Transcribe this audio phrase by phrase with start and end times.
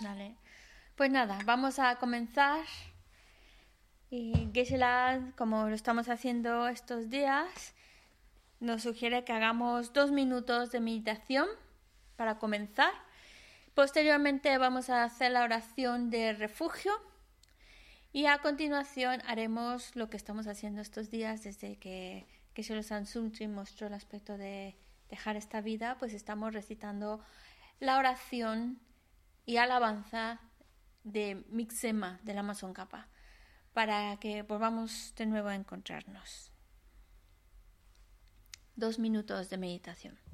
[0.00, 0.36] Vale.
[0.94, 2.64] Pues nada, vamos a comenzar.
[4.10, 7.74] Y Geshe-la, como lo estamos haciendo estos días,
[8.60, 11.48] nos sugiere que hagamos dos minutos de meditación
[12.16, 12.92] para comenzar.
[13.74, 16.92] Posteriormente vamos a hacer la oración de refugio
[18.12, 23.86] y a continuación haremos lo que estamos haciendo estos días desde que Geshe-la Sansumtri mostró
[23.86, 24.76] el aspecto de
[25.08, 27.20] dejar esta vida, pues estamos recitando
[27.80, 28.80] la oración
[29.46, 30.40] y alabanza
[31.04, 33.08] de Mixema del Amazon Kappa
[33.72, 36.50] para que volvamos de nuevo a encontrarnos.
[38.74, 40.27] Dos minutos de meditación.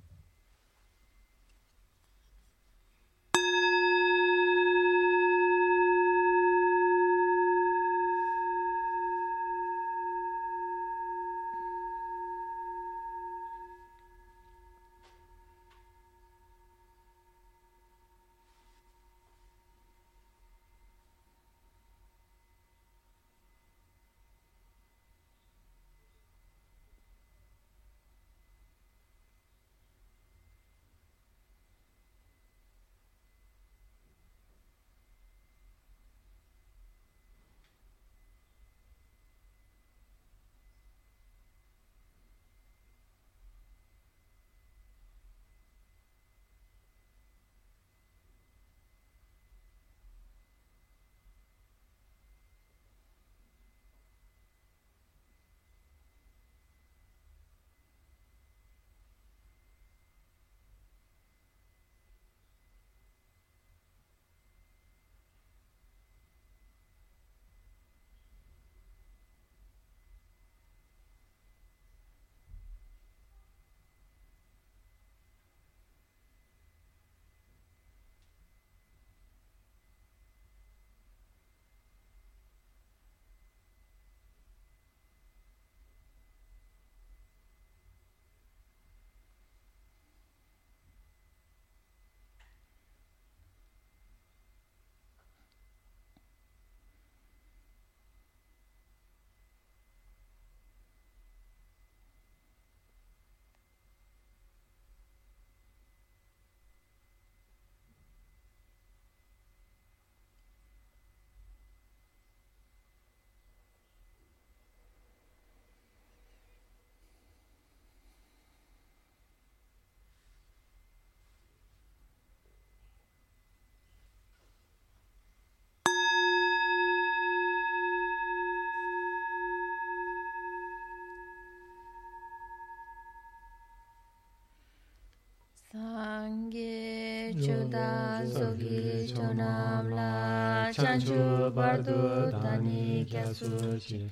[137.75, 140.71] 단속이 전함라.
[140.73, 144.11] 찬주 발도 다니 갸수지.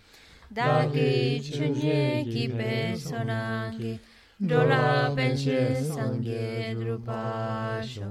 [0.53, 4.01] 다기 춘예 기베 선한기.
[4.49, 8.03] 돌아 벤시 상게 드루바쇼.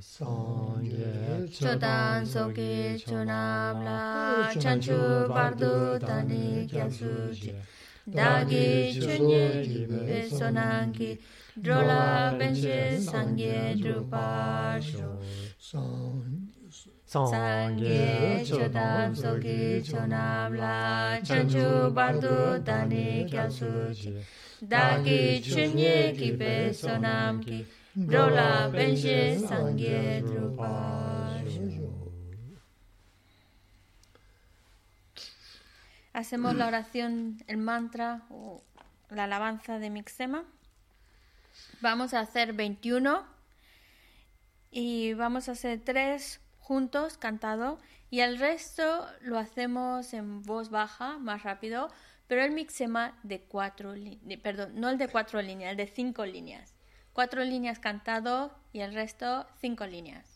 [0.00, 4.50] 성게 초단 속이 전함라.
[4.58, 7.54] 찬주 발도 다니 갸수지.
[8.14, 11.08] dāgī chūnyē rībē sōnāngī
[11.58, 12.02] drōlā
[12.38, 15.08] bēnshē sāngyē drupāshō
[17.14, 19.58] sāngyē chōdām sōgī
[19.90, 20.78] chōnām lā
[21.26, 21.66] chāngchū
[21.98, 22.38] bārdō
[22.70, 24.14] dāni kyā sūchī
[24.76, 27.62] dāgī chūnyē rībē sōnāngī
[28.14, 31.15] drōlā bēnshē sāngyē drupāshō
[36.16, 38.62] Hacemos la oración, el mantra o
[39.10, 40.44] la alabanza de Mixema.
[41.82, 43.22] Vamos a hacer 21
[44.70, 47.78] y vamos a hacer tres juntos cantado
[48.08, 51.90] y el resto lo hacemos en voz baja, más rápido,
[52.28, 53.92] pero el mixema de cuatro,
[54.42, 56.72] perdón, no el de cuatro líneas, el de cinco líneas.
[57.12, 60.35] Cuatro líneas cantado y el resto cinco líneas.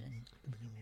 [0.00, 0.77] Yeah.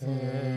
[0.00, 0.47] Third.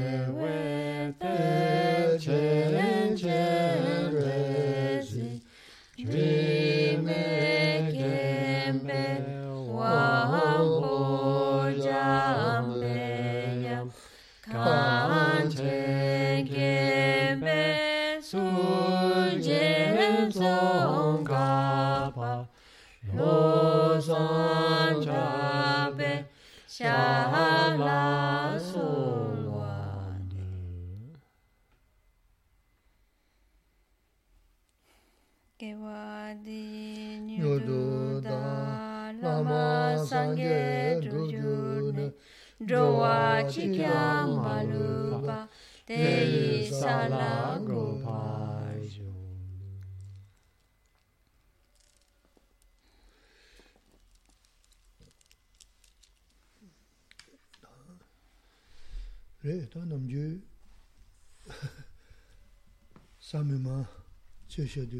[64.74, 65.00] shadu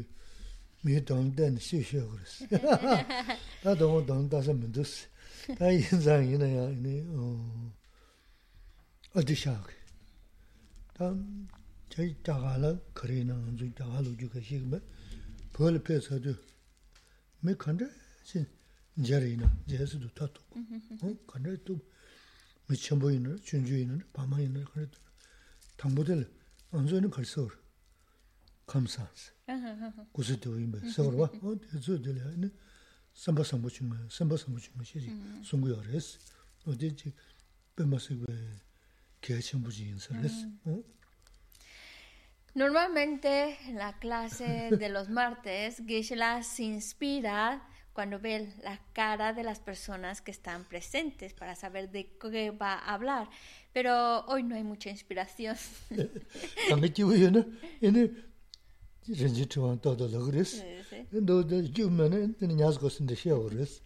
[0.84, 2.34] mi dāngdāni shī shio kuris.
[3.62, 4.92] Tā dāngu dāngdāsa mindus.
[5.58, 9.76] Tā yinzāng yinā yā yinā uh, adi shāki.
[10.98, 11.06] Tā
[11.94, 14.78] chay chāgāla kari yinā ngānzu chāgāla uju ka shīk bā
[15.54, 16.32] pōla pē sādu
[17.42, 17.88] mi kandrā
[18.24, 18.46] sin
[18.96, 20.40] jari yinā jayasi du tā tō.
[21.30, 21.74] Kandrā tū
[22.68, 25.00] mi chambu yinā, chunju yinā, pāma yinā kandrā tū.
[25.82, 26.26] Tāngbō tēla
[26.72, 27.61] ngānzu yinā kari sōru.
[28.68, 29.32] Yin na, pa ma yin na kanda tu.
[29.46, 30.06] Tangpo de le, anzu yin na kari sa gu.
[30.06, 30.12] Kamsaansi.
[30.12, 32.50] kusi dewa inba, sawarwa, o dezu dili, ane,
[33.12, 36.18] samba sambu chunga, samba sambu chunga, xie xie, sungu ya res,
[36.66, 37.12] o de chi,
[37.74, 38.34] pema sikwe,
[39.20, 40.46] kia chenpu chi insa res.
[42.54, 49.42] Normalmente, en la clase de los martes, Geshe-la se inspira cuando ve la cara de
[49.42, 53.28] las personas que están presentes para saber de qué va a hablar.
[53.72, 55.56] Pero hoy no hay mucha inspiración.
[56.68, 57.46] También chivo yo, ¿no?
[59.08, 60.50] Rinji chiwaan todo logres.
[60.50, 61.06] Sí, sí.
[61.12, 63.82] Endo de yumene, tene nyazgo sinde shiawres.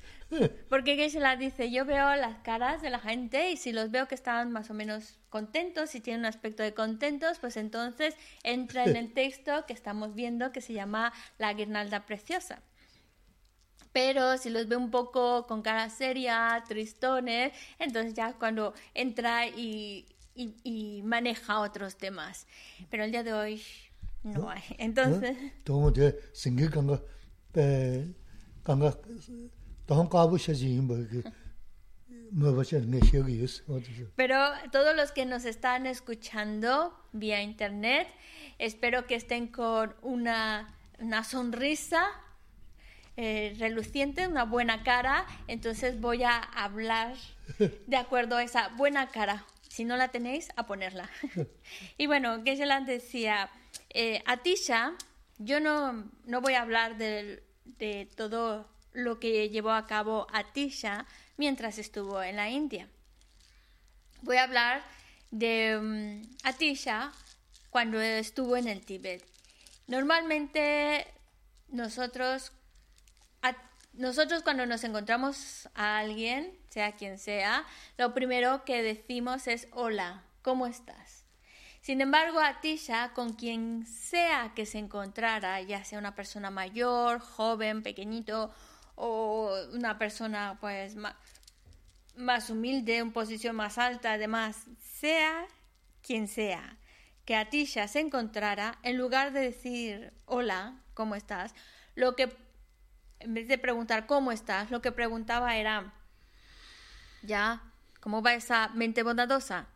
[0.69, 4.15] Porque Geshe-la dice, yo veo las caras de la gente y si los veo que
[4.15, 8.97] están más o menos contentos, si tienen un aspecto de contentos, pues entonces entra en
[8.97, 12.63] el texto que estamos viendo que se llama la guirnalda preciosa.
[13.93, 20.07] Pero si los veo un poco con cara seria, tristones, entonces ya cuando entra y,
[20.35, 22.47] y- y maneja otros temas.
[22.91, 23.63] Pero el día de hoy
[24.27, 24.63] no hay.
[24.79, 25.37] Entonces...
[25.65, 27.01] Tongo de singe kanga,
[27.53, 28.15] pe,
[28.65, 28.97] kanga,
[29.87, 31.23] tohon kabu shaji yinba ki,
[32.33, 33.63] mwaba sha nga shiagi yus.
[34.17, 34.37] Pero
[34.73, 38.09] todos los que nos están escuchando vía internet,
[38.59, 42.05] espero que estén con una, una sonrisa
[43.17, 45.27] eh, reluciente, una buena cara.
[45.47, 47.15] Entonces voy a hablar
[47.87, 49.47] de acuerdo a esa buena cara.
[49.69, 51.11] Si no la tenéis, a ponerla.
[51.99, 53.51] y bueno, Geshe-la decía,
[53.99, 54.93] eh, Atisha,
[55.39, 61.79] yo no, no voy a hablar de todo lo que llevó a cabo Atisha mientras
[61.79, 62.89] estuvo en la India.
[64.23, 64.85] Voy a hablar
[65.31, 67.13] de mm, Atisha
[67.71, 69.25] cuando estuvo en el Tíbet.
[69.87, 71.07] Normalmente
[71.69, 72.53] nosotros,
[73.95, 77.65] nosotros cuando nos encontramos a alguien, sea quien sea,
[77.97, 81.16] lo primero que decimos es hola, ¿cómo estás?
[81.87, 87.85] Sin embargo, Atisha, con quien sea que se encontrara, ya sea una persona mayor, joven,
[87.85, 88.53] pequeñito,
[88.97, 91.17] o una persona pues ma-
[92.17, 95.47] más humilde, en posición más alta, además, sea
[96.03, 96.77] quien sea,
[97.25, 101.55] que Atisha se encontrara, en lugar de decir hola, ¿cómo estás?
[101.95, 102.37] Lo que,
[103.21, 105.95] en vez de preguntar cómo estás, lo que preguntaba era,
[107.23, 107.63] ya,
[108.01, 109.69] ¿cómo va esa mente bondadosa?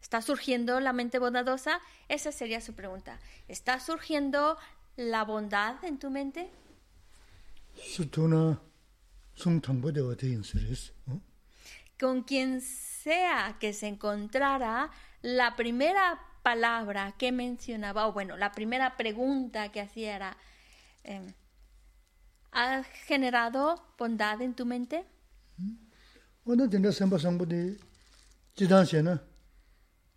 [0.00, 1.80] ¿Está surgiendo la mente bondadosa?
[2.08, 3.18] Esa sería su pregunta.
[3.48, 4.56] ¿Está surgiendo
[4.96, 6.50] la bondad en tu mente?
[11.98, 14.90] Con quien sea que se encontrara,
[15.22, 20.36] la primera palabra que mencionaba, o bueno, la primera pregunta que hacía era,
[21.04, 21.32] em,
[22.52, 25.04] ¿has generado bondad en tu mente?
[26.44, 26.68] Wanda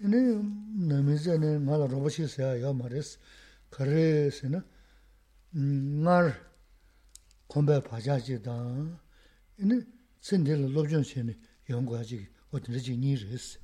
[0.00, 0.42] Ini
[0.88, 3.18] nami ze ne nga la robo xe seya ya maris.
[3.70, 4.64] Kare se na,
[5.54, 6.36] ngar
[7.46, 8.98] kombe paja je dang.
[9.58, 9.86] Ini
[10.20, 11.36] sende la lobjong xe ne
[11.68, 13.58] yongwa je, o dinda je nyi res.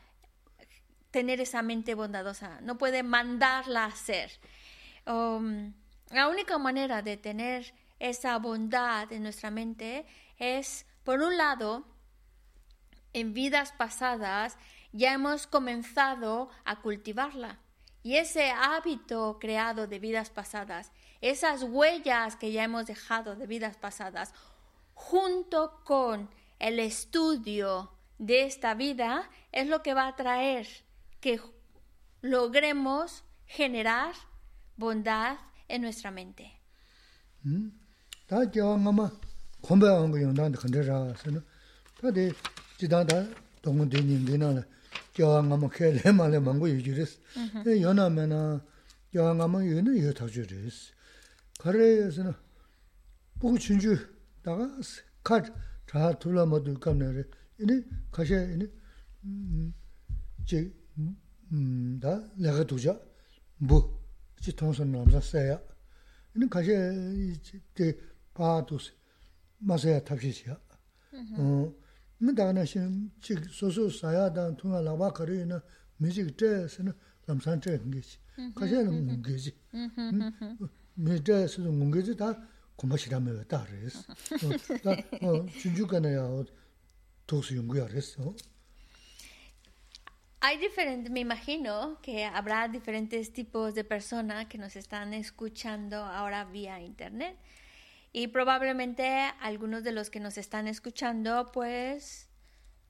[1.09, 4.29] tener esa mente bondadosa, no puede mandarla a ser.
[5.07, 5.73] Um,
[6.11, 10.05] la única manera de tener esa bondad en nuestra mente
[10.37, 11.85] es, por un lado,
[13.13, 14.57] en vidas pasadas
[14.91, 17.59] ya hemos comenzado a cultivarla.
[18.01, 23.77] Y ese hábito creado de vidas pasadas, esas huellas que ya hemos dejado de vidas
[23.77, 24.33] pasadas,
[24.93, 30.67] junto con el estudio de esta vida, es lo que va a traer
[31.19, 31.41] que
[32.21, 34.13] logremos generar
[34.77, 35.37] bondad
[35.67, 36.59] en nuestra mente.
[38.27, 38.45] 다
[42.78, 43.28] 겨가마 콤베한 거 용단데 컨데라서는 다데 지다다
[43.62, 44.64] 동문 되는 데나
[45.14, 47.18] 겨가마 켈레마레 망고 유지레스.
[47.66, 48.60] 에 연하면은
[49.12, 50.92] 겨가마 유는 유 타주레스.
[51.60, 52.32] 그래서는
[53.38, 53.96] 보고 준주
[54.42, 54.68] 다가
[55.22, 57.24] 카다 둘라 모두 감내래.
[57.58, 58.68] 이니 가셔 이니
[60.44, 60.72] 제
[61.52, 63.00] 음다 내가 두자
[63.58, 64.02] 뭐
[64.40, 65.60] 지통선 남자 써야
[66.34, 67.98] 이는 가셔 이제
[68.34, 68.92] 파도스
[69.58, 70.58] 마세야 탑시시야
[71.38, 71.72] 어
[78.37, 79.21] Mm-hmm, mm-hmm.
[79.73, 80.65] Mm-hmm,
[90.41, 96.45] Hay diferentes, me imagino que habrá diferentes tipos de personas que nos están escuchando ahora
[96.45, 97.37] vía internet.
[98.11, 99.07] Y probablemente
[99.39, 102.27] algunos de los que nos están escuchando pues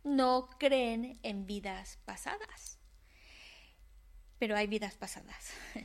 [0.03, 2.79] no creen en vidas pasadas
[4.39, 5.53] pero hay vidas pasadas.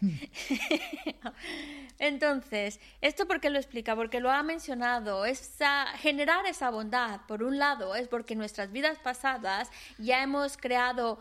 [1.99, 3.97] Entonces, ¿esto por qué lo explica?
[3.97, 8.71] Porque lo ha mencionado, esa, generar esa bondad, por un lado, es porque en nuestras
[8.71, 11.19] vidas pasadas ya hemos creado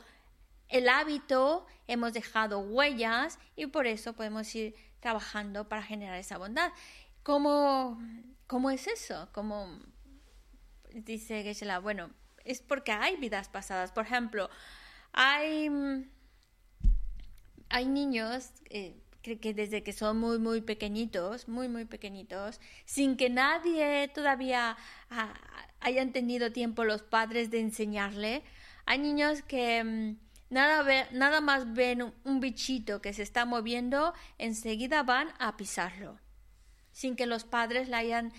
[0.69, 6.71] el hábito, hemos dejado huellas y por eso podemos ir trabajando para generar esa bondad.
[7.23, 7.99] ¿Cómo,
[8.47, 9.29] cómo es eso?
[9.31, 9.79] Como
[10.93, 12.11] dice Geshe-la, bueno,
[12.43, 13.91] es porque hay vidas pasadas.
[13.91, 14.49] Por ejemplo,
[15.13, 15.69] hay
[17.73, 23.31] hay niños eh, que, desde que son muy, muy pequeñitos, muy, muy pequeñitos, sin que
[23.31, 24.77] nadie todavía
[25.09, 25.33] ah,
[25.79, 28.43] hayan tenido tiempo los padres de enseñarle,
[28.85, 30.17] hay niños que mm,
[30.53, 36.19] nada, nada más ven un, bichito que se está moviendo, enseguida van a pisarlo,
[36.93, 38.31] sin que los padres le hayan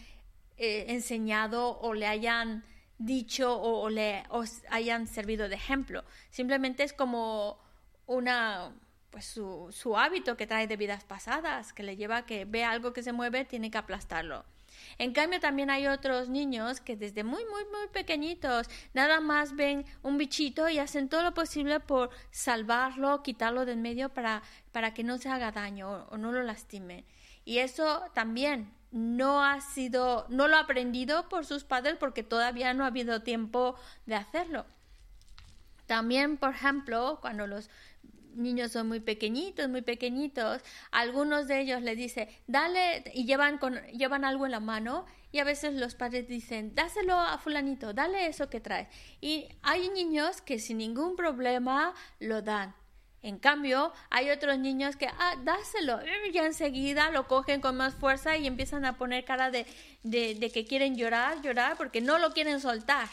[0.57, 2.65] eh, enseñado o le hayan
[2.99, 4.25] dicho o, le
[4.71, 6.05] hayan servido de ejemplo.
[6.31, 7.59] Simplemente es como
[8.07, 8.73] una
[9.11, 12.65] pues su, su, hábito que trae de vidas pasadas, que le lleva a que ve
[12.65, 14.45] algo que se mueve, tiene que aplastarlo.
[14.99, 19.85] En cambio, también hay otros niños que desde muy, muy, muy pequeñitos nada más ven
[20.03, 24.43] un bichito y hacen todo lo posible por salvarlo, quitarlo del medio para,
[24.73, 27.05] para que no se haga daño o, o no lo lastime.
[27.45, 32.73] Y eso también no ha sido, no lo ha aprendido por sus padres porque todavía
[32.75, 34.67] no ha habido tiempo de hacerlo.
[35.87, 37.69] También, por ejemplo, cuando los
[38.35, 43.77] niños son muy pequeñitos, muy pequeñitos, algunos de ellos le dicen, dale, y llevan, con,
[43.89, 48.27] llevan algo en la mano, y a veces los padres dicen, dáselo a fulanito, dale
[48.27, 48.89] eso que trae.
[49.21, 52.75] Y hay niños que sin ningún problema lo dan.
[53.25, 55.99] En cambio, hay otros niños que, ah, dáselo,
[56.31, 59.67] ya enseguida lo cogen con más fuerza y empiezan a poner cara de,
[60.03, 63.09] de, de que quieren llorar, llorar, porque no lo quieren soltar.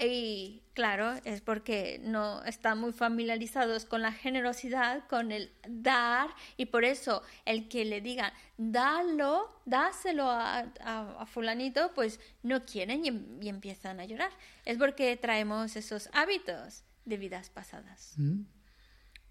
[0.00, 6.66] Y claro, es porque no están muy familiarizados con la generosidad, con el dar, y
[6.66, 13.44] por eso el que le digan, dalo, dáselo a, a, fulanito, pues no quieren y,
[13.44, 14.30] y, empiezan a llorar.
[14.64, 18.12] Es porque traemos esos hábitos de vidas pasadas.
[18.16, 18.57] Mm.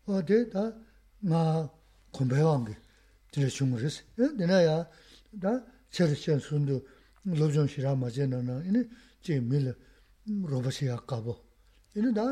[0.08, 1.70] 어디 다마
[2.12, 2.76] 공부한 게
[3.32, 4.04] 들을 중으로서
[4.38, 4.90] 내나야
[5.42, 6.86] 다 철시한 순도
[7.26, 8.88] 로존 시라 맞잖아 이니
[9.22, 9.76] 제 밀
[10.26, 11.36] 로봇이 아까고
[11.96, 12.24] 이니 다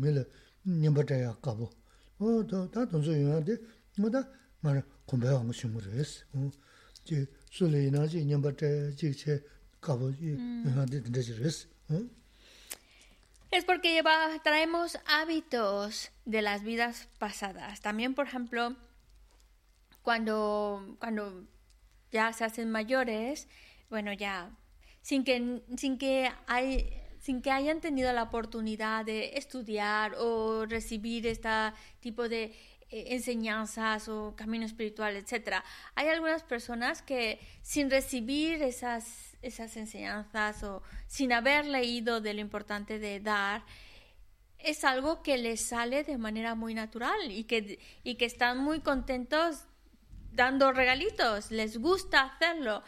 [0.00, 0.24] 밀
[0.66, 1.70] 님버다야 아까고
[2.18, 3.56] 어다 돈소 유한데
[3.98, 4.28] 뭐다
[4.60, 9.44] 말 공부한 거 중으로서 어.제 술이나 제 님버다 제제
[9.80, 12.10] 가보 유한데 된다지로서 응
[13.50, 17.80] Es porque lleva, traemos hábitos de las vidas pasadas.
[17.80, 18.76] También, por ejemplo,
[20.02, 21.46] cuando, cuando
[22.12, 23.48] ya se hacen mayores,
[23.88, 24.50] bueno, ya
[25.02, 31.26] sin que, sin que hay, sin que hayan tenido la oportunidad de estudiar o recibir
[31.26, 31.48] este
[32.00, 32.54] tipo de
[32.90, 35.56] eh, enseñanzas o camino espiritual, etc.
[35.94, 42.40] Hay algunas personas que sin recibir esas, esas enseñanzas o sin haber leído de lo
[42.40, 43.64] importante de dar,
[44.58, 48.80] es algo que les sale de manera muy natural y que, y que están muy
[48.80, 49.64] contentos
[50.32, 52.82] dando regalitos, les gusta hacerlo.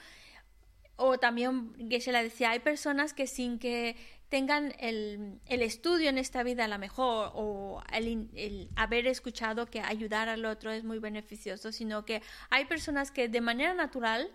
[0.97, 3.97] O también, se la decía, hay personas que sin que
[4.29, 9.67] tengan el, el, estudio en esta vida a lo mejor o el, el, haber escuchado
[9.67, 14.31] que ayudar al otro es muy beneficioso, sino que hay personas que de manera natural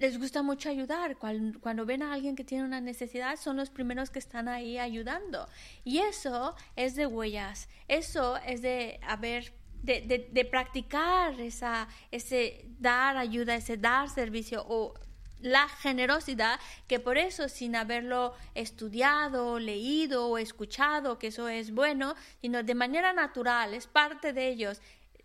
[0.00, 1.16] les gusta mucho ayudar.
[1.18, 4.78] Cuando, cuando, ven a alguien que tiene una necesidad, son los primeros que están ahí
[4.78, 5.46] ayudando.
[5.84, 13.16] Y eso es de huellas, eso es de haber, de, de, practicar esa, ese dar
[13.16, 14.94] ayuda, ese dar servicio o
[15.42, 22.14] la generosidad, que por eso sin haberlo estudiado, leído o escuchado, que eso es bueno,
[22.40, 24.82] sino de manera natural, es parte de ellos,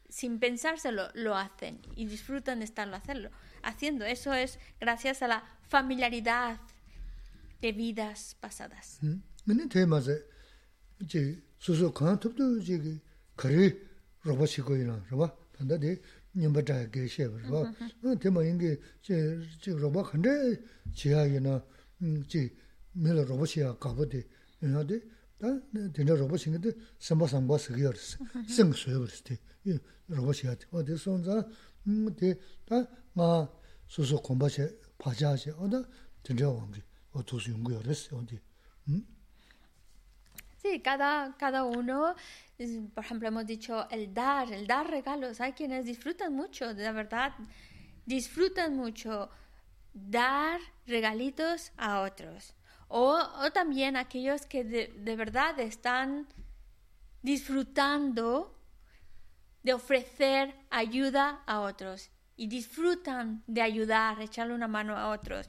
[0.07, 3.29] sin pensárselo, lo hacen y disfrutan de estarlo hacerlo,
[3.65, 4.05] haciendo.
[4.05, 6.59] Eso es gracias a la familiaridad
[7.61, 8.99] de vidas pasadas.
[9.45, 10.15] Mene te ma se
[10.99, 13.01] ji su su kan tup tu ji
[13.35, 13.75] kari
[14.23, 16.01] roba chi ko ina roba panda de
[16.33, 17.73] nyamba da ge she ba roba.
[18.21, 19.15] Te ma inge ji
[19.61, 20.61] ji roba khande
[20.93, 21.63] ji ya ina
[22.27, 22.51] ji
[22.93, 24.25] me la roba chi ya ka bo de
[24.61, 25.01] ina de
[25.37, 25.51] 다
[25.91, 29.37] 된다 로봇 생긴데 삼바 삼바 쓰기어스 생수여버스 때
[30.07, 30.55] 로봇이야.
[30.71, 31.43] 어디 손자
[31.85, 33.48] 음데다 nga
[33.88, 35.82] 소소 공부체 파자체 어다
[36.22, 38.38] 진짜 왕기 어 도수 연구요 그랬어 어디
[40.62, 42.14] Sí, cada, cada uno,
[42.58, 45.40] es- por ejemplo, hemos dicho el dar, el dar regalos.
[45.40, 47.32] Hay quienes disfrutan mucho, de verdad,
[48.04, 49.30] disfrutan mucho
[49.94, 52.54] dar regalitos a otros.
[52.88, 56.26] O, o también aquellos que de, de verdad están
[57.22, 58.54] disfrutando
[59.62, 65.47] de ofrecer ayuda a otros y disfrutan de ayudar, echarle una mano a otros.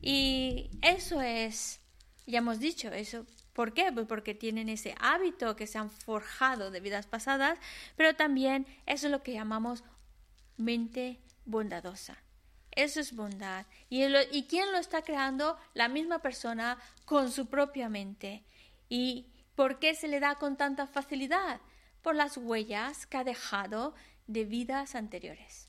[0.00, 1.80] Y eso es,
[2.26, 3.26] ya hemos dicho, eso.
[3.52, 3.90] ¿Por qué?
[3.92, 7.58] Pues porque tienen ese hábito que se han forjado de vidas pasadas,
[7.96, 9.82] pero también eso es lo que llamamos
[10.56, 12.22] mente bondadosa.
[12.70, 13.66] Eso es bondad.
[13.88, 15.58] ¿Y, ¿Y quién lo está creando?
[15.74, 18.44] La misma persona con su propia mente.
[18.88, 21.60] ¿Y por qué se le da con tanta facilidad?
[22.02, 23.94] Por las huellas que ha dejado
[24.28, 25.66] de vidas anteriores.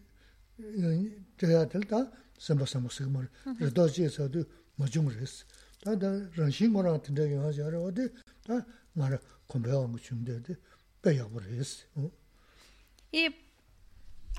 [1.39, 3.29] chaya tila taa samba samba sikmar,
[3.61, 4.47] rado chiya sadu
[4.79, 5.45] majung resi.
[5.83, 8.13] Taa taa ranshi ngorang tinda yuwa chaya, wade
[8.47, 8.65] taa
[8.97, 10.57] ngara kumbaya wangu chumde, de
[11.03, 11.85] payabu resi.
[13.13, 13.35] Y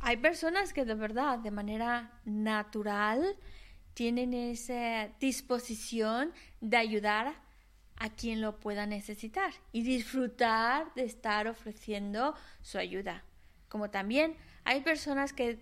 [0.01, 3.36] hay personas que de verdad, de manera natural,
[3.93, 7.36] tienen esa disposición de ayudar
[7.97, 13.23] a quien lo pueda necesitar y disfrutar de estar ofreciendo su ayuda.
[13.69, 15.60] Como también hay personas que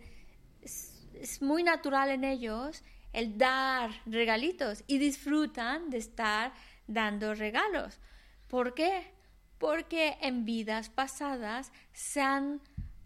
[0.61, 0.95] es,
[1.41, 6.53] muy natural en ellos el dar regalitos y disfrutan de estar
[6.87, 7.99] dando regalos.
[8.47, 9.11] ¿Por qué?
[9.57, 12.61] Porque en vidas pasadas se han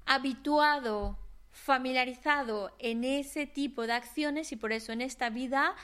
[0.05, 1.17] habituado,
[1.53, 5.75] familiarizado en ese tipo de acciones y por eso en esta vida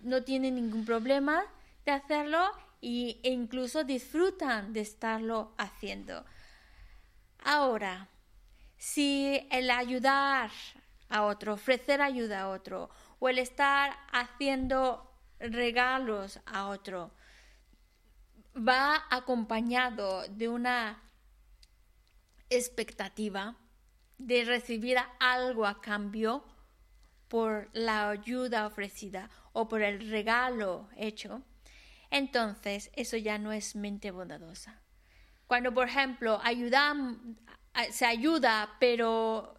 [0.00, 1.44] no tienen ningún problema
[1.84, 6.24] de hacerlo y, e incluso disfrutan de estarlo haciendo.
[7.44, 8.08] Ahora,
[8.78, 10.50] si el ayudar
[11.08, 12.88] a otro, ofrecer ayuda a otro,
[13.18, 17.12] o el estar haciendo regalos a otro,
[18.56, 21.02] va acompañado de una
[22.50, 23.56] expectativa
[24.26, 26.44] de recibir algo a cambio
[27.28, 31.42] por la ayuda ofrecida o por el regalo hecho,
[32.10, 34.80] entonces eso ya no es mente bondadosa.
[35.46, 37.38] Cuando, por ejemplo, ayudan,
[37.90, 39.58] se ayuda, pero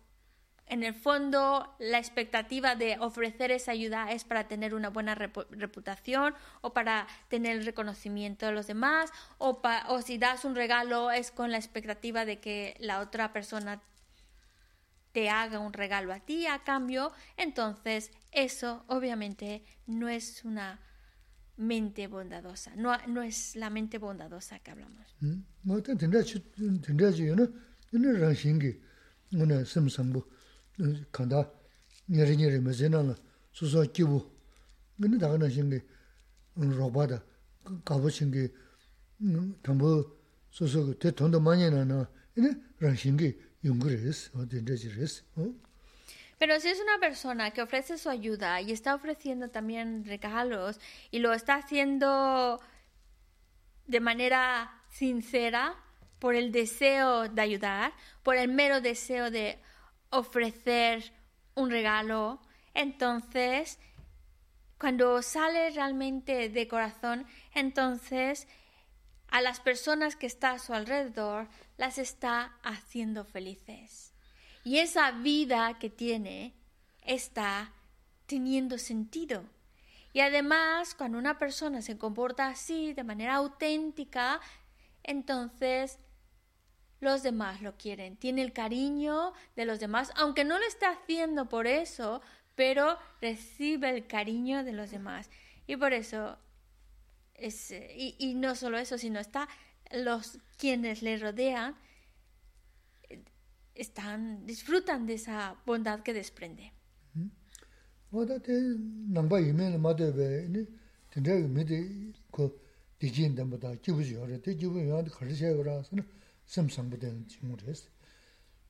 [0.67, 5.45] en el fondo la expectativa de ofrecer esa ayuda es para tener una buena repu-
[5.49, 11.31] reputación o para tener el reconocimiento de los demás o si das un regalo es
[11.31, 13.81] con la expectativa de que la otra persona
[15.13, 20.81] te haga un regalo a ti a cambio, entonces eso obviamente no es una
[21.55, 25.15] mente bondadosa, no, no es la mente bondadosa que hablamos.
[25.21, 25.45] 음.
[46.37, 51.19] Pero si es una persona que ofrece su ayuda y está ofreciendo también regalos y
[51.19, 52.59] lo está haciendo
[53.87, 55.75] de manera sincera
[56.19, 59.57] por el deseo de ayudar, por el mero deseo de
[60.09, 61.13] ofrecer
[61.55, 62.41] un regalo,
[62.73, 63.79] entonces
[64.79, 68.47] cuando sale realmente de corazón, entonces
[69.33, 74.13] a las personas que está a su alrededor las está haciendo felices.
[74.63, 76.53] Y esa vida que tiene
[77.01, 77.73] está
[78.27, 79.43] teniendo sentido.
[80.13, 84.39] Y además, cuando una persona se comporta así, de manera auténtica,
[85.01, 85.97] entonces
[86.99, 88.17] los demás lo quieren.
[88.17, 92.21] Tiene el cariño de los demás, aunque no lo esté haciendo por eso,
[92.53, 95.31] pero recibe el cariño de los demás.
[95.65, 96.37] Y por eso,
[97.42, 99.48] es, y, y no solo eso, sino está
[99.92, 101.74] los quienes le rodean
[103.74, 106.72] están disfrutan de esa bondad que desprende.
[108.10, 108.52] 어다테
[109.12, 110.66] 남바 이메일 마데베 니
[111.10, 112.58] 된다 미데 그
[112.98, 116.04] 디진 담보다 기부지 어려 때 기부 요한테 거르셔 그러서는
[116.46, 117.90] 섬상부된 친구です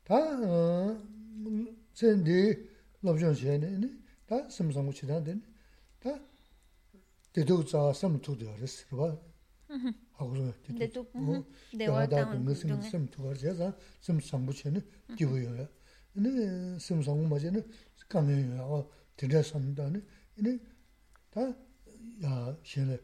[0.03, 0.17] 다
[1.95, 2.69] 센디
[3.03, 3.81] 럽존시에네
[4.27, 5.39] 다 섬상부 치다데
[6.01, 6.19] 다
[7.33, 9.19] 대도자 섬투도 알았어 봐
[10.13, 11.07] 하고서 대도
[11.77, 14.81] 대화다 그 무슨 섬투가 제가 섬상부치는
[15.17, 15.69] 기부요야
[16.15, 17.69] 네 섬상부 맞이는
[18.09, 20.01] 강해요 드려 섬다네
[20.37, 20.59] 네
[21.31, 22.99] 다야 신의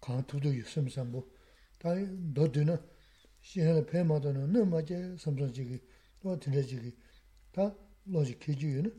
[0.00, 1.20] kāng tūdū yu sīm sāmbu,
[1.80, 1.92] tā
[2.36, 2.76] dō tū na
[3.44, 5.80] xīhā na pē mā tō na nā mā jē sām sāng jīgī,
[6.24, 6.92] dō tīrā jīgī,
[7.54, 7.68] tā
[8.08, 8.92] lō jī kī jī yu na,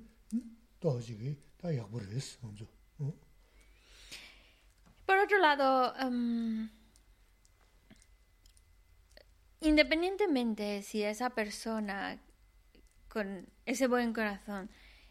[0.84, 2.70] dō jīgī, tā yāk bū rīs, sāng zō.
[5.07, 6.69] Por otro lado, um,
[9.61, 12.19] independientemente si esa persona
[13.09, 14.69] con ese buen corazón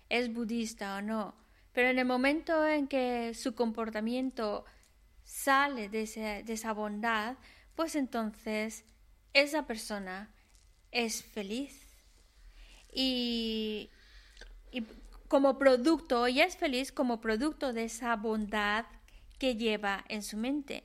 [0.09, 1.33] es budista o no,
[1.71, 4.65] pero en el momento en que su comportamiento
[5.23, 6.03] sale de,
[6.47, 7.37] esa bondad,
[7.75, 8.83] pues entonces
[9.33, 10.29] esa persona
[10.91, 11.81] es feliz.
[12.93, 13.89] Y,
[15.27, 18.85] como producto, y es feliz como producto de esa bondad
[19.37, 20.83] que lleva en su mente.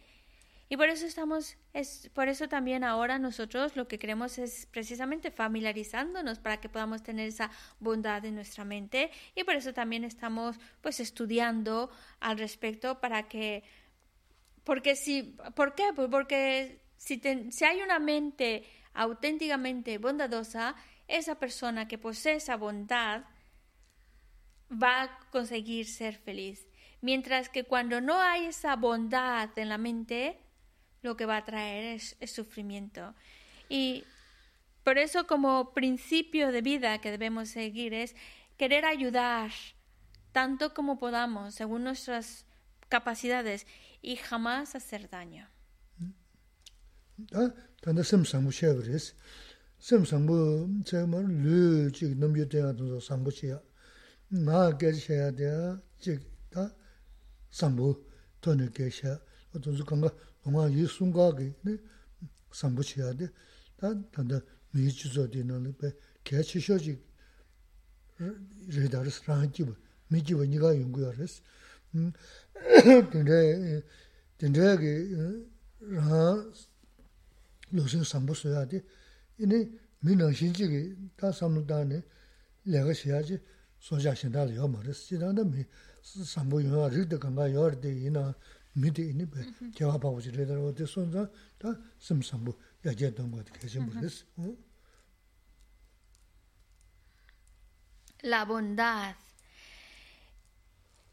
[0.68, 5.32] Y por eso estamos, es, por eso también ahora nosotros lo que queremos es precisamente
[5.32, 9.10] familiarizándonos para que podamos tener esa bondad en nuestra mente.
[9.34, 13.64] Y por eso también estamos pues estudiando al respecto para que
[14.62, 15.90] porque si, ¿por qué?
[15.92, 20.76] Pues porque si, si hay una mente auténticamente bondadosa,
[21.08, 23.24] esa persona que posee esa bondad
[24.70, 26.69] va a conseguir ser feliz.
[27.01, 30.39] Mientras que cuando no hay esa bondad en la mente,
[31.01, 33.13] lo que va a traer es, es, sufrimiento.
[33.69, 34.03] Y
[34.83, 38.15] por eso como principio de vida que debemos seguir es
[38.57, 39.51] querer ayudar
[40.31, 42.45] tanto como podamos, según nuestras
[42.89, 43.67] capacidades,
[44.01, 45.49] y jamás hacer daño.
[47.31, 47.47] 다
[47.81, 49.15] 단다 섬 상부 쉐브리스
[49.79, 53.61] 섬 상부 제가 르 지금 넘겨 대야도 상부시야
[54.27, 56.28] 나 계셔야 돼 지다
[57.51, 58.05] 상부
[58.41, 59.19] 돈을 계셔
[59.55, 60.09] 어떤 순간가
[60.43, 61.77] 동아 이 순간에 네
[62.51, 64.39] 상부시야 돼다 단다
[64.71, 65.91] 미주저디는 배
[66.23, 67.01] 개치셔지
[68.67, 69.65] 레다르스 라한지
[70.09, 71.43] 미지버 니가 연구하랬어
[73.11, 73.81] 근데
[74.37, 75.55] 근데 그
[75.99, 76.51] 아,
[77.71, 78.83] 로신 삼부 써야 돼.
[79.37, 79.69] 이네
[79.99, 82.01] 민은 신지기 다 삼는다네.
[82.63, 83.39] 내가 해야지
[83.79, 85.65] 소자 신다를 요 말을 쓰다는 미 삼부 요아 리드 간가 요르데 이나 미
[86.02, 88.34] sambu rikda kanga ina
[88.76, 89.26] midi ini
[89.74, 90.20] kiawa pabu
[90.86, 92.20] sunza ta sim.
[98.22, 99.16] La bondad.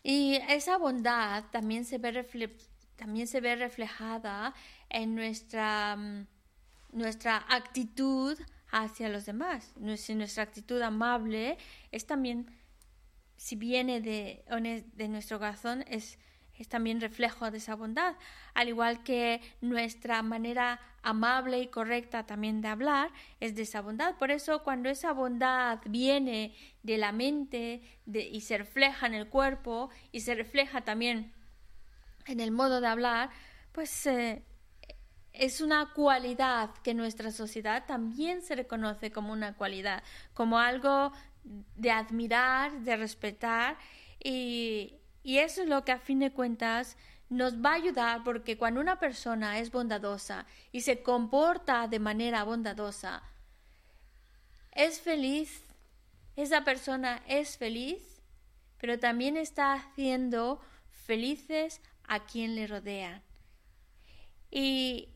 [0.04, 2.26] Y esa bondad también se ve,
[2.96, 4.54] también se ve reflejada
[4.90, 6.28] en nuestra, mm,
[6.94, 8.38] nuestra actitud
[8.72, 9.74] hacia los demás.
[9.78, 11.58] Nuestra actitud amable
[11.92, 12.57] es también
[13.38, 14.44] si viene de,
[14.94, 16.20] de nuestro corazón, es
[16.58, 18.16] es también reflejo de esa bondad,
[18.54, 24.16] al igual que nuestra manera amable y correcta también de hablar es de esa bondad.
[24.18, 29.90] Por eso cuando esa bondad viene de la mente y se refleja en el cuerpo
[30.12, 31.34] y se refleja también
[32.26, 33.30] en el modo de hablar,
[33.72, 34.44] pues eh,
[35.40, 41.12] es una cualidad que nuestra sociedad también se reconoce como una cualidad, como algo
[41.76, 43.78] de admirar, de respetar
[44.24, 46.98] y, y eso es lo que a fin de cuentas
[47.30, 52.44] nos va a ayudar porque cuando una persona es bondadosa y se comporta de manera
[52.44, 53.24] bondadosa,
[54.72, 55.64] es feliz,
[56.36, 58.22] esa persona es feliz,
[58.80, 63.24] pero también está haciendo felices a quien le rodea.
[64.50, 65.10] Y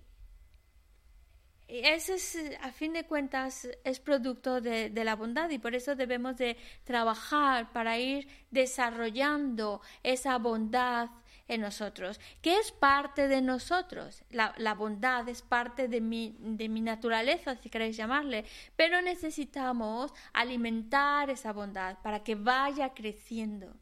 [1.71, 5.95] ese es, a fin de cuentas, es producto de, de, la bondad y por eso
[5.95, 11.09] debemos de trabajar para ir desarrollando esa bondad
[11.47, 14.23] en nosotros, que es parte de nosotros.
[14.31, 20.13] La, la bondad es parte de mi, de mi naturaleza, si queréis llamarle, pero necesitamos
[20.33, 23.75] alimentar esa bondad para que vaya creciendo.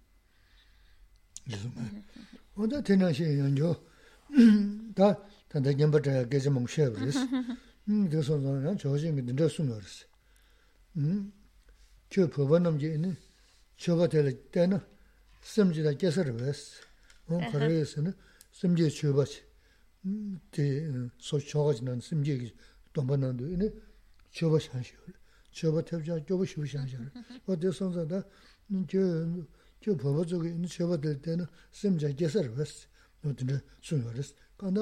[7.88, 10.06] 음 그래서 저는 저신이 늘 숨어르스
[10.96, 11.32] 음
[12.10, 13.16] 저거 번놈지는
[13.76, 14.80] 저거 될 때는
[15.42, 16.80] 심지다 깨서를 했어
[17.26, 18.12] 어 그래서는
[18.52, 19.42] 심지 줘봐지
[20.06, 22.54] 음대 소초가지는 심지
[22.92, 23.70] 또 번놈도 이네
[24.32, 24.94] 저거 샤시
[25.50, 26.96] 저거 태자 저거 쉬우샤시
[27.46, 28.22] 어디 선사다
[28.88, 32.88] 저저 버버 저기 저거 될 때는 심지 깨서를 했어
[33.20, 34.80] 너들 숨어르스 근데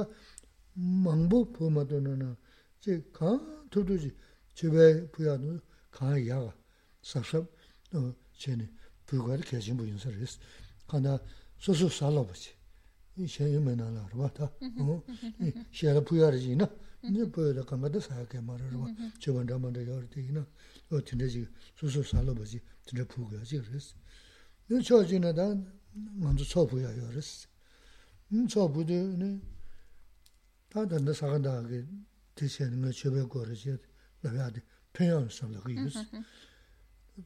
[0.74, 2.36] 망보 포마도나
[2.86, 4.16] 제 칸토도지
[4.54, 6.54] 집에 부야도 가야가
[7.02, 7.46] 삽삽
[7.94, 8.68] 어 제네
[9.06, 10.40] 불과를 계신 분 인사를 했어
[10.86, 11.18] 가나
[11.58, 12.50] 소소 살아보지
[13.16, 14.44] 이 셰이면나라 봐다
[14.80, 15.02] 어
[15.72, 16.68] 셰라 부야르지나
[17.04, 18.86] 이제 보여라 간가도 사게 말으러 봐
[19.20, 20.46] 저번에 열대기나
[20.90, 23.96] 어 진짜지 소소 살아보지 진짜 부가지 그랬어
[24.68, 25.54] 너 저지나다
[25.92, 27.48] 먼저 처부야 열었어
[28.32, 29.42] 음 처부도는
[30.70, 31.84] 다들 너 사간다게
[32.37, 33.79] tishen nga chebe gore che
[34.21, 34.61] labyade
[34.93, 35.95] penyan samla ku yus.
[35.95, 36.21] Mm-hmm.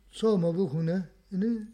[0.09, 1.67] So mabu khune, ini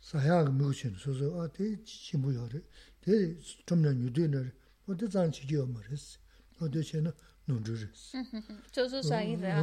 [0.00, 2.62] sayaag muguchin suzu, a te chimbu yore,
[3.00, 4.52] te chumna nyudu nare,
[4.86, 6.18] o te zan chigi yo maris,
[6.60, 7.12] o te che na
[7.46, 8.12] nundru res.
[8.14, 8.56] Mm-hmm.
[8.70, 9.62] Chosu sayi da,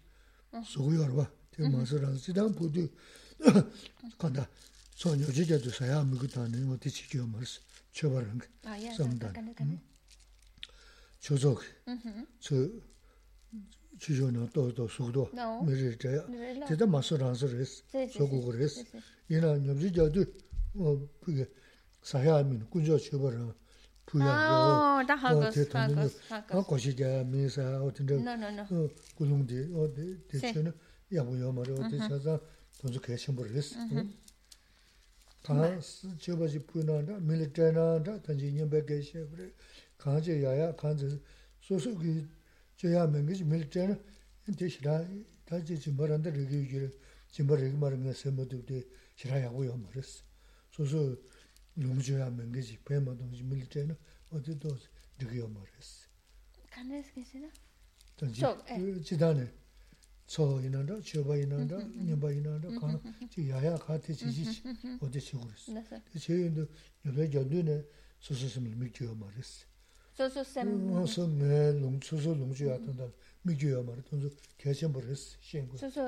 [0.65, 1.31] 수고할 봐.
[1.51, 2.91] 대 마서 안 지단 보드
[4.19, 4.49] 간다.
[4.95, 7.61] 소녀 지자도 사야 먹고 다는 어디 지켜 말스.
[7.93, 8.47] 쳐버는 거.
[8.65, 8.91] 아, 예.
[8.93, 9.33] 썸다.
[11.21, 11.63] 조석.
[12.41, 12.69] 저
[14.01, 15.29] 지조는 또또 수도
[15.65, 16.27] 메르 저야.
[16.67, 17.83] 제가 마서랑서 그랬어.
[18.13, 18.83] 소고 그랬어.
[19.29, 20.25] 이나 녀지자도 어
[21.21, 21.47] 그게
[22.03, 23.55] 사야민 군저 쳐버려.
[24.07, 24.25] 부야.
[24.25, 28.15] 아, 다 하고 하고 아, 거시자 미사 어떤 저
[28.71, 30.73] 어, 구동디 어디 대체는
[31.13, 32.41] 야고요 말이 어디 찾아
[32.81, 33.77] 돈도 계신 분 그랬어.
[35.43, 35.55] 다
[36.19, 39.53] 저버지 부나다 밀리터나다 단지 녀배 계셔 그래.
[39.99, 41.07] 강제 야야 강제
[41.61, 42.27] 소소기
[42.77, 43.95] 저야 맹기 밀리터나
[44.57, 45.05] 대시라
[45.45, 46.91] 다지 지버란데 여기
[47.31, 48.85] 지버르기 말은 세모도데
[49.17, 50.23] 시라야고요 말했어.
[50.73, 51.17] 소소
[51.75, 53.97] 농주야 맹기 배마 동지 밀리터나
[54.31, 54.69] 어디도
[55.23, 56.07] 여기요 말했어.
[56.71, 57.49] 간에서 계시나?
[58.17, 58.43] 단지
[59.05, 59.53] 지단에
[60.27, 63.01] 저 이나다 저바 이나다 녀바 이나다 가
[63.39, 64.63] 야야 같이 지지
[65.01, 66.01] 어디 치고 그랬어.
[66.19, 66.67] 제인도
[67.07, 67.85] 여기 전도네
[68.21, 69.67] 소소스미 미겨 말했어.
[70.15, 73.09] 소소셈 어서 매 농소소 농주야 된다.
[73.43, 74.03] 미겨야 말해.
[74.03, 75.37] 돈도 계신 버렸어.
[75.41, 75.77] 신고.
[75.77, 76.05] 소소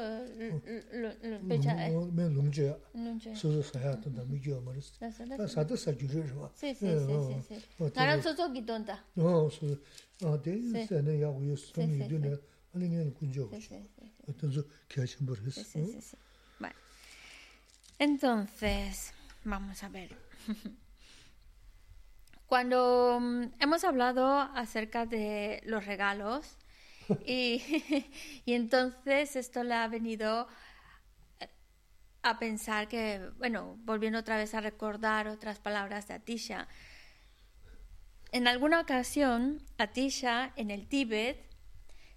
[1.49, 1.75] 배차
[2.13, 2.77] 매 농주야.
[2.93, 4.23] 농주 소소 사야 된다.
[4.25, 4.93] 미겨야 말했어.
[4.99, 6.51] 다 사도 사주를 봐.
[6.55, 7.61] 세세세세
[7.95, 9.77] 나랑 소소기 돈다 어, 소소.
[10.25, 12.37] 아, 대세는 야고 요스미 이드네.
[12.75, 13.51] 아니면 군조.
[14.29, 15.61] Entonces, ¿qué hacen por eso?
[15.65, 16.17] Sí, sí, sí.
[16.61, 16.75] Vale.
[17.99, 19.13] Entonces,
[19.45, 20.17] vamos a ver.
[22.47, 26.57] Cuando mm, hemos hablado acerca de los regalos,
[27.26, 27.62] y,
[28.46, 30.48] entonces esto le ha venido
[32.24, 36.68] a pensar que, bueno, volviendo otra vez a recordar otras palabras de Atisha,
[38.32, 41.46] en alguna ocasión, Atisha en el Tíbet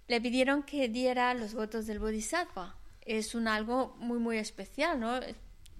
[0.07, 2.75] le pidieron que diera los votos del Bodhisattva.
[3.01, 5.19] Es un algo muy, muy especial, ¿no?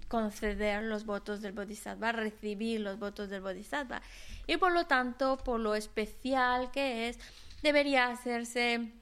[0.07, 4.01] Conceder los votos del Bodhisattva, recibir los votos del Bodhisattva.
[4.47, 7.19] Y por lo tanto, por lo especial que es,
[7.61, 8.93] debería hacerse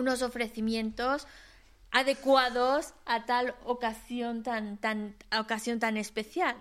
[0.00, 1.26] unos ofrecimientos
[1.90, 6.56] adecuados a tal ocasión tan, tan, ocasión tan especial.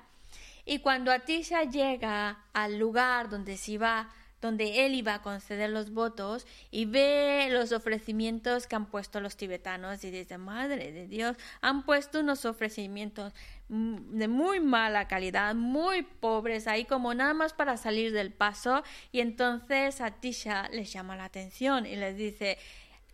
[0.66, 4.10] Y cuando Atisha llega al lugar donde se iba
[4.42, 9.36] donde él iba a conceder los votos y ve los ofrecimientos que han puesto los
[9.36, 13.34] tibetanos y dice, madre de Dios, han puesto unos ofrecimientos
[13.68, 19.20] de muy mala calidad, muy pobres, ahí como nada más para salir del paso y
[19.20, 22.58] entonces a Tisha les llama la atención y les dice,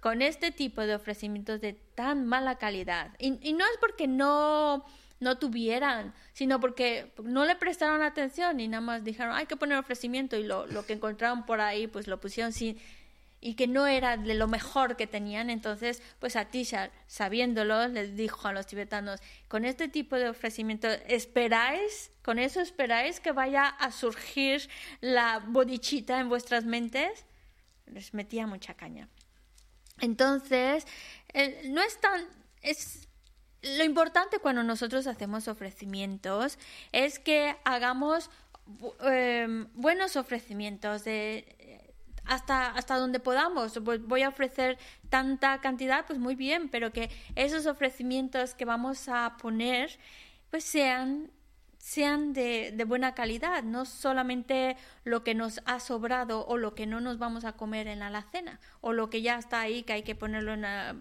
[0.05, 4.85] con este tipo de ofrecimientos de tan mala calidad, y, no es porque no
[5.19, 9.79] no tuvieran, sino porque no le prestaron atención y nada más dijeron, hay que poner
[9.79, 12.53] ofrecimiento y lo, lo que encontraron por ahí, pues lo pusieron
[13.41, 15.49] y que no era de lo mejor que tenían.
[15.49, 20.87] Entonces, pues a Tisha, sabiéndolo, les dijo a los tibetanos, con este tipo de ofrecimiento,
[21.07, 22.11] ¿esperáis?
[22.21, 24.69] ¿Con eso esperáis que vaya a surgir
[25.01, 27.25] la bodichita en vuestras mentes?
[27.87, 29.09] Les metía mucha caña.
[29.99, 30.85] Entonces,
[31.65, 32.25] no es tan...
[32.61, 33.07] Es,
[33.61, 36.59] lo importante cuando nosotros hacemos ofrecimientos
[36.91, 38.29] es que hagamos
[39.01, 41.55] em, buenos ofrecimientos de
[42.25, 43.79] hasta, hasta donde podamos.
[43.83, 44.77] Voy a ofrecer
[45.09, 49.97] tanta cantidad, pues muy bien, pero que esos ofrecimientos que vamos a poner,
[50.49, 51.31] pues sean
[51.85, 56.99] sean de, buena calidad, no solamente lo que nos ha sobrado o lo que no
[56.99, 60.01] nos vamos a comer en la alacena o lo que ya está ahí que hay
[60.01, 60.95] que ponerlo en la,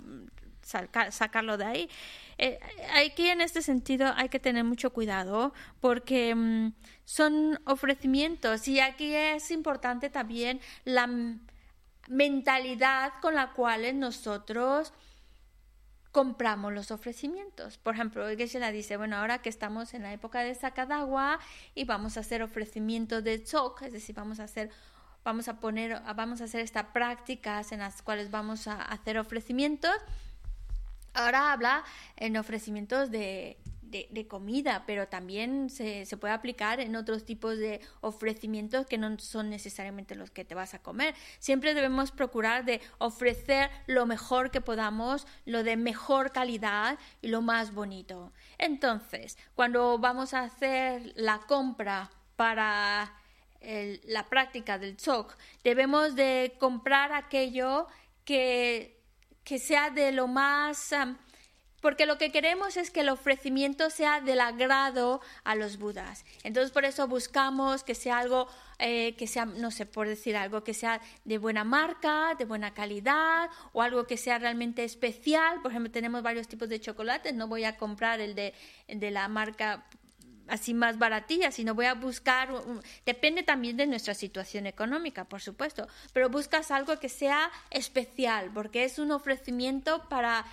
[1.11, 1.91] sacarlo de ahí.
[2.37, 2.61] Eh,
[3.03, 6.75] aquí en este sentido hay que tener mucho cuidado porque mm,
[7.07, 11.09] son ofrecimientos y aquí es importante también la
[12.09, 14.93] mentalidad con la cual nosotros
[16.15, 17.77] compramos los ofrecimientos.
[17.77, 21.41] Por ejemplo, la dice, bueno, ahora que estamos en la época de sacadagua
[21.75, 24.71] y vamos a hacer ofrecimientos de tzok, es decir, vamos a hacer
[25.25, 29.95] vamos a poner vamos a hacer estas prácticas en las cuales vamos a hacer ofrecimientos
[31.15, 31.85] Ahora habla
[32.17, 33.57] en ofrecimientos de,
[33.91, 39.51] de, comida, pero también se, puede aplicar en otros tipos de ofrecimientos que no son
[39.51, 41.15] necesariamente los que te vas a comer.
[41.39, 47.43] Siempre debemos procurar de ofrecer lo mejor que podamos, lo de mejor calidad y lo
[47.43, 48.33] más bonito.
[48.59, 53.15] Entonces, cuando vamos a hacer la compra para
[54.07, 57.87] la práctica del TSOC, debemos de comprar aquello
[58.25, 58.95] que
[59.45, 60.93] que sea de lo más...
[61.85, 66.25] porque lo que queremos es que el ofrecimiento sea del agrado a los budas.
[66.43, 70.65] Entonces por eso buscamos que sea algo eh, que sea, no sé, por decir algo,
[70.65, 75.61] que sea de buena marca, de buena calidad o algo que sea realmente especial.
[75.61, 78.55] Por ejemplo, tenemos varios tipos de chocolates, no voy a comprar el de,
[78.89, 79.85] de la marca
[80.47, 82.51] así más baratilla, sino voy a buscar,
[83.07, 88.85] depende también de nuestra situación económica, por supuesto, pero buscas algo que sea especial, porque
[88.85, 90.45] es un ofrecimiento para,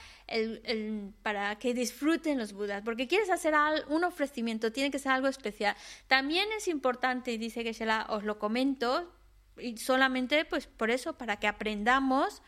[1.21, 3.53] para que disfruten los budas, porque quieres hacer
[3.89, 5.75] un ofrecimiento, tiene que ser algo especial.
[6.07, 9.11] También es importante, y dice que la, os lo comento,
[9.57, 12.41] y solamente pues por eso, para que aprendamos,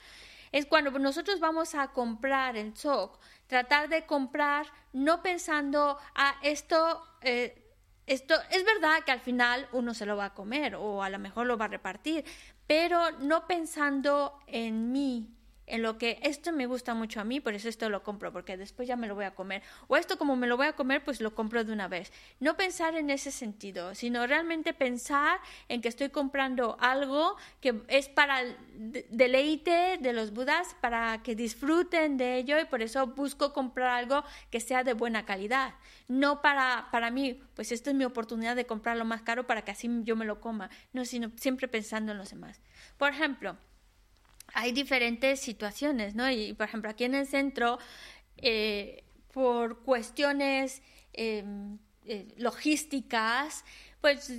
[0.51, 6.35] es cuando nosotros vamos a comprar el chok, tratar de comprar no pensando, a ah,
[6.43, 7.73] esto, eh,
[8.05, 11.17] esto es verdad que al final uno se lo va a comer o a lo
[11.17, 12.23] mejor lo va a repartir,
[12.67, 15.27] pero no pensando en mí,
[15.73, 18.57] en lo que esto me gusta mucho a mí, por eso esto lo compro, porque
[18.57, 19.63] después ya me lo voy a comer.
[19.87, 22.13] O esto como me lo voy a comer, pues lo compro de una vez.
[22.39, 28.07] No pensar en ese sentido, sino realmente pensar en que estoy comprando algo que es
[28.07, 28.55] para el
[29.09, 34.23] deleite de los budas, para que disfruten de ello y por eso busco comprar algo
[34.51, 35.73] que sea de buena calidad.
[36.07, 39.63] No para, para mí, pues esto es mi oportunidad de comprar lo más caro para
[39.63, 42.61] que así yo me lo coma, no, sino siempre pensando en los demás.
[42.99, 43.57] Por ejemplo,
[44.53, 46.29] hay diferentes situaciones, ¿no?
[46.29, 47.79] Y, por ejemplo, aquí en el centro,
[48.37, 50.81] eh, por cuestiones
[51.13, 53.65] em, eh, logísticas,
[54.01, 54.31] pues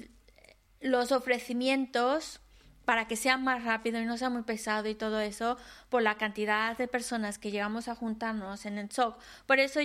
[0.81, 2.41] los ofrecimientos
[2.85, 5.57] para que sea más rápido y no sea muy pesado y todo eso,
[5.89, 9.19] por la cantidad de personas que llegamos a juntarnos en el SOC.
[9.47, 9.81] Por eso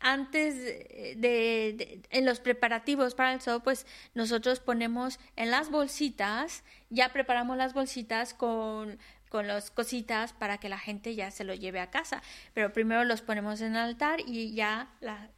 [0.00, 7.12] antes de, en los preparativos para el SOC, pues nosotros ponemos en las bolsitas, ya
[7.12, 8.98] preparamos las bolsitas con
[9.28, 12.22] con las cositas para que la gente ya se lo lleve a casa.
[12.54, 15.30] Pero primero los ponemos en el altar y ya la,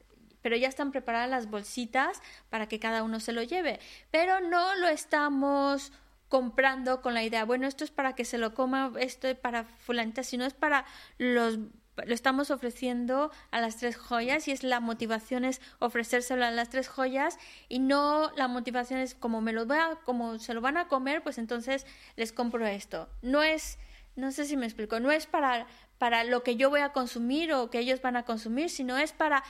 [0.43, 3.81] pero ya están preparadas las bolsitas para que cada uno se lo lleve.
[4.11, 5.93] Pero no lo estamos
[6.29, 9.65] comprando con la idea, bueno, esto es para que se lo coma, esto es para
[9.65, 10.85] fulanita, sino es para
[11.19, 11.59] los
[12.07, 16.69] lo estamos ofreciendo a las tres joyas y es la motivación es ofrecérselo a las
[16.69, 17.39] tres joyas
[17.69, 20.89] y no la motivación es como me lo voy a, como se lo van a
[20.89, 21.87] comer, pues entonces
[22.17, 23.09] les compro esto.
[23.23, 23.79] No es,
[24.17, 25.67] no sé si me explico, no es para,
[25.99, 29.13] para lo que yo voy a consumir o que ellos van a consumir, sino es
[29.13, 29.43] para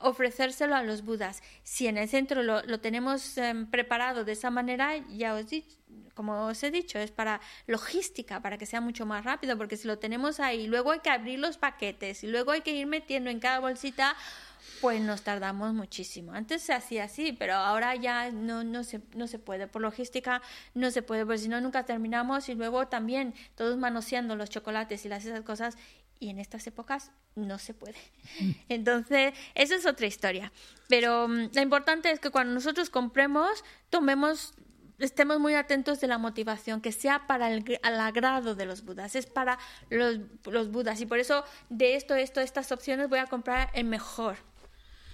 [0.00, 1.42] ofrecérselo a los budas.
[1.62, 5.76] Si en el centro lo, lo tenemos em, preparado de esa manera, ya os dicho,
[6.14, 9.86] como os he dicho, es para logística, para que sea mucho más rápido, porque si
[9.86, 13.28] lo tenemos ahí, luego hay que abrir los paquetes y luego hay que ir metiendo
[13.28, 14.16] en cada bolsita,
[14.80, 16.32] pues nos tardamos muchísimo.
[16.32, 19.66] Antes se hacía así, pero ahora ya no, no, se, no se puede.
[19.66, 20.42] Por logística
[20.74, 25.04] no se puede, porque si no nunca terminamos y luego también todos manoseando los chocolates
[25.04, 25.76] y las esas cosas
[26.18, 27.98] y en estas épocas no se puede.
[28.68, 30.52] Entonces, esa es otra historia.
[30.88, 34.54] Pero mm, lo importante es que cuando nosotros compremos, tomemos
[34.98, 39.26] estemos muy atentos de la motivación, que sea para el agrado de los budas, es
[39.26, 39.58] para
[39.90, 41.00] los, los budas.
[41.00, 44.36] Y por eso de esto, esto, estas opciones voy a comprar el mejor.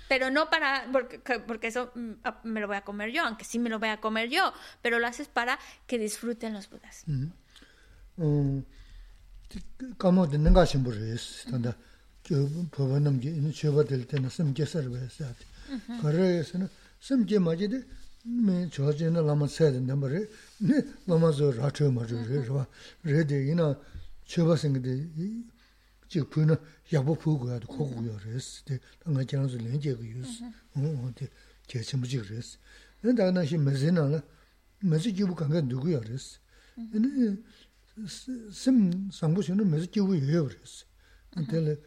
[0.08, 3.44] Pero no para, porque, porque eso mm, ah, me lo voy a comer yo, aunque
[3.44, 7.04] sí me lo voy a comer yo, pero lo haces para que disfruten los budas.
[7.06, 8.58] Mm.
[11.47, 11.73] Mm.
[12.27, 12.35] 저
[12.71, 15.23] 법은 남지 이 쳐봐 될 때는 심 제설 왜서
[16.01, 16.67] 그래서는
[16.99, 17.81] 심 제마지데
[18.25, 20.27] 매 저전에 라마 세야 된다 말이
[20.59, 22.67] 네 라마서 라쳐 말이 그래서
[23.03, 23.79] 레데 이나
[24.25, 25.07] 쳐봐 생기데
[26.09, 26.57] 즉 부는
[26.91, 30.43] 야부 보고야 고고요 그랬을 때 당가 장수 연계 그 유스
[30.75, 31.29] 어 어때
[31.67, 32.59] 제침지 그랬어
[33.01, 34.21] 근데 나시 메세나라
[34.81, 36.39] 메세 기부 간가 누구야 그랬어
[36.75, 37.41] 근데
[38.50, 40.84] sim sambu shinu mesu jivu yoyo warisi.
[41.48, 41.78] Tele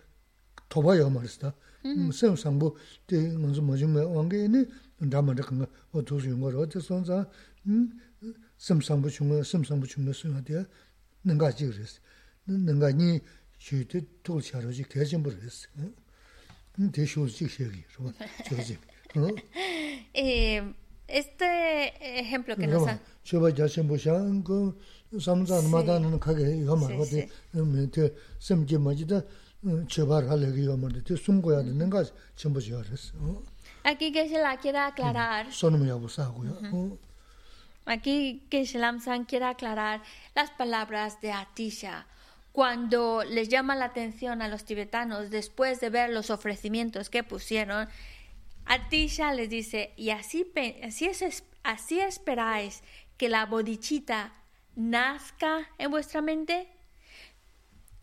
[0.69, 1.53] toba yo marisi ta.
[2.11, 2.77] Sim sambu
[3.07, 4.65] di nganzu mojime wange ini
[5.01, 6.65] dhamma dhaka o dhuzi yungo ro.
[6.65, 7.29] Di sonza
[8.57, 10.67] sim sambu chunga, sim sambu chunga sunga diya
[11.23, 11.99] nanga jik warisi.
[12.47, 13.21] Nanga nyi mm,
[13.57, 15.67] shu di tukul charo jik kachin warisi.
[16.77, 18.13] Di shu jik shegi, rwa,
[18.49, 18.79] jik jik.
[21.07, 22.99] Este ejemplo que nos ha...
[23.23, 24.75] Chiba yashenpo shaan ko
[25.19, 29.25] samzaan madanan kage iga eh, marwa de te semji eh, majida
[29.87, 32.03] chiba rale iga marwa de te sumgoya de nenga
[32.35, 33.13] chenpo shiga res.
[33.83, 35.51] Aquí que Geshe-la quiere aclarar...
[35.53, 36.53] Sonum ya busago ya.
[37.85, 40.01] Aquí Geshe-lamsan quiere aclarar
[40.33, 42.07] las palabras de Atisha.
[42.51, 47.87] Cuando les llama la atención a los tibetanos después de ver los ofrecimientos que pusieron
[48.66, 50.51] Atisha les dice, y así,
[50.84, 52.84] así, es, así esperáis
[53.18, 54.34] que la bodichita
[54.76, 56.68] nazca en vuestra mente.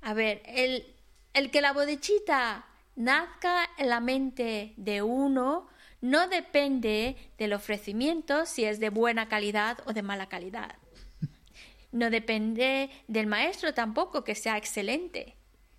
[0.00, 0.86] A ver, el,
[1.34, 2.64] el que la bodichita
[2.96, 5.68] nazca en la mente de uno
[6.00, 10.76] no depende del ofrecimiento si es de buena calidad o de mala calidad.
[11.92, 15.36] No depende del maestro tampoco que sea excelente.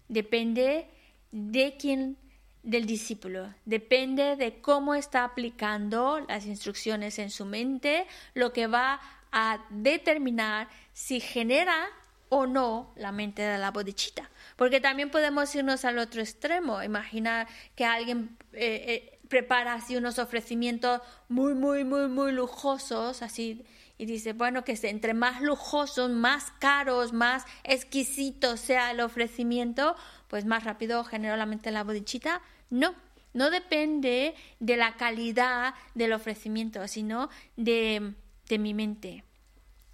[0.08, 0.88] Depende
[1.32, 2.18] de quién,
[2.64, 3.54] del discípulo.
[3.66, 9.00] Depende de cómo está aplicando las instrucciones en su mente, lo que va
[9.32, 11.88] a determinar si genera
[12.30, 14.30] o no la mente de la bodichita.
[14.56, 16.82] Porque también podemos irnos al otro extremo.
[16.82, 23.64] Imaginar que alguien eh, eh, prepara así unos ofrecimientos muy, muy, muy, muy lujosos, así
[23.98, 29.96] y dice, bueno, que entre más lujosos, más caros, más exquisitos sea el ofrecimiento,
[30.28, 32.42] pues más rápido genera la mente la bodichita.
[32.70, 32.96] No,
[33.34, 38.14] no depende de la calidad del ofrecimiento, sino de,
[38.48, 39.24] de mi mente.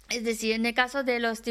[0.08, 1.42] Es decir, en el caso de los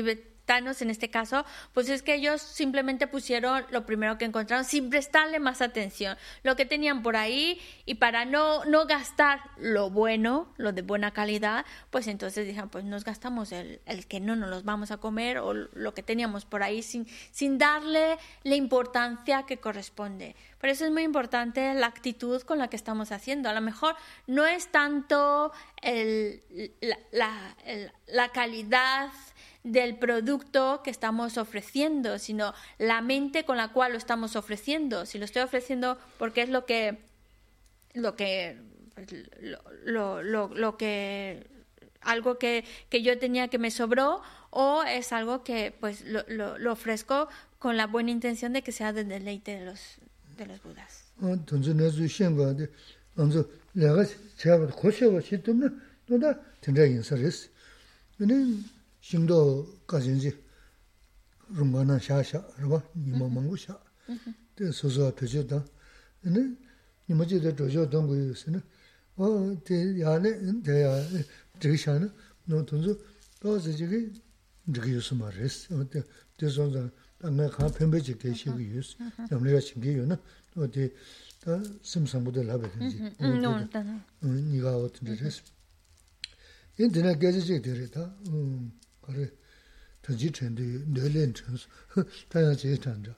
[0.58, 5.40] en este caso, pues es que ellos simplemente pusieron lo primero que encontraron sin prestarle
[5.40, 10.72] más atención, lo que tenían por ahí y para no, no gastar lo bueno, lo
[10.72, 14.64] de buena calidad, pues entonces dijeron, pues nos gastamos el, el que no nos los
[14.64, 19.58] vamos a comer o lo que teníamos por ahí sin, sin darle la importancia que
[19.58, 20.36] corresponde.
[20.60, 23.50] Por eso es muy importante la actitud con la que estamos haciendo.
[23.50, 23.96] A lo mejor
[24.28, 26.42] no es tanto el,
[27.12, 27.56] la,
[28.08, 29.10] la calidad
[29.72, 35.06] del producto que estamos ofreciendo, sino la mente con la cual lo estamos ofreciendo.
[35.06, 37.00] Si lo estoy ofreciendo porque es lo que
[37.94, 38.58] lo que
[39.86, 41.48] lo, lo, lo, que
[42.02, 46.24] algo que, que, yo tenía que me sobró o es algo que pues lo,
[46.58, 49.98] lo, ofrezco con la buena intención de que sea de deleite de los
[50.38, 51.06] de los budas.
[59.10, 60.38] 싱도 가진지
[61.48, 63.74] 룽가나 샤샤 그리고 니모 망고샤
[64.56, 65.66] 데 소소 되죠다
[66.22, 66.56] 근데
[67.10, 68.62] 니모지도 도저 동고 있으나
[69.16, 70.94] 어데 야네 데야
[71.60, 72.08] 드샤나
[72.46, 73.04] 노 돈주
[73.42, 74.14] 도저 지기
[74.72, 76.04] 지기 요소 말레스 어데
[76.38, 78.96] 데선자 당내 가 팬베지 계시고 유스
[79.28, 80.22] 담내가 신기요나
[80.56, 80.94] 어디
[81.42, 83.16] 다 심상부들 하베든지
[84.22, 85.42] 음 니가 어떤 데스
[86.78, 88.72] 인터넷 계지지 데리다 음
[89.14, 89.32] te,
[90.02, 91.66] ta sim sambu de labe tenzi.
[91.96, 93.16] No, ta na.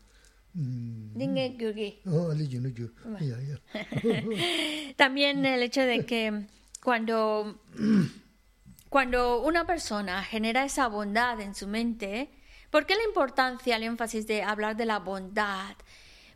[1.15, 1.93] Niga o tenzi res.
[2.03, 6.45] Yin dina gezi chik diri ta, También el hecho de que
[6.81, 7.61] cuando,
[8.89, 12.29] cuando una persona genera esa bondad en su mente,
[12.69, 15.75] ¿por qué la importancia, el énfasis de hablar de la bondad?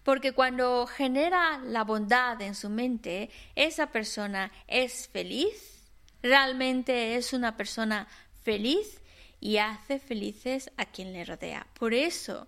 [0.03, 5.83] Porque cuando genera la bondad en su mente, esa persona es feliz,
[6.21, 8.07] realmente es una persona
[8.43, 9.01] feliz
[9.45, 11.67] y hace felices a quien le rodea.
[11.77, 12.47] Por eso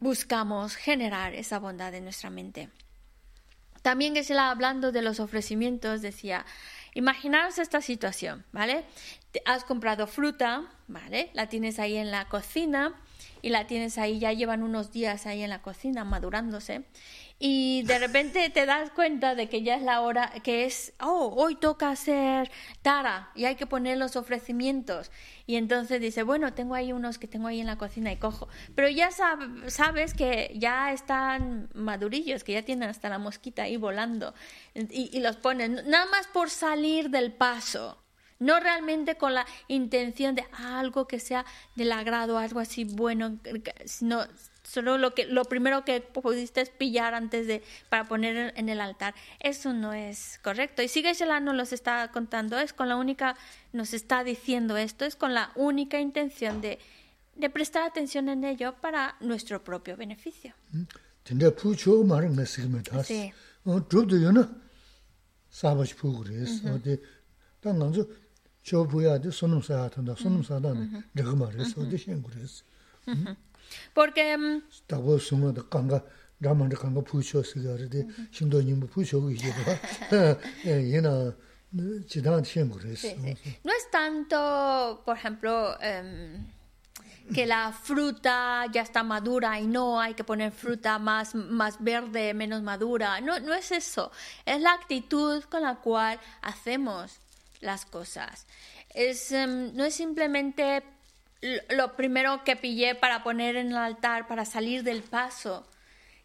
[0.00, 2.68] buscamos generar esa bondad en nuestra mente.
[3.80, 6.44] También que se la hablando de los ofrecimientos decía,
[6.92, 8.84] imaginaros esta situación, ¿vale?
[9.46, 11.30] has comprado fruta, ¿vale?
[11.32, 12.94] La tienes ahí en la cocina
[13.40, 16.84] y la tienes ahí, ya llevan unos días ahí en la cocina madurándose
[17.40, 21.32] y de repente te das cuenta de que ya es la hora, que es, oh,
[21.36, 22.50] hoy toca hacer
[22.82, 25.12] tara y hay que poner los ofrecimientos.
[25.46, 28.48] Y entonces dice, bueno, tengo ahí unos que tengo ahí en la cocina y cojo.
[28.74, 34.34] Pero ya sabes que ya están madurillos, que ya tienen hasta la mosquita ahí volando
[34.74, 38.02] y, y los pones, nada más por salir del paso.
[38.40, 43.38] No realmente con la intención de algo que sea del agrado, algo así bueno,
[43.84, 44.26] sino
[44.68, 49.14] solo lo que lo primero que pudiste pillar antes de para poner en el altar.
[49.40, 50.82] Eso no es correcto.
[50.82, 52.58] Y sigue no nos los está contando.
[52.58, 53.36] Es con la única
[53.72, 55.04] nos está diciendo esto.
[55.04, 56.78] Es con la única intención de
[57.38, 60.52] de prestar atención en ello para nuestro propio beneficio.
[61.22, 62.34] tende pucho marang
[82.30, 83.60] na sigme tas sí Porque...
[83.64, 86.46] No es tanto, por ejemplo, em,
[87.34, 92.32] que la fruta ya está madura y no hay que poner fruta más, más verde,
[92.32, 93.20] menos madura.
[93.20, 94.10] No, no es eso.
[94.46, 97.18] Es la actitud con la cual hacemos
[97.60, 98.46] las cosas.
[98.94, 100.82] Es, em, no es simplemente
[101.40, 105.68] lo primero que pillé para poner en el altar, para salir del paso,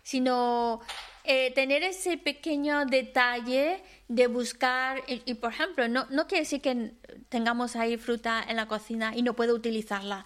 [0.01, 0.81] sino
[1.23, 6.93] eh, tener ese pequeño detalle de buscar, y, por ejemplo, no, no quiere decir que
[7.29, 10.25] tengamos ahí fruta en la cocina y no puedo utilizarla,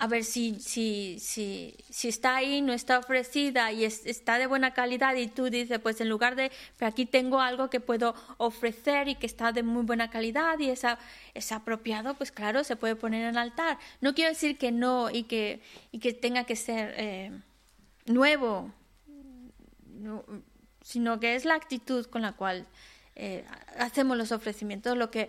[0.00, 4.72] a ver si, si, si, si está ahí, no está ofrecida y está de buena
[4.72, 9.08] calidad y tú dices, pues en lugar de, pero aquí tengo algo que puedo ofrecer
[9.08, 10.86] y que está de muy buena calidad y es,
[11.34, 13.78] es apropiado, pues claro, se puede poner en altar.
[14.00, 15.60] No quiero decir que no y que,
[15.92, 17.30] y que tenga que ser eh,
[18.06, 18.72] nuevo,
[20.82, 22.66] sino que es la actitud con la cual
[23.16, 23.44] eh,
[23.78, 25.28] hacemos los ofrecimientos lo que,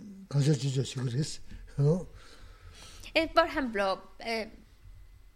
[3.33, 4.51] por ejemplo, eh,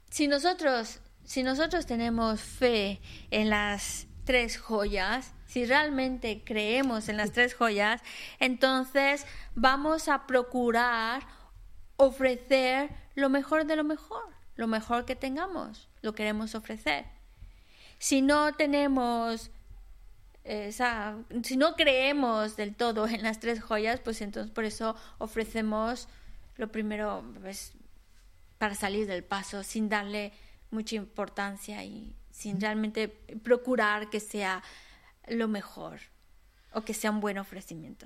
[0.10, 7.32] si nosotros si nosotros tenemos fe en las tres joyas, si realmente creemos en las
[7.32, 8.02] tres joyas,
[8.40, 9.26] entonces
[9.56, 11.24] vamos a procurar
[11.98, 14.24] ofrecer lo mejor de lo mejor,
[14.56, 17.06] lo mejor que tengamos, lo queremos ofrecer.
[17.98, 19.50] Si no tenemos
[20.46, 26.08] esa, si no creemos del todo en las tres joyas, pues entonces por eso ofrecemos
[26.58, 27.74] lo primero pues,
[28.58, 30.32] para salir del paso sin darle
[30.72, 33.08] mucha importancia y sin realmente
[33.44, 34.64] procurar que sea
[35.28, 36.00] lo mejor
[36.74, 38.06] o que sea un buen ofrecimiento.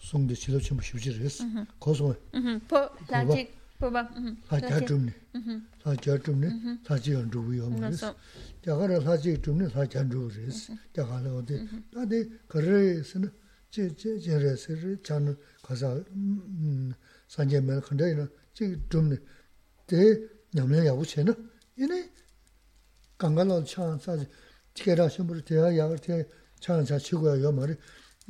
[0.00, 1.44] 송데 치료 좀 쉬지르스
[1.78, 2.14] 고소
[2.68, 4.10] 포 라지 포바
[4.46, 5.14] 하자 좀네
[5.82, 8.14] 하자 좀네 사지 안 주고요 그래서
[8.64, 13.30] 자가라 사지 좀네 사지 안 주고르스 자가라 어디 나데 그래서는
[13.70, 16.02] 제제 제레스를 잔 가서
[17.28, 19.16] 산제면 근데는 지 좀네
[19.86, 19.96] 대
[20.52, 21.34] 냠내 야구체는
[21.76, 22.10] 이네
[23.18, 24.26] 강간로 찬 사지
[24.74, 26.26] 지게라 심부터 대야 야가 대
[26.64, 27.74] 찬사 치고야 요 말이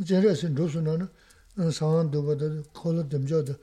[0.06, 1.08] 제레스 로스나는
[1.68, 3.54] sāngān dōba dā kōla dāmjā dā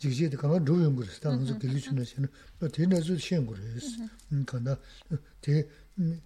[0.00, 2.28] jīgijī dā kāngā dō yōng gōrīs, tā ngā sō dīgī chūna xīna,
[2.60, 3.86] dā tē nā sō xiān gōrīs,
[4.48, 4.78] kāndā
[5.44, 5.52] tē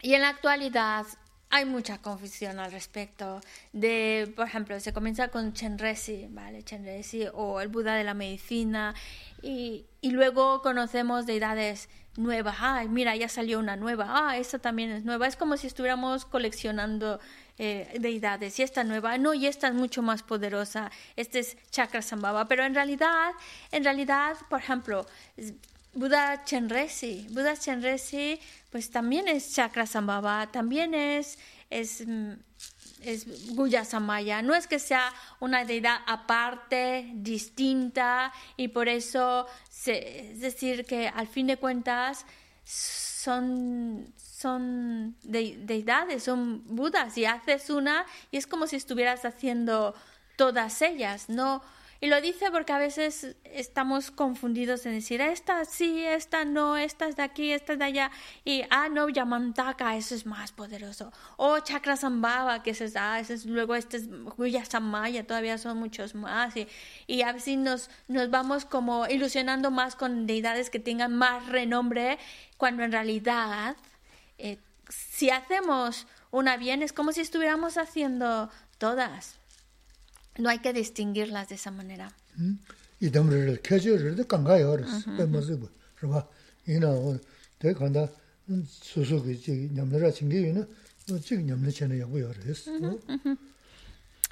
[0.00, 1.06] Y en la actualidad
[1.50, 3.40] hay mucha confusión al respecto
[3.72, 6.62] de, por ejemplo, se comienza con Chenresi, ¿vale?
[6.62, 8.94] Chenresi o el Buda de la medicina
[9.42, 12.56] y, y luego conocemos deidades nuevas.
[12.60, 14.06] Ay, mira, ya salió una nueva.
[14.08, 15.26] Ah, esta también es nueva.
[15.26, 17.20] Es como si estuviéramos coleccionando
[17.58, 18.58] eh, deidades.
[18.58, 20.90] Y esta nueva, no, y esta es mucho más poderosa.
[21.16, 22.46] Este es Chakra Sambhava.
[22.46, 23.32] Pero en realidad,
[23.70, 25.06] en realidad, por ejemplo,
[25.94, 28.40] Buda Chenresi, Buda Chenresi,
[28.70, 31.38] pues también es Chakra Sambhava, también es,
[31.68, 32.32] es, mm,
[33.04, 34.42] es Guya Samaya.
[34.42, 41.08] No es que sea una deidad aparte, distinta, y por eso, se, es decir, que
[41.08, 42.26] al fin de cuentas
[42.64, 49.94] son, son de, deidades, son budas, y haces una y es como si estuvieras haciendo
[50.36, 51.62] todas ellas, no
[52.02, 57.06] y lo dice porque a veces estamos confundidos en decir, esta sí, esta no, esta
[57.06, 58.10] es de aquí, esta es de allá.
[58.44, 61.12] Y, ah, no, Yamantaka, eso es más poderoso.
[61.36, 64.08] O Chakra Sambhava, que ese es, ah, ese es, luego este es
[64.68, 66.56] Samaya, todavía son muchos más.
[66.56, 66.66] Y,
[67.06, 72.18] y a veces nos, nos vamos como ilusionando más con deidades que tengan más renombre,
[72.56, 73.76] cuando en realidad,
[74.38, 79.38] eh, si hacemos una bien, es como si estuviéramos haciendo todas.
[80.38, 82.12] No hay que distinguirlas de esa manera.
[83.00, 85.58] Y también que yo de canga es más de,
[86.00, 86.26] ¿verdad?
[86.66, 87.18] Y no,
[87.58, 88.10] te cuando
[88.66, 90.66] su su que ñamnera chingue, ¿no?
[91.20, 92.04] Chene
[92.46, 92.68] es.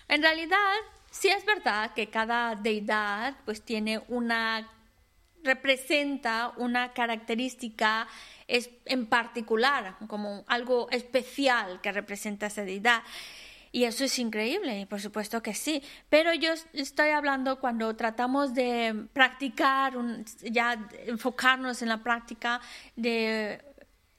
[0.08, 0.74] En realidad,
[1.10, 4.68] sí es verdad que cada deidad pues tiene una
[5.42, 8.06] representa una característica
[8.46, 13.02] es en particular, como algo especial que representa esa deidad.
[13.72, 15.82] Y eso es increíble, por supuesto que sí.
[16.08, 19.94] Pero yo estoy hablando cuando tratamos de practicar,
[20.42, 22.60] ya enfocarnos en la práctica
[22.96, 23.64] de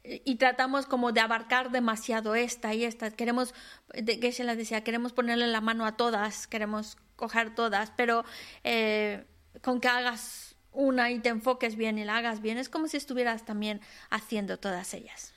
[0.03, 3.11] y tratamos como de abarcar demasiado esta y esta.
[3.11, 3.53] Queremos,
[3.93, 8.25] que se las decía, queremos ponerle la mano a todas, queremos coger todas, pero
[8.63, 9.25] eh,
[9.61, 12.97] con que hagas una y te enfoques bien y la hagas bien, es como si
[12.97, 15.33] estuvieras también haciendo todas ellas.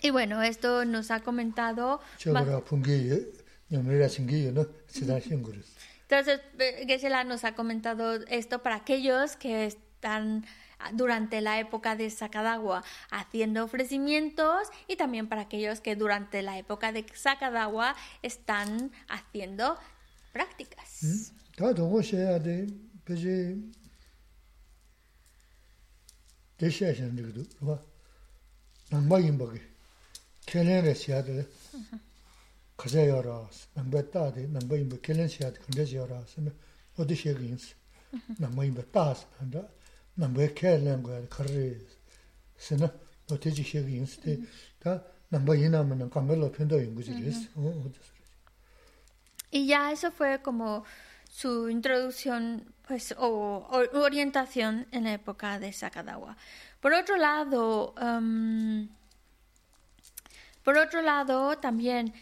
[0.00, 2.00] Y bueno, esto nos ha comentado...
[6.08, 6.40] Entonces,
[6.86, 10.44] Geshe-la nos ha comentado esto para aquellos que están
[10.92, 16.92] durante la época de Sakadawa haciendo ofrecimientos y también para aquellos que durante la época
[16.92, 19.78] de Sakadawa están haciendo
[20.32, 21.32] prácticas.
[26.62, 27.82] 대셔야 되는 거도 봐.
[28.90, 29.58] 남바인 버기.
[30.46, 31.44] 걔네를 시야 돼.
[32.76, 33.50] 가자 열어.
[33.74, 34.46] 남바다 돼.
[34.46, 35.58] 남바인 버 걔네 시야 돼.
[35.58, 36.24] 근데 열어.
[36.96, 37.74] 어디 시행인스.
[38.38, 39.66] 남바인 버 따스 한다.
[40.14, 41.84] 남바 걔네 거 거리.
[42.56, 42.94] 신나
[43.28, 44.38] 어디지 시행인스 때.
[44.78, 47.48] 다 남바이나면 강가로 편도 연구지 그랬어.
[47.56, 48.12] 어 어디서.
[49.52, 50.84] Y ya eso fue como
[51.28, 56.36] su introducción pues, o, orientación en la época de Sakadawa.
[56.80, 58.88] Por otro lado, em,
[60.62, 62.12] por otro lado, también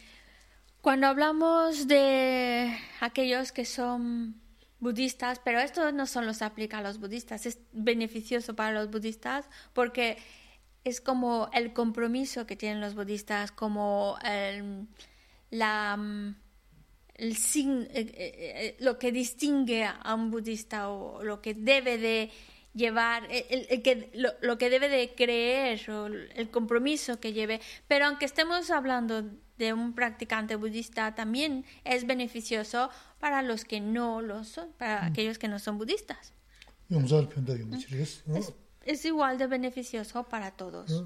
[0.80, 4.40] cuando hablamos de aquellos que son
[4.80, 9.46] budistas, pero esto no solo se aplica a los budistas, es beneficioso para los budistas
[9.74, 10.16] porque
[10.84, 14.16] es como el compromiso que tienen los budistas, como
[15.50, 15.98] la
[17.20, 22.30] el eh, eh, eh, lo que distingue a un budista o lo que debe de
[22.72, 24.10] llevar, el, que,
[24.40, 27.60] lo, que debe de creer o el compromiso que lleve.
[27.88, 29.22] Pero aunque estemos hablando
[29.58, 35.06] de un practicante budista, también es beneficioso para los que no lo son, para mm.
[35.06, 36.32] aquellos que no son budistas.
[38.82, 41.04] Es, igual de beneficioso para todos.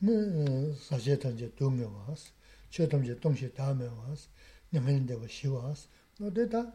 [0.00, 2.32] 네 사제 단계 도움에 와서
[2.70, 4.28] 최담제 동시에 다음에 와서
[4.70, 5.88] 내면인데 뭐 쉬와서
[6.18, 6.72] 너데다.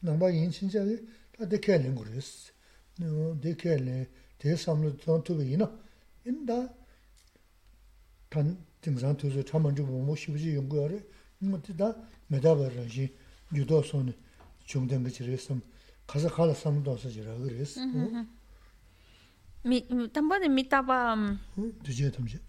[0.00, 1.06] 남바 인신자리
[1.36, 2.52] 다 데케는 그랬어.
[2.98, 4.08] 너 데케네
[4.38, 5.78] 대삼로 전투가 이나?
[6.26, 6.74] 인다.
[8.30, 11.02] 단 등산 투수 참만 좀 모시부지 연구하래.
[11.38, 11.96] 뭐다.
[12.28, 13.16] 메다버지.
[13.54, 14.12] 유도선
[14.64, 15.60] 중된 거 지랬음.
[16.06, 17.80] 가서 가서 삼도 없어지라 그랬어.
[19.64, 20.48] Sā chī rā gu rēs, Mi, tampoco de
[21.82, 22.40] De je tamje.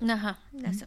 [0.00, 0.86] Ajá, eso.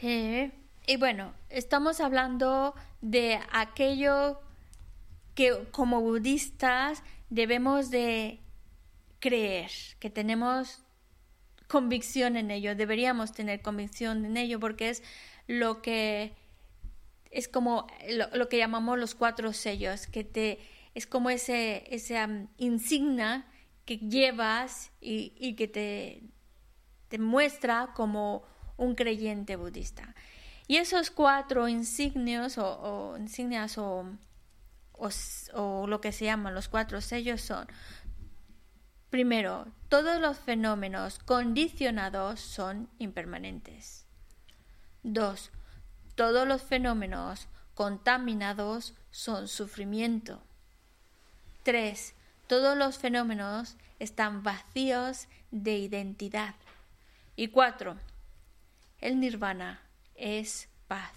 [0.00, 0.50] Eh,
[0.86, 4.40] Y bueno, estamos hablando de aquello
[5.34, 8.40] que como budistas debemos de
[9.20, 9.70] creer,
[10.00, 10.84] que tenemos
[11.68, 15.02] convicción en ello, deberíamos tener convicción en ello porque es
[15.46, 16.34] lo que
[17.30, 20.58] es como lo, que llamamos los cuatro sellos, que te
[20.94, 22.18] es como ese, ese
[22.58, 23.46] insignia
[23.84, 26.22] que llevas y, que te,
[27.08, 28.44] te muestra como
[28.76, 30.14] un creyente budista.
[30.66, 34.06] Y esos cuatro insignios o, insignias o,
[34.92, 37.66] o, lo que se llaman los cuatro sellos son,
[39.10, 44.06] primero, todos los fenómenos condicionados son impermanentes.
[45.02, 45.50] Dos,
[46.14, 50.42] todos los fenómenos contaminados son sufrimiento.
[51.64, 52.14] Tres,
[52.52, 56.54] todos los fenómenos están vacíos de identidad.
[57.34, 57.96] Y cuatro,
[59.00, 59.80] el nirvana
[60.14, 61.12] es paz.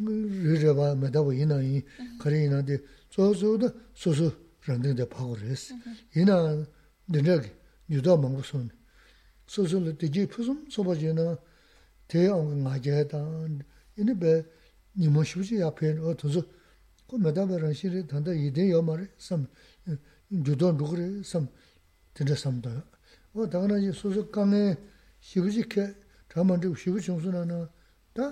[0.00, 1.82] rīrāba mēdāba yīnā yī,
[2.20, 2.78] kārī yīnā dī,
[3.12, 4.28] tsō sō dā sō sō
[4.66, 5.70] rāndīng dā pāgu rēs.
[6.14, 6.36] Yīnā
[7.10, 7.50] dīndā kī,
[7.96, 8.72] yudā māngu sō nī.
[9.50, 11.26] Sō sō dā dījī pūsum, sō bā jīnā,
[12.08, 13.22] tē āngu ngā jāyā dā,
[13.98, 14.34] yīnā bē
[15.00, 16.44] nīmō shibchī yā pē, o tō sō,
[17.10, 19.46] kō mēdāba rāngshī rī, tāndā yīdī yā mā rī, sām,
[20.30, 21.48] yudā rūg rī, sām,
[22.16, 22.76] dīndā sām dā.
[23.34, 24.76] O dā nā yī sō sō kāngē
[25.22, 25.86] shibchī kē,
[26.30, 27.64] tā mā rī shibchī chōng sō nā nā,
[28.14, 28.30] dā,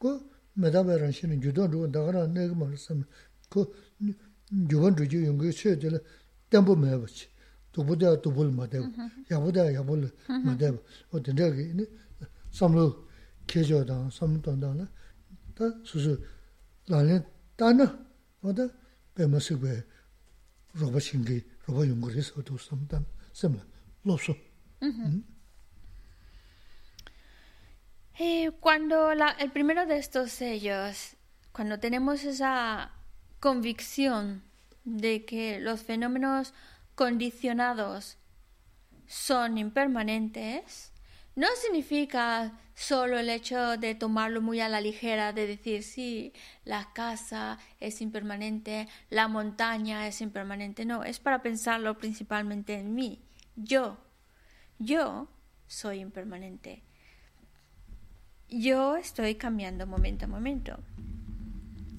[0.00, 0.16] kō,
[0.54, 3.04] 메다베랑 신은 주던 주고 나가라 내가 말씀
[3.48, 3.72] 그
[4.70, 6.02] 주원 주지 용거 쳐들
[6.50, 7.28] 담보 매버치
[7.72, 8.78] 도보다 도볼 마대
[9.30, 10.10] 야보다 야볼
[10.44, 10.72] 마대
[11.10, 11.74] 어떤 저기
[12.52, 13.08] 삼로
[13.46, 14.88] 계조다 삼돈다나?
[15.54, 16.22] 다 수수
[16.88, 17.24] 나는
[17.56, 18.06] 따나?
[18.42, 18.68] 어다
[19.14, 19.82] 배머스베
[20.74, 23.64] 로봇신기 로봇 용거에서 도 삼단 삼라
[24.04, 24.34] 로소.
[24.82, 25.24] 음?
[28.16, 31.16] Eh, cuando el primero de estos sellos,
[31.50, 32.92] cuando tenemos esa
[33.40, 34.44] convicción
[34.84, 36.54] de que los fenómenos
[36.94, 38.18] condicionados
[39.08, 40.92] son impermanentes,
[41.34, 46.32] no significa solo el hecho de tomarlo muy a la ligera, de decir, sí,
[46.64, 53.24] la casa es impermanente, la montaña es impermanente, no, es para pensarlo principalmente en mí,
[53.56, 53.98] yo,
[54.78, 55.26] yo
[55.66, 56.83] soy impermanente
[58.60, 60.78] yo estoy cambiando momento a momento.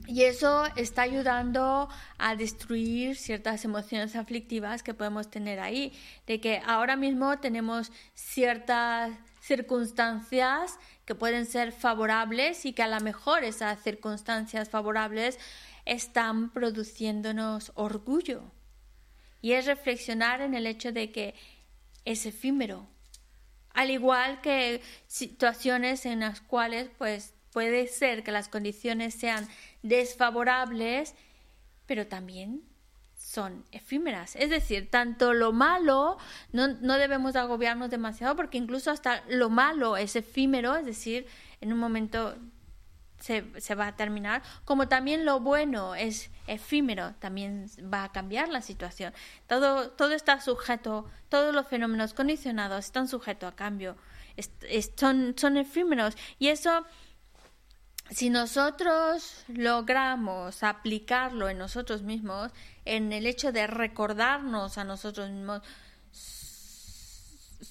[0.07, 5.93] Y eso está ayudando a destruir ciertas emociones aflictivas que podemos tener ahí.
[6.27, 12.99] De que ahora mismo tenemos ciertas circunstancias que pueden ser favorables y que a lo
[12.99, 15.39] mejor esas circunstancias favorables
[15.85, 18.51] están produciéndonos orgullo.
[19.41, 21.35] Y es reflexionar en el hecho de que
[22.05, 22.87] es efímero,
[23.75, 29.47] al igual que situaciones en las cuales pues puede ser que las condiciones sean
[29.83, 31.13] desfavorables,
[31.85, 32.63] pero también
[33.17, 34.35] son efímeras.
[34.35, 36.17] Es decir, tanto lo malo,
[36.51, 41.27] no, no debemos agobiarnos demasiado porque incluso hasta lo malo es efímero, es decir,
[41.61, 42.35] en un momento
[43.19, 48.61] se, va a terminar, como también lo bueno es efímero, también va a cambiar la
[48.61, 49.13] situación.
[49.47, 53.95] Todo, todo está sujeto, todos los fenómenos condicionados están sujetos a cambio,
[54.97, 56.85] son, son efímeros y eso,
[58.11, 62.51] si nosotros logramos aplicarlo en nosotros mismos,
[62.83, 65.61] en el hecho de recordarnos a nosotros mismos,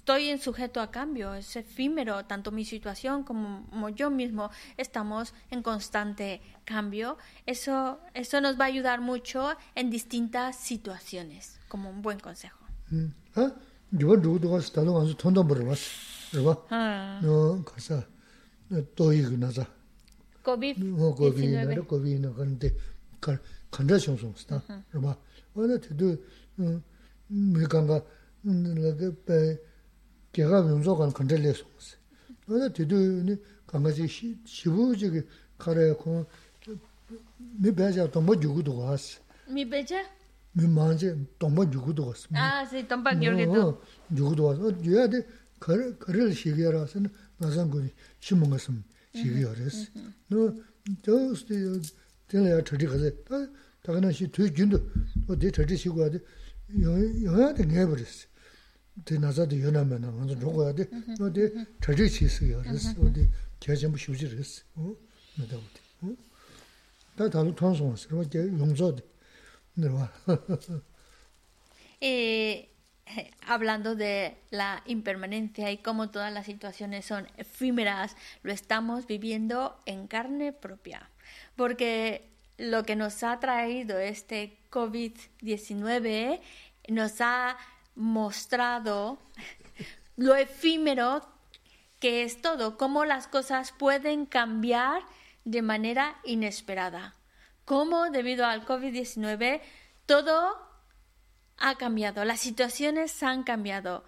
[0.05, 5.63] estoy en sujeto a cambio, es efímero, tanto mi situación como yo mismo estamos en
[5.63, 7.17] constante cambio.
[7.47, 12.59] Eso, eso nos va a ayudar mucho en distintas situaciones, como un buen consejo.
[30.34, 31.66] 개가 용조관 컨트롤해서
[32.50, 33.38] 어디 뒤도니
[33.68, 35.26] 강아지 시부지게
[35.58, 36.26] 가래고
[37.58, 40.04] 미배자 동뭐 주고도 왔어 미배자
[40.54, 43.82] 미 만제 동뭐 주고도 왔어 아, 세 동박 열게도
[44.16, 45.26] 주고도 왔어 줘야 돼
[45.60, 47.90] 거를 거를 시기라서는 나선 거니
[48.20, 48.84] 심은 것은
[49.14, 49.92] 시기여랬어
[50.30, 50.54] 너
[51.04, 51.82] 저스티
[52.30, 53.50] telaya chadi khaze, ta
[53.82, 54.80] takana shi tui jindu,
[55.28, 56.22] o de chadi shi kuwa de,
[56.70, 58.28] yoya de ngay baris.
[59.03, 60.85] Tī nāsā tī yunā mē nā, ngā tō rōgō yā tī,
[61.19, 61.43] nō tī
[61.83, 63.27] chā chī chī sī yā rī sī, wā tī
[63.59, 64.63] kia chī mbō shū chī rī sī,
[65.39, 65.81] mē tā wā tī.
[67.19, 69.03] Tā tā lū tōng sō wā sī, rō kia yōng zō tī,
[69.83, 70.07] nī rō wā.
[73.47, 80.07] Hablando de la impermanencia y cómo todas las situaciones son efímeras, lo estamos viviendo en
[80.07, 81.11] carne propia.
[81.55, 86.41] Porque lo que nos ha traído este COVID-19
[86.89, 87.57] nos ha
[87.95, 89.19] mostrado
[90.17, 91.27] lo efímero
[92.01, 95.03] que es todo, cómo las cosas pueden cambiar
[95.45, 97.15] de manera inesperada.
[97.65, 99.63] Cómo debido al COVID-19
[100.07, 100.55] todo
[101.57, 104.05] ha cambiado, las situaciones han cambiado.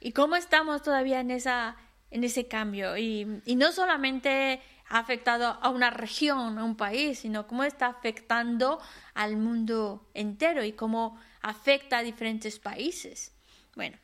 [0.00, 1.76] Y cómo estamos todavía en, esa,
[2.10, 2.96] en ese cambio.
[2.96, 7.86] Y, y no solamente ha afectado a una región, a un país, sino cómo está
[7.86, 8.80] afectando
[9.14, 11.18] al mundo entero y cómo
[11.48, 13.32] afecta a diferentes países.
[13.74, 13.96] Bueno,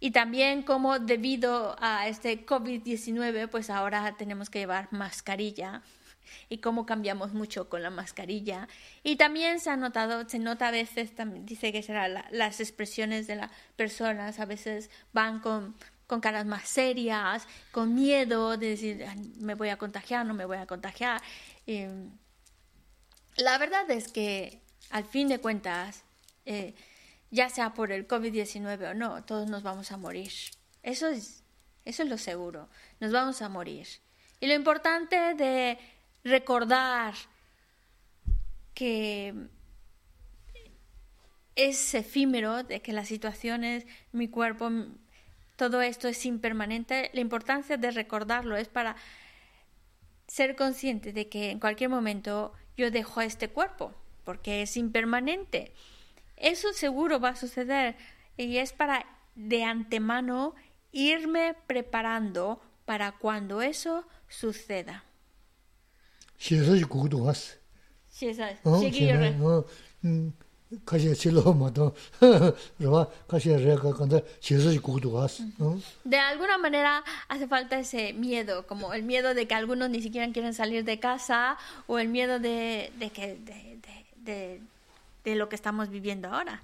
[0.00, 5.82] y también como debido a este COVID-19, pues ahora tenemos que llevar mascarilla
[6.50, 8.68] y cómo cambiamos mucho con la mascarilla.
[9.02, 13.26] Y también se ha notado, se nota a veces, también, dice que será las expresiones
[13.26, 15.74] de las personas, a veces van con,
[16.06, 19.06] con caras más serias, con miedo de decir,
[19.40, 21.22] me voy a contagiar, no me voy a contagiar.
[23.36, 24.60] la verdad es que,
[24.90, 26.04] al fin de cuentas,
[26.48, 26.74] eh,
[27.30, 30.32] ya sea por el COVID-19 o no, todos nos vamos a morir.
[30.82, 31.44] Eso es,
[31.84, 32.70] eso es lo seguro,
[33.00, 33.86] nos vamos a morir.
[34.40, 35.78] Y lo importante de
[36.24, 37.14] recordar
[38.72, 39.34] que
[41.54, 44.70] es efímero, de que las situaciones, mi cuerpo,
[45.56, 48.96] todo esto es impermanente, la importancia de recordarlo es para
[50.26, 53.92] ser consciente de que en cualquier momento yo dejo este cuerpo,
[54.24, 55.74] porque es impermanente.
[56.40, 57.96] Eso seguro va a suceder.
[58.36, 60.54] Y es para de antemano
[60.92, 65.04] irme preparando para cuando eso suceda.
[76.04, 80.30] De alguna manera hace falta ese miedo, como el miedo de que algunos ni siquiera
[80.32, 83.78] quieren salir de casa o el miedo de, de que de,
[84.16, 84.60] de,
[85.30, 86.62] de lo que estamos viviendo ahora.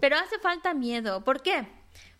[0.00, 1.22] Pero hace falta miedo.
[1.22, 1.66] ¿Por qué?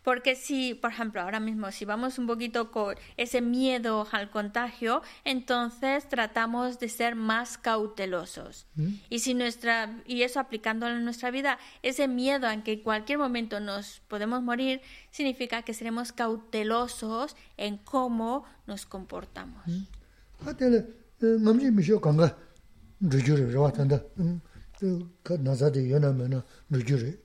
[0.03, 5.01] Porque si, por ejemplo, ahora mismo, si vamos un poquito con ese miedo al contagio,
[5.25, 8.67] entonces tratamos de ser más cautelosos.
[9.11, 13.19] Y si nuestra, y eso aplicándolo en nuestra vida, ese miedo en que en cualquier
[13.19, 14.81] momento nos podemos morir,
[15.13, 19.65] significa que seremos cautelosos en cómo nos comportamos.
[21.27, 22.37] Ngamji misho kanga
[23.01, 23.99] rujuri rawa tanda
[25.23, 25.35] ka
[25.93, 27.19] yona mena rujuri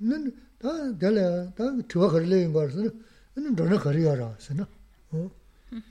[0.00, 2.94] nan ta dala ta rasa
[3.36, 4.66] nan rasa na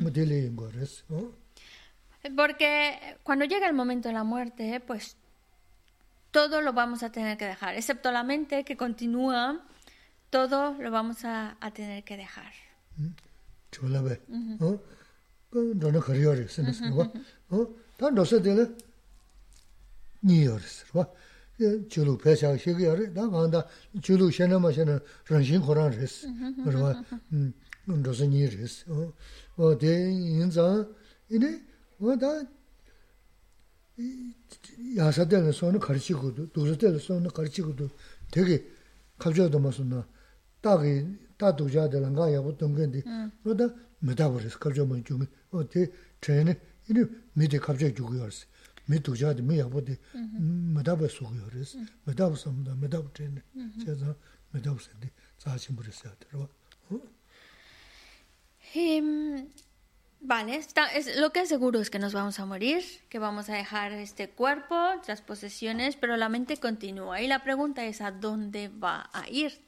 [0.10, 1.04] yunga rasa
[2.36, 2.70] porque
[3.24, 5.16] cuando llega el momento de la muerte pues
[6.32, 9.66] todo lo vamos a tener que dejar excepto la mente que continúa
[10.30, 12.52] todo lo vamos a, a tener que dejar.
[13.72, 14.02] chola
[15.51, 16.63] be rana kari ya rasa
[17.51, 17.67] 어?
[17.99, 18.67] 다 너서 되네.
[20.25, 20.87] 니어스.
[20.93, 21.07] 봐.
[21.89, 23.13] 줄로 배차 시기야래.
[23.13, 23.67] 나 간다.
[24.01, 26.27] 줄로 셔나 마셔나 전신 호랑레스.
[26.65, 27.05] 그러봐.
[27.33, 27.53] 음.
[27.85, 28.85] 너서 니르스.
[28.89, 29.13] 어.
[29.57, 30.87] 어, 대 인자
[31.29, 31.61] 이네
[31.99, 32.43] 뭐다
[34.97, 37.89] 야사되는 손을 가르치고도 도서되는 손을 가르치고도
[38.31, 38.67] 되게
[39.19, 40.03] 갑자기도 무슨
[40.61, 41.05] 딱이
[41.37, 43.03] 따도자들은 가야 보통 근데
[43.43, 43.69] 뭐다
[44.01, 45.87] 메타버스 갑자기 뭐 좀, 어때
[46.21, 46.55] 트레이닝
[46.89, 47.05] 이니
[47.35, 48.47] 미데 갑자기 죽고 열스
[48.87, 49.97] 미 도자데 미 야보데
[50.75, 53.43] 메다베 속고 열스 메다베 섬다 메다베 트레네
[53.85, 54.15] 제가
[54.51, 56.49] 메다베 세데 자신 부르셔야 들어
[60.25, 63.51] Vale, está, es, lo que es seguro es que nos vamos a morir, que vamos
[63.51, 64.77] a dejar este cuerpo,
[65.09, 67.21] las posesiones, pero la mente continúa.
[67.21, 69.61] Y la pregunta es a dónde va a ir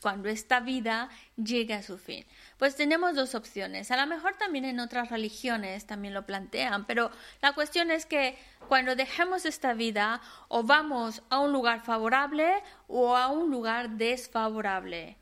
[0.00, 2.24] Cuando esta vida llegue a su fin.
[2.56, 3.90] Pues tenemos dos opciones.
[3.90, 7.10] A lo mejor también en otras religiones también lo plantean, pero
[7.42, 8.38] la cuestión es que
[8.68, 15.16] cuando dejemos esta vida o vamos a un lugar favorable o a un lugar desfavorable.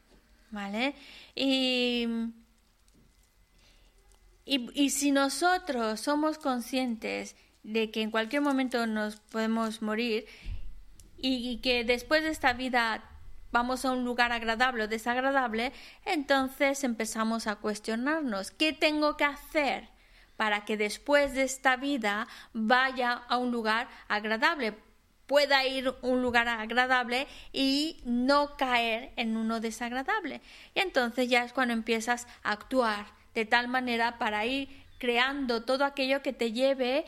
[0.51, 0.95] ¿Vale?
[1.34, 2.07] Y,
[4.45, 7.34] y, si nosotros somos conscientes
[7.64, 10.26] de que en cualquier momento nos podemos morir
[11.16, 13.03] y que después de esta vida
[13.55, 15.72] vamos a un lugar agradable o desagradable,
[16.05, 19.88] entonces empezamos a cuestionarnos, ¿qué tengo que hacer
[20.36, 24.74] para que después de esta vida vaya a un lugar agradable?
[25.26, 30.42] pueda ir a un lugar agradable y no caer en uno desagradable.
[30.74, 35.86] Y entonces ya es cuando empiezas a actuar de tal manera para ir creando todo
[35.86, 37.07] aquello que te lleve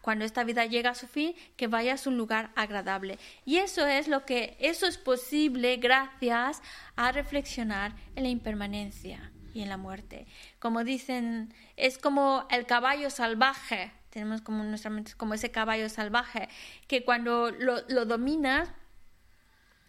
[0.00, 3.18] cuando esta vida llega a su fin, que vayas a un lugar agradable.
[3.44, 6.62] Y eso es lo que, eso es posible gracias
[6.96, 10.26] a reflexionar en la impermanencia y en la muerte.
[10.58, 16.50] Como dicen, es como el caballo salvaje tenemos como nuestra mente como ese caballo salvaje
[16.86, 18.70] que cuando lo, lo dominas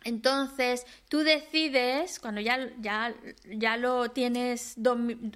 [0.04, 3.14] entonces tú decides, cuando ya, ya,
[3.46, 4.76] ya lo tienes,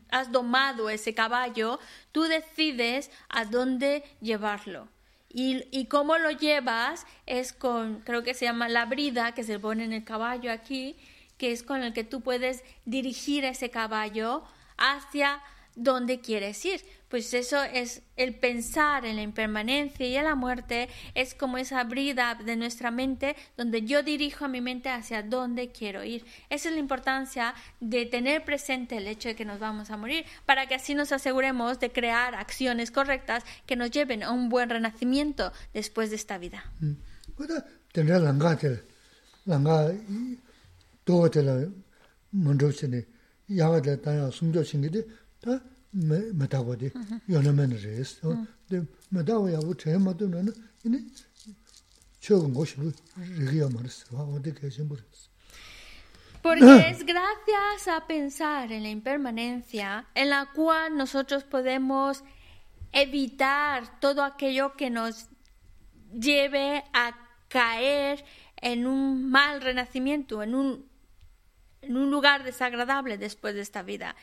[0.09, 1.79] has domado ese caballo,
[2.11, 4.89] tú decides a dónde llevarlo.
[5.29, 9.59] Y, y, cómo lo llevas es con, creo que se llama la brida, que se
[9.59, 10.95] pone en el caballo aquí,
[11.37, 14.43] que es con el que tú puedes dirigir ese caballo
[14.77, 15.41] hacia
[15.75, 16.81] donde quieres ir.
[17.09, 21.83] Pues eso es el pensar en la impermanencia y en la muerte, es como esa
[21.83, 26.25] brida de nuestra mente donde yo dirijo a mi mente hacia dónde quiero ir.
[26.49, 30.25] Esa es la importancia de tener presente el hecho de que nos vamos a morir,
[30.45, 34.69] para que así nos aseguremos de crear acciones correctas que nos lleven a un buen
[34.69, 36.71] renacimiento después de esta vida.
[36.79, 36.93] Mm.
[45.93, 46.91] Me me da wo de
[47.27, 48.19] yo no men res
[48.69, 50.41] de me da wo ya wo che ma de no
[50.83, 50.99] ne
[52.19, 55.03] cho go shu ri ya ma res wa wo de que siempre
[56.41, 62.23] porque es gracias a pensar en la impermanencia en la cual nosotros podemos
[62.91, 65.27] evitar todo aquello que nos
[66.13, 67.17] lleve a
[67.47, 68.23] caer
[68.57, 70.89] en un mal renacimiento, en un,
[71.81, 74.15] en un lugar desagradable después de esta vida.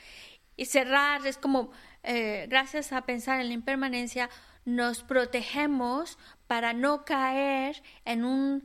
[0.56, 1.70] Y cerrar es como,
[2.02, 4.30] eh, gracias a pensar en la impermanencia,
[4.64, 8.64] nos protegemos para no caer en un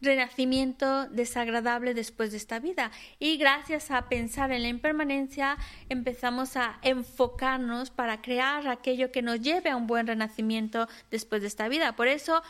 [0.00, 2.90] renacimiento desagradable después de esta vida.
[3.18, 5.56] Y gracias a pensar en la impermanencia,
[5.88, 11.48] empezamos a enfocarnos para crear aquello que nos lleve a un buen renacimiento después de
[11.48, 11.96] esta vida.
[11.96, 12.42] Por eso,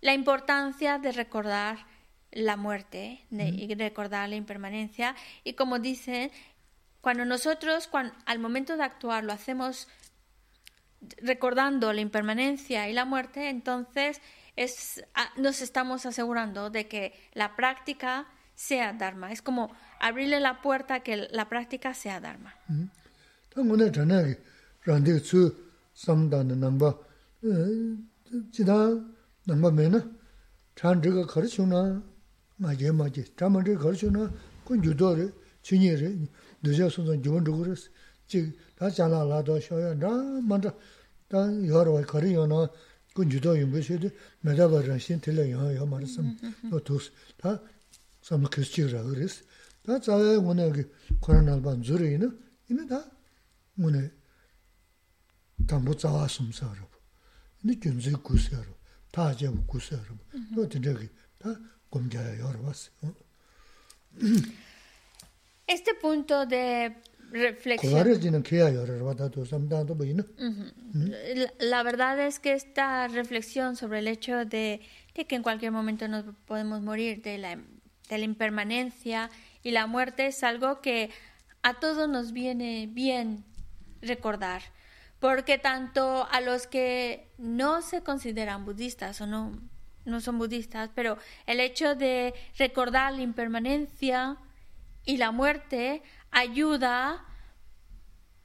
[0.00, 1.86] la importancia de recordar
[2.32, 5.14] la muerte y recordar la impermanencia.
[5.44, 6.30] Y como dicen,
[7.02, 7.90] cuando nosotros,
[8.24, 9.88] al momento de actuar, lo hacemos
[11.18, 14.20] recordando la impermanencia y la muerte, entonces
[14.54, 15.04] es,
[15.36, 19.32] nos estamos asegurando de que la práctica sea Dharma.
[19.32, 22.54] Es como abrirle la puerta a que la práctica sea Dharma.
[36.62, 37.88] dūjā sūdhā gyūn rūgu rīs,
[38.30, 38.44] chī
[38.78, 40.12] tā chānā lā tō shōyā rā
[40.46, 40.72] māntā,
[41.30, 42.60] tā yuwa rō wā kārī yō nā,
[43.14, 44.10] gu jūtō yōmbu shē tū,
[44.46, 46.32] mē tā bā rā shīn tīlā yō yō mā rā sām,
[46.70, 47.10] tō tūs,
[47.42, 47.58] tā
[48.24, 49.42] sām kīs chī rā gu rīs,
[49.86, 50.86] tā tsā yā ngū nā kī
[51.24, 52.30] kōrā nā bā dzū rī nā,
[52.70, 53.02] inā tā
[53.82, 54.06] ngū nā
[55.68, 57.02] tāmbū tsā wā sūm sā rā bō,
[57.66, 58.74] inā gyūn zī gu sā rā,
[59.12, 61.10] tā jā gu sā rā bō, tō tī rā kī,
[61.42, 61.56] tā
[61.92, 63.12] gōm jā yō rā wā sā.
[65.72, 66.94] Este punto de
[67.30, 67.92] reflexión.
[71.58, 74.82] La verdad es que esta reflexión sobre el hecho de,
[75.14, 79.30] que en cualquier momento nos podemos morir, de la, de la impermanencia
[79.62, 81.08] y la muerte, es algo que
[81.62, 83.42] a todos nos viene bien
[84.02, 84.62] recordar.
[85.20, 89.58] Porque tanto a los que no se consideran budistas o no,
[90.04, 91.16] no son budistas, pero
[91.46, 94.36] el hecho de recordar la impermanencia,
[95.04, 97.24] y la muerte ayuda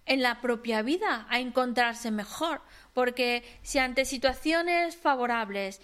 [0.06, 2.62] en la propia vida a encontrarse mejor,
[2.94, 5.82] porque si ante situaciones favorables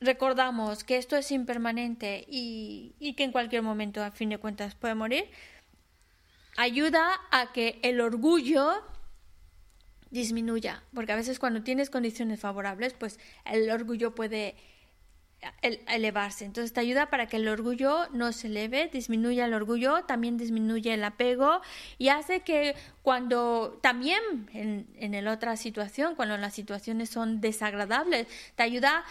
[0.00, 4.76] recordamos que esto es impermanente y, y, que en cualquier momento, a fin de cuentas,
[4.76, 5.24] puede morir,
[6.56, 8.84] ayuda a que el orgullo
[10.10, 14.56] disminuya, porque a veces cuando tienes condiciones favorables, pues el orgullo puede
[15.86, 16.44] elevarse.
[16.44, 20.94] Entonces te ayuda para que el orgullo no se eleve, disminuya el orgullo, también disminuye
[20.94, 21.60] el apego
[21.96, 24.20] y hace que cuando también
[24.52, 29.04] en, en la otra situación, cuando las situaciones son desagradables, te ayuda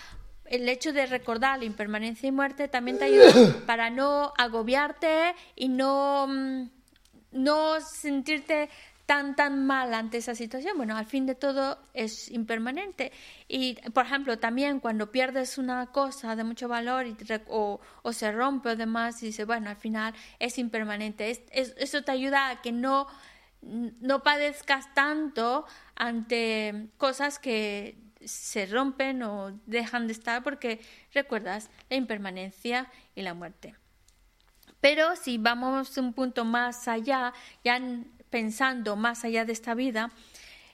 [0.49, 3.31] el hecho de recordar la impermanencia y muerte también te ayuda
[3.65, 6.69] para no agobiarte y no, mm,
[7.31, 8.69] no sentirte
[9.07, 10.75] tan, tan mal ante esa situación.
[10.75, 13.13] Bueno, al fin de todo es impermanente.
[13.47, 17.15] Y, por ejemplo, también cuando pierdes una cosa de mucho valor y
[17.47, 21.31] o, o, se rompe o demás, y dice, bueno, al final es impermanente.
[21.31, 23.07] Es, eso te ayuda a que no,
[23.61, 25.65] no padezcas tanto
[25.95, 30.81] ante cosas que se rompen o dejan de estar porque
[31.13, 33.75] recuerdas la impermanencia y la muerte.
[34.81, 37.79] Pero si vamos un punto más allá, ya
[38.29, 40.11] pensando más allá de esta vida,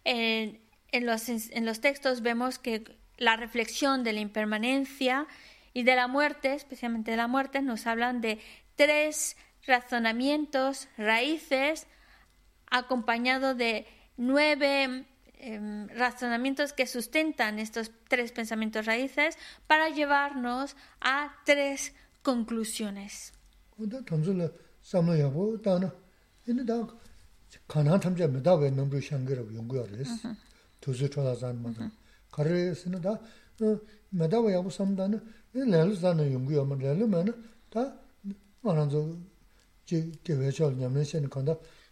[0.04, 0.60] en,
[1.06, 2.84] los, textos vemos que
[3.18, 5.28] la reflexión de la impermanencia
[5.74, 8.40] y de la muerte, especialmente de la muerte, nos hablan de
[8.76, 11.88] tres razonamientos, raíces,
[12.70, 15.06] acompañado de nueve
[15.38, 23.34] em, razonamientos que sustentan estos tres pensamientos raíces para llevarnos a tres conclusiones.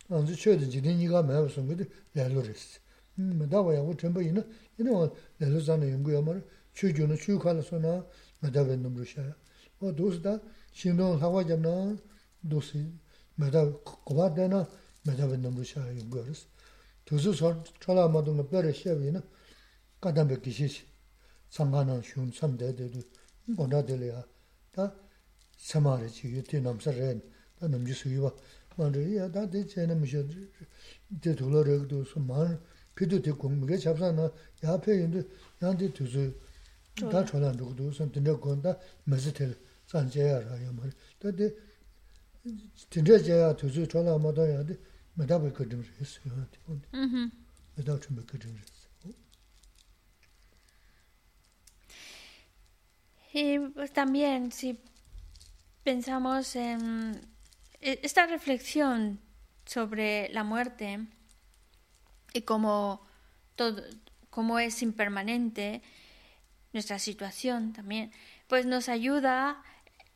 [0.09, 1.85] 안주 쳐도 지니가 매우서 근데
[2.15, 2.79] 레로레스
[3.19, 4.43] 음 나와 야고 전부 이나
[4.79, 6.45] 이나 레로자는 연구야 말
[6.75, 8.07] 추주는 추칼서나
[8.41, 9.35] 메다벤 넘루샤
[9.81, 10.39] 어 도스다
[10.73, 11.97] 신도 하고 잡나
[12.49, 12.87] 도시
[13.35, 13.69] 메다
[14.05, 14.69] 고바데나
[15.08, 16.46] mēdāba nāmbu shāyā yungu yaris.
[17.10, 19.22] Tūzu sōr, chōlā mādu ngā pērā shiawī na,
[20.04, 20.84] kādāmbā kīshī shī,
[21.52, 23.02] sāngā nā shūn sām dē dē dū,
[23.56, 24.22] ngōndā dē lē yā,
[24.76, 24.92] tā
[25.58, 27.18] samā rā chī yu tī nāmsā rā yā,
[27.60, 28.32] tā nāmjī sū yuwa,
[28.78, 30.22] mā rā yā, tā tē chē nā mishā,
[31.26, 32.54] tē tūlā rā kī sū, mā rā,
[32.96, 34.30] pī tū tē gōng, mī chāpsā nā,
[34.62, 35.26] yā pē yin dū,
[35.66, 36.30] yā tē tūzu,
[37.02, 38.78] tā chōlā rā kī sām tī rā gōng, tā
[39.10, 39.58] mē sī tē rā,
[39.90, 41.52] sāng chē yā rā yā mā rā, tā tē,
[42.94, 44.80] tī rā chē yā tūzu chōlā mādā yā, tā
[45.18, 45.40] yā
[53.34, 54.78] Y pues también si
[55.84, 57.32] pensamos en
[57.82, 59.20] E-, esta reflexión
[59.66, 61.08] sobre la muerte
[62.34, 63.06] y cómo,
[63.56, 63.84] todo,
[64.30, 65.82] cómo es impermanente
[66.74, 68.12] nuestra situación también,
[68.48, 69.62] pues nos ayuda,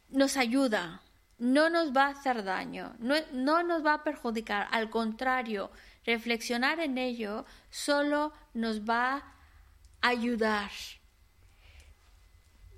[0.10, 1.02] nos ayuda,
[1.38, 5.72] no nos va a hacer daño, no, no nos va a perjudicar, al contrario,
[6.06, 9.16] reflexionar en ello solo nos va
[10.02, 10.72] a ayudar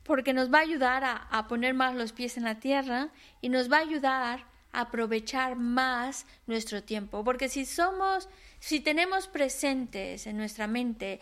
[0.04, 3.10] porque nos va a ayudar a, a, poner más los pies en la tierra
[3.42, 8.30] y nos va a ayudar aprovechar más nuestro tiempo, porque si somos,
[8.60, 11.20] si tenemos presentes en nuestra mente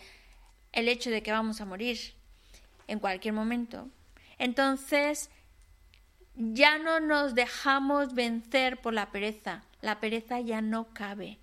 [0.72, 1.98] el hecho de que vamos a morir
[2.86, 3.88] en cualquier momento,
[4.38, 5.30] entonces
[6.36, 11.38] ya no nos dejamos vencer por la pereza, la pereza ya no cabe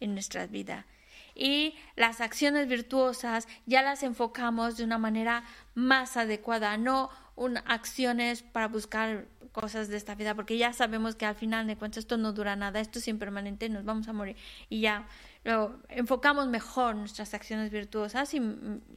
[0.00, 0.86] en nuestra vida.
[1.34, 5.44] Y las acciones virtuosas ya las enfocamos de una manera
[5.74, 11.26] más adecuada, no un, acciones para buscar cosas de esta vida, porque ya sabemos que
[11.26, 14.36] al final de cuentas esto no dura nada, esto es impermanente, nos vamos a morir.
[14.68, 15.06] Y ya
[15.44, 18.40] lo enfocamos mejor nuestras acciones virtuosas y,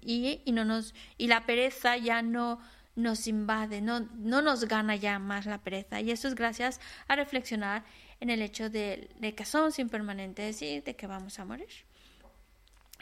[0.02, 2.60] y, no nos y la pereza ya no
[2.98, 7.16] nos invade, no, no nos gana ya más la pereza y eso es gracias a
[7.16, 7.84] reflexionar
[8.20, 11.70] en el hecho de, de que somos impermanentes y de que vamos a morir.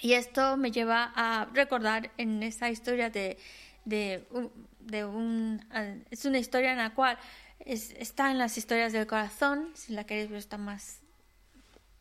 [0.01, 3.37] Y esto me lleva a recordar en esta historia de,
[3.85, 5.65] de, un...
[6.11, 7.17] Es una historia en la cual
[7.59, 10.99] está en las historias del corazón, si la queréis ver está más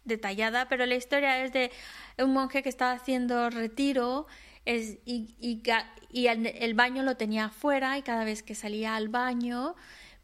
[0.04, 1.70] detallada, pero la historia es de
[2.18, 4.26] un monje que estaba haciendo retiro
[4.64, 5.62] es, y, y,
[6.10, 9.74] y el, baño lo tenía afuera y cada vez que salía al baño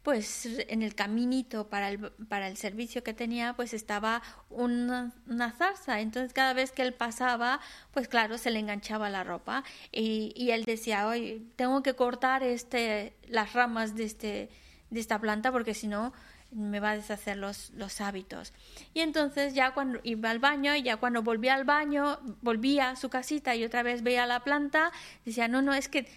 [0.03, 5.13] pues en el caminito para el, para el servicio que tenía, pues estaba una,
[5.55, 5.99] zarza.
[6.01, 7.59] Entonces cada vez que él pasaba,
[7.91, 9.63] pues claro, se le enganchaba la ropa.
[9.91, 14.49] Y, y él decía, hoy tengo que cortar este, las ramas de, este,
[14.89, 16.13] de esta planta porque si no
[16.51, 18.53] me va a deshacer los, los hábitos.
[18.93, 23.09] Y entonces ya cuando iba al baño, ya cuando volvía al baño, volvía a su
[23.09, 24.91] casita y otra vez veía la planta,
[25.25, 26.07] decía, no, no, es que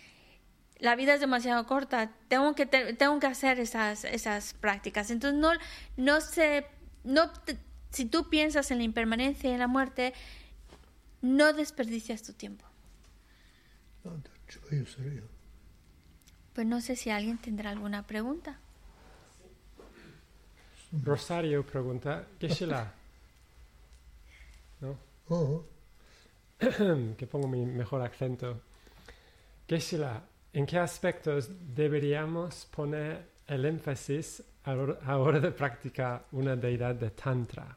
[0.79, 5.11] la vida es demasiado corta, tengo que, tengo que hacer esas, esas prácticas.
[5.11, 5.53] Entonces, no,
[5.97, 6.67] no sé,
[7.05, 7.31] no,
[7.91, 10.15] si tú piensas en la impermanencia y en la muerte,
[11.23, 12.65] no desperdicias tu tiempo.
[16.53, 18.61] Pues no sé si alguien tendrá alguna pregunta.
[21.03, 22.93] Rosario pregunta, ¿qué es la?
[24.81, 24.97] ¿No?
[25.29, 25.65] Oh.
[27.17, 28.61] que pongo mi mejor acento.
[29.67, 30.23] ¿Qué es la?
[30.53, 37.11] ¿En qué aspectos deberíamos poner el énfasis a la hora de practicar una deidad de
[37.11, 37.77] Tantra?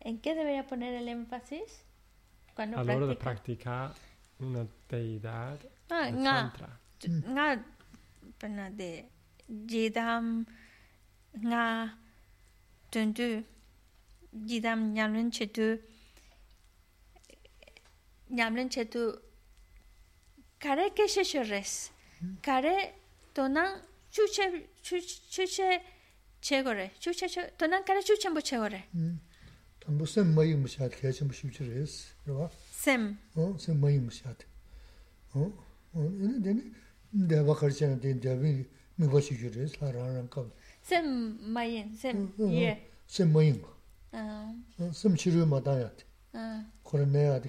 [0.00, 1.84] ¿En qué debería poner el énfasis?
[2.54, 3.92] Cuando a la hora de practicar
[4.40, 5.58] una deidad
[5.90, 6.80] ah, de Tantra.
[7.28, 9.08] Nga, de
[9.66, 10.46] jidam
[11.32, 11.96] nga
[12.90, 13.44] tundu
[14.48, 15.66] gidam nyamlin chetu
[18.30, 19.02] nyamlin chetu
[20.58, 21.90] kare keshe shores
[22.42, 22.76] kare
[23.34, 23.70] tonan
[24.14, 24.44] chuche
[24.82, 25.68] chuche
[26.42, 27.26] chegore chuche
[27.58, 28.80] tonan kare chuche mbo chegore
[29.80, 31.92] tambo sem mayi mbo shat kheche mbo shuche res
[32.26, 32.50] rwa
[32.82, 34.44] sem o sem mayi mbo shat
[35.34, 35.40] o
[35.94, 36.62] o ene dene
[37.12, 38.36] dewa kharche na den dewa
[38.98, 40.46] mi gwa shuche res la ran ran kab
[40.90, 41.06] Sem
[41.54, 42.72] mayin, sem Mm, ye.
[43.06, 43.68] Sem mayi mu.
[44.12, 44.52] Ah.
[44.80, 45.46] O, Sem chiru.
[46.34, 46.64] Ah.
[46.82, 47.48] Kora naya di.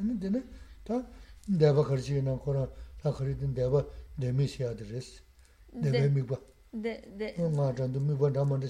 [0.00, 0.42] Ina dine,
[0.84, 1.02] ta
[1.46, 2.68] deba kharchana kora
[3.54, 3.84] deba
[4.16, 4.46] demi
[6.72, 7.98] de Nga chandu
[8.34, 8.68] dhamanda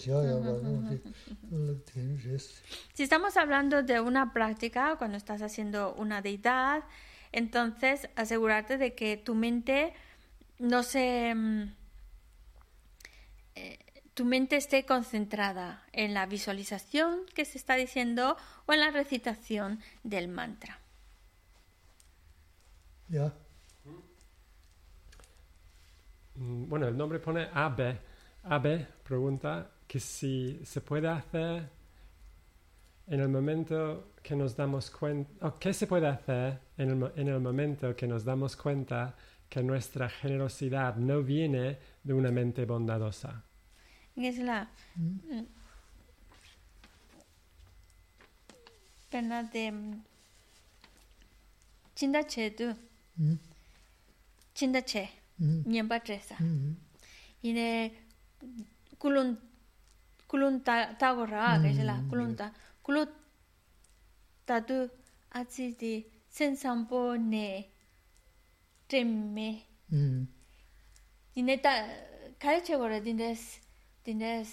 [2.25, 2.63] res.
[2.95, 6.83] Si estamos hablando de una práctica, cuando estás haciendo una deidad,
[7.33, 9.93] entonces asegurarte de que tu mente
[10.59, 11.35] no se...
[13.55, 13.79] eh,
[14.15, 18.37] tu mente esté concentrada en la visualización que se está diciendo
[18.67, 20.79] o en la recitación del mantra.
[23.09, 23.33] Ya,
[26.41, 27.99] Mm, Bueno, el nombre pone Abe.
[28.45, 31.69] Abe pregunta que si se puede hacer
[33.07, 37.29] en el momento que nos damos cuenta, o qué se puede hacer en el, en
[37.29, 39.15] el momento que nos damos cuenta
[39.51, 43.45] que nuestra generosidad no viene de una mente bondadosa.
[44.15, 45.41] Gisela, mm.
[49.11, 49.99] Bernadette,
[51.95, 52.75] chinda che du,
[53.21, 53.35] mm.
[54.53, 55.09] chinda che,
[55.43, 55.63] mm.
[55.67, 56.37] nyamba chesa.
[56.39, 56.75] Mm -hmm.
[57.43, 57.93] Ine
[58.99, 59.37] kulun,
[60.27, 61.59] kulun ta, tagora.
[61.59, 62.35] Gisela, ah, mm.
[62.37, 62.53] ta,
[64.51, 64.91] tatu
[65.29, 67.70] atsi di sen sampo ne,
[68.91, 69.49] temme
[71.35, 71.73] dineta
[72.43, 73.41] kache gore dines
[74.05, 74.51] dines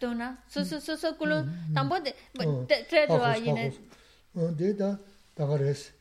[0.00, 1.36] dona so so so so kulo
[1.74, 2.12] tambo de
[2.90, 3.72] trade wa yine
[4.58, 4.88] de da
[5.36, 5.92] da gares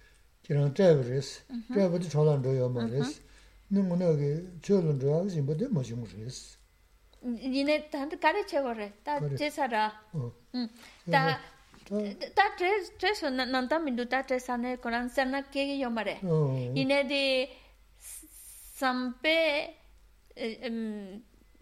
[0.44, 1.30] kiran trade res
[1.74, 3.22] trade de cholan do yo mares
[3.72, 4.32] nung no ge
[4.66, 6.58] cholan do yo jin bo de mo jin res
[7.56, 9.84] yine tan kache gore ta jesara
[11.14, 11.22] ta
[12.36, 16.16] ta tres tres nanta minuta tres ane koran sana ke yomare
[16.76, 17.50] ine de
[18.80, 19.38] sampe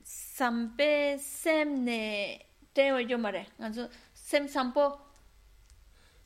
[0.03, 2.39] sampe semne
[2.73, 4.83] te yomare ngazo sem sampo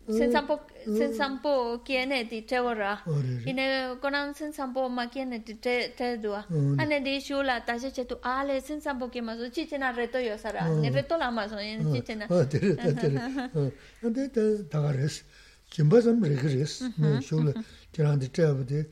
[0.08, 0.92] sensampo mm.
[0.92, 0.98] Mm.
[0.98, 6.46] sensampo kiene ti tewara oh, ine konan sensampo ma kiene ti te te dua.
[6.52, 9.92] Oh, Ane de shula ta che che tu ale sensampo ki ma so chi chena
[9.92, 14.30] reto yo sara oh, ne reto la ma so ne chi chena tere tere ande
[14.32, 15.24] te ta gares
[15.70, 17.52] kimba sam re gares ne shula
[17.92, 18.90] tiran de te abde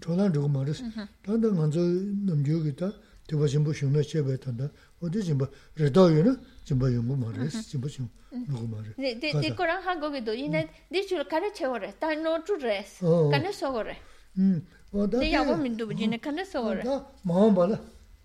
[0.00, 0.82] cholan de ma res.
[0.82, 1.06] Mm-hmm.
[1.22, 1.80] Ta da nganzo
[2.26, 2.92] nam jo gi ta
[3.26, 6.38] te ba jimbo shuna che be ta da odi jimbo reto yo na.
[6.64, 8.94] jimba yungu ma res, jimba shung yungu ma res.
[9.20, 13.52] Di korang hango gido, ina di chul kare chego re, ta no chul res, kane
[13.52, 13.96] sogo re.
[14.34, 16.82] Di yago mindu buji, ina kane sogo re.
[16.82, 17.80] Da mawa mbala,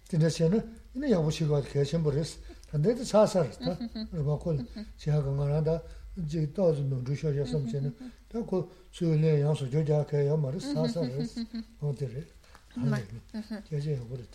[0.09, 0.63] dina shena,
[0.95, 2.37] ina yago shiga kaya shimbo res,
[2.71, 3.77] tanda ita sasa res, ta
[4.13, 4.57] raba kol,
[4.97, 5.83] shiha ganga randa,
[6.15, 7.91] ji tozu nung rusho ya samchena,
[8.27, 11.35] ta kol suyo le yang su jo ja kaya ya ma res, sasa res,
[11.81, 12.25] ondi res.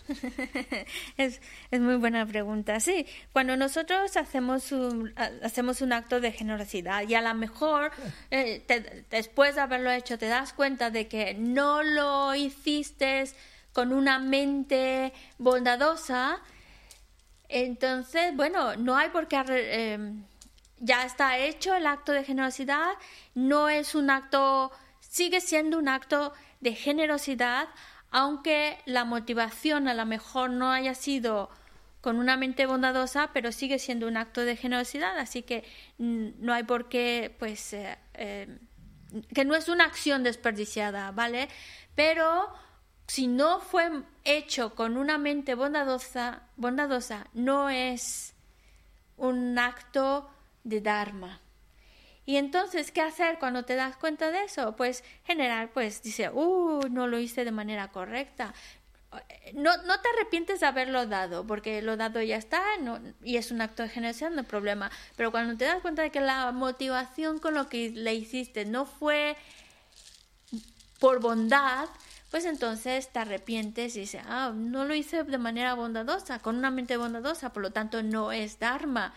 [1.17, 1.41] es,
[1.71, 2.81] es muy buena pregunta.
[2.81, 5.13] Sí, cuando nosotros hacemos un,
[5.43, 7.93] hacemos un acto de generosidad y a lo mejor
[8.31, 13.25] eh, después de haberlo hecho te das cuenta de que no lo hiciste
[13.73, 16.41] con una mente bondadosa,
[17.49, 19.43] entonces, bueno, no hay por qué...
[19.49, 20.13] Eh,
[20.79, 22.93] ya está hecho el acto de generosidad,
[23.35, 24.71] no es un acto,
[25.01, 27.69] sigue siendo un acto de generosidad
[28.15, 31.51] aunque la motivación a lo mejor no haya sido
[32.01, 35.65] con una mente bondadosa, pero sigue siendo un acto de generosidad, así que
[35.99, 38.61] mm, no hay por qué, pues, eh, eh,
[39.35, 41.49] que no es una acción desperdiciada, ¿vale?
[41.97, 42.55] Pero
[43.09, 43.91] si no fue
[44.23, 48.33] hecho con una mente bondadosa, bondadosa no es
[49.17, 50.31] un acto
[50.63, 51.41] de Dharma.
[52.27, 54.77] Y entonces, ¿qué hacer cuando te das cuenta de eso?
[54.77, 58.55] Pues general, pues dice, uh, no lo hice de manera correcta.
[59.53, 63.53] No, no te arrepientes de haberlo dado, porque lo dado ya está no- y es
[63.53, 64.91] un acto de generosidad, no hay problema.
[65.17, 68.87] Pero cuando te das cuenta de que la motivación con lo que le hiciste no
[68.87, 69.37] fue
[70.99, 71.89] por bondad,
[72.31, 76.71] pues entonces te arrepientes y dices, ah, no lo hice de manera bondadosa, con una
[76.73, 79.13] mente bondadosa, por lo tanto no es Dharma.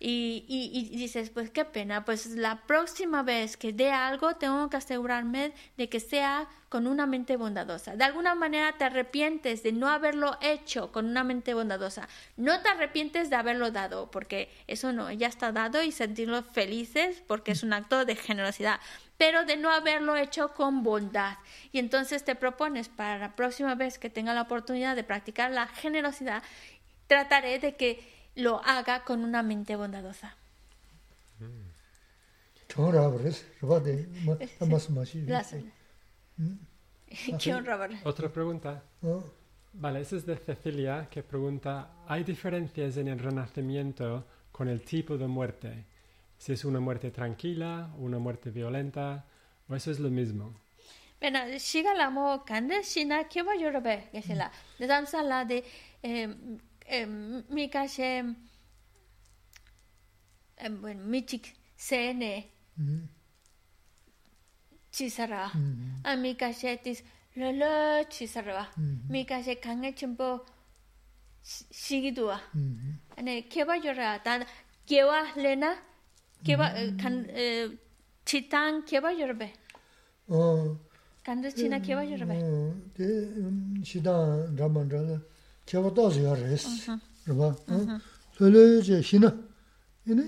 [0.00, 5.52] Y, dices, pues qué pena, pues la próxima vez que dé algo tengo que asegurarme
[5.76, 7.96] de que sea con una mente bondadosa.
[7.96, 12.08] De alguna manera te arrepientes de no haberlo hecho con una mente bondadosa.
[12.36, 17.22] No te arrepientes de haberlo dado, porque eso no, ya está dado y sentirlo felices
[17.26, 18.78] porque es un acto de generosidad,
[19.16, 21.38] pero de no haberlo hecho con bondad.
[21.72, 25.66] Y entonces te propones para la próxima vez que tenga la oportunidad de practicar la
[25.66, 26.44] generosidad,
[27.08, 30.36] trataré de que lo haga con una mente bondadosa.
[38.04, 38.82] Otra pregunta.
[39.72, 45.16] Vale, esa es de Cecilia que pregunta, ¿hay diferencias en el renacimiento con el tipo
[45.18, 45.86] de muerte?
[46.36, 49.24] Si es una muerte tranquila, una muerte violenta,
[49.68, 50.54] o eso es lo mismo.
[51.20, 54.52] Bueno, siga la mo cande sina que va yo robe, que se la.
[54.78, 55.64] De danza la de
[56.87, 58.35] eh, eh, mi cache
[60.55, 62.49] eh, bueno, mi chic sene.
[64.89, 65.51] Chisara.
[66.03, 68.69] A mi cache tis lo lo chisara.
[69.09, 70.45] Mi cache kange chimpo
[71.41, 72.39] sigidua.
[73.17, 74.45] Ane que va yo ra ta
[74.85, 75.75] que va lena
[76.43, 76.67] kewa
[76.99, 77.25] kan
[78.25, 79.49] chitang kewa yorbe
[80.27, 80.77] 어
[81.23, 82.35] kandu china kewa yorbe
[82.95, 83.03] 데
[83.83, 84.07] 시다
[84.55, 85.23] 라만라 kewa 도스 요레스 그봐 어 솔레제 시나 이네 어 코란게 지 메제나는
[85.68, 86.64] kiawa dāsi yā rēs,
[87.28, 87.52] rāba.
[88.38, 89.28] Lōlō jē xīna,
[90.08, 90.24] yīni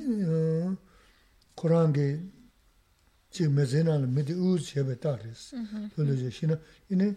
[1.57, 2.07] Kurāngi
[3.37, 5.47] jī mēzēnā nā mīdi ūz chēbē tā rēs.
[5.97, 6.59] Lōlō jē xīna,
[6.91, 7.09] yīni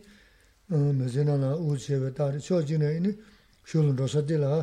[0.71, 2.47] mēzēnā nā ūz chēbē tā rēs.
[2.47, 3.13] Chō jī nā yīni
[3.67, 4.61] shūlun rōsā tī lā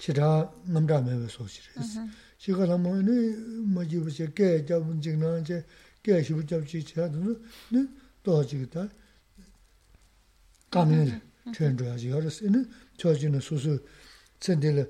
[0.00, 0.30] shirā
[0.70, 1.92] ngamdā mēwē sō chī rēs.
[2.40, 3.18] Shikā lā mō yīni
[3.76, 5.62] mā jība chē kē jābu jīg nā chē,
[6.00, 7.10] kē shibu jābu chī chē,
[8.24, 8.88] tō jī tā
[10.72, 11.20] kāmi nā
[11.52, 12.40] chuen chua chi yaris.
[12.40, 12.66] Ini
[12.96, 13.80] chua chi na susu
[14.38, 14.88] tsendele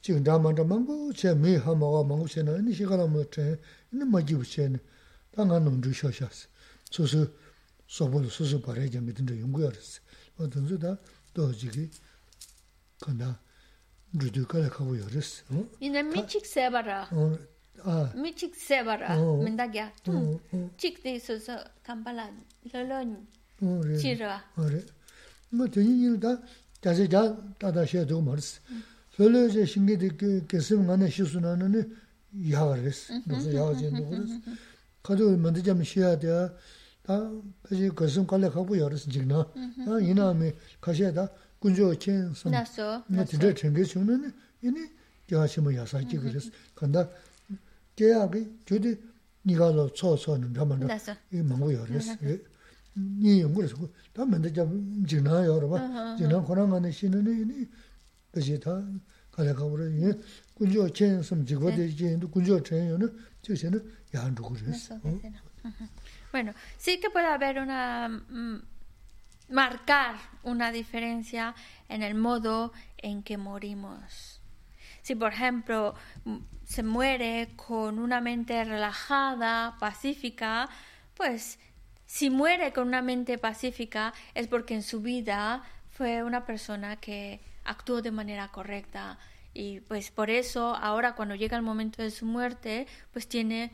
[0.00, 3.58] chik dha manda mangu che mi ha mawa mangu che na ini shikala ma chen,
[3.92, 4.78] ini ma jibu che na
[5.30, 6.48] ta nga nung ju shio shas.
[6.90, 7.30] Susu
[7.86, 10.00] sobo lu susu pare jam mi tinda yungu yaris.
[10.36, 10.98] Ma tunzu da
[11.32, 11.88] do jiki
[12.98, 13.38] kanda
[14.12, 15.42] rudu kala kabu yaris.
[15.48, 15.68] Hm?
[15.80, 17.06] Ina hm, mi chik seba ra.
[17.06, 17.38] Hm,
[18.20, 19.90] mi chik seba ra, minda kya.
[20.76, 22.28] Chik di susu kampala
[22.72, 23.26] lolo
[24.00, 24.42] chi ra.
[25.52, 26.40] 뭐 되는 일다
[26.80, 28.60] 다시 다 다다셔 좀 멀스
[29.16, 31.94] 별로 이제 신기들 계속 만에 시수나는
[32.50, 34.34] 야가르스 그래서 야가진도 그래서
[35.02, 36.28] 가도 먼저 좀 쉬어야 돼.
[37.02, 37.30] 다
[37.68, 39.40] 다시 거슴 걸려 가고 열어서 지나.
[39.88, 42.52] 아 이놈이 가셔다 군조 첸 선.
[42.52, 43.04] 나서.
[43.08, 44.78] 나 진짜 챙겨 주는 이니
[45.30, 47.08] 야시모 야사지 그래서 간다.
[47.96, 48.96] 계약이 주디
[49.44, 50.86] 니가로 쳐서는 담아라.
[51.32, 52.14] 이 망고 열어서.
[52.94, 53.72] Ni yungu ris,
[54.12, 54.68] ta menda jab
[55.06, 57.68] jina yor ba, jina khora nga ni shina ni, ini
[58.32, 58.82] kashi ta
[59.30, 60.12] kala ka wara, ini
[60.54, 63.06] kunjo chen sam jigwa de jen, kunjo chen yo na,
[63.42, 63.80] chik shina
[64.12, 64.90] yaan dhugu ris.
[66.30, 68.10] Bueno, sí que puede haber una
[69.48, 71.54] marcar una diferencia
[71.88, 74.40] en el modo en que morimos.
[75.02, 75.94] Si, por ejemplo,
[76.64, 80.68] se muere con una mente relajada, pacífica,
[81.16, 81.58] pues
[82.12, 85.62] si muere con una mente pacífica es porque en su vida
[85.92, 89.18] fue una persona que actuó de manera correcta
[89.54, 93.72] y pues por eso ahora cuando llega el momento de su muerte pues tiene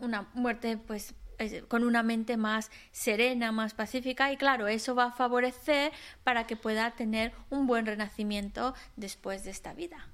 [0.00, 1.14] una, muerte pues
[1.68, 5.92] con una mente más serena, más pacífica y claro, eso va a favorecer
[6.24, 10.08] para que pueda tener un buen renacimiento después de esta vida.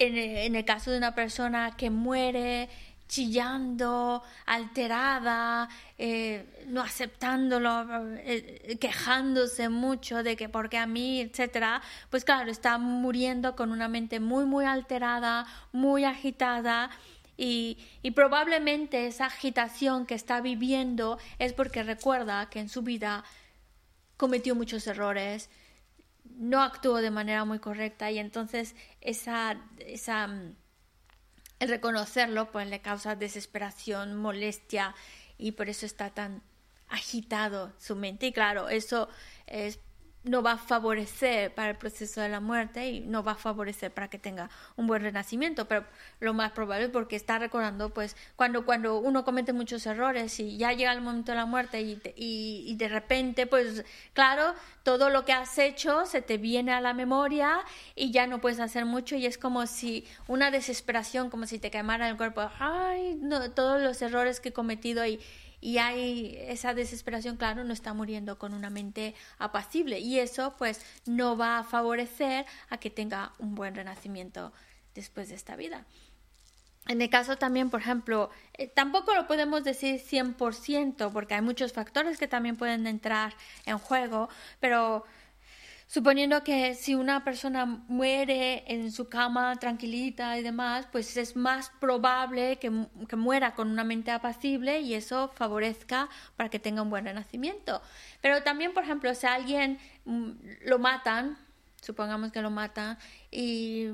[0.00, 2.70] En el, caso de una persona que muere
[3.10, 5.68] chillando, alterada,
[5.98, 7.84] eh, no aceptándolo,
[8.18, 13.88] eh, quejándose mucho de que porque a mí, etcétera, pues claro, está muriendo con una
[13.88, 16.90] mente muy, muy alterada, muy agitada
[17.36, 17.78] y,
[18.14, 23.24] probablemente esa agitación que está viviendo es porque recuerda que en su vida
[24.16, 25.50] cometió muchos errores,
[26.36, 30.28] no actuó de manera muy correcta y entonces esa, esa,
[31.60, 34.94] el reconocerlo pues le causa desesperación, molestia
[35.38, 36.42] y por eso está tan
[36.88, 38.26] agitado su mente.
[38.26, 39.08] Y claro, eso
[39.46, 39.78] es
[40.22, 43.90] no va a favorecer para el proceso de la muerte y no va a favorecer
[43.92, 45.84] para que tenga un buen renacimiento, pero
[46.20, 50.58] lo más probable es porque está recordando, pues, cuando, cuando uno comete muchos errores y
[50.58, 55.08] ya llega el momento de la muerte y, y, y de repente, pues, claro, todo
[55.08, 57.60] lo que has hecho se te viene a la memoria
[57.94, 61.70] y ya no puedes hacer mucho y es como si una desesperación, como si te
[61.70, 65.20] quemara el cuerpo, ay, no, todos los errores que he cometido y
[65.60, 70.80] y hay esa desesperación, claro, no está muriendo con una mente apacible y eso pues
[71.06, 74.52] no va a favorecer a que tenga un buen renacimiento
[74.94, 75.84] después de esta vida.
[76.88, 81.72] En el caso también, por ejemplo, eh, tampoco lo podemos decir 100% porque hay muchos
[81.72, 83.34] factores que también pueden entrar
[83.66, 84.28] en juego,
[84.60, 85.04] pero
[85.90, 91.72] suponiendo que si una persona muere en su cama tranquilita y demás, pues es más
[91.80, 92.70] probable que,
[93.08, 97.82] que, muera con una mente apacible y eso favorezca para que tenga un buen renacimiento.
[98.20, 100.30] Pero también, por ejemplo, si alguien mm,
[100.66, 101.36] lo matan,
[101.82, 102.96] supongamos que lo matan
[103.32, 103.88] y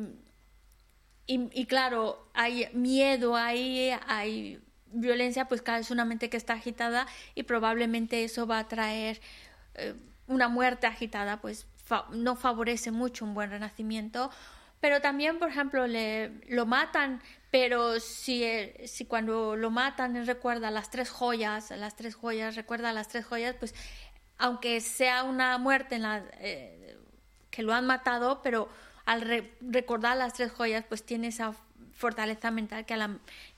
[1.28, 4.62] y, claro, hay miedo, hay, hay
[4.92, 9.20] violencia, pues cada vez una mente que está agitada y probablemente eso va a traer
[9.74, 9.94] eh,
[10.28, 11.66] una muerte agitada, pues
[12.12, 14.30] no favorece mucho un buen renacimiento.
[14.80, 18.44] Pero también, por ejemplo, le, lo matan, pero si,
[18.86, 23.56] si cuando lo matan recuerda las tres joyas, las tres joyas, recuerda las tres joyas,
[23.58, 23.74] pues
[24.38, 26.98] aunque sea una muerte en la, eh,
[27.50, 28.68] que lo han matado, pero
[29.06, 31.54] al recordar las tres joyas, pues tiene esa
[31.92, 32.96] fortaleza mental que,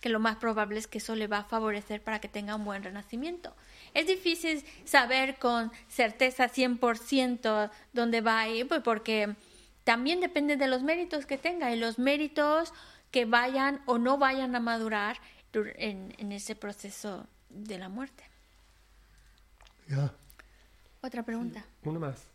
[0.00, 2.64] que lo más probable es que eso le va a favorecer para que tenga un
[2.64, 3.56] buen renacimiento.
[3.94, 9.34] Es difícil saber con certeza 100% dónde va a ir, pues porque
[9.84, 12.72] también depende de los méritos que tenga y los méritos
[13.10, 15.18] que vayan o no vayan a madurar
[15.52, 18.24] en, en ese proceso de la muerte.
[21.00, 21.64] Otra pregunta.
[21.84, 22.26] uno más.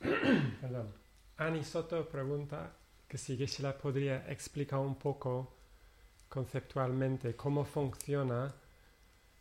[0.60, 0.92] Perdón.
[1.36, 2.72] Ani Soto pregunta
[3.06, 5.55] que si Geshe-la podría explicar un poco
[6.36, 8.52] conceptualmente cómo funciona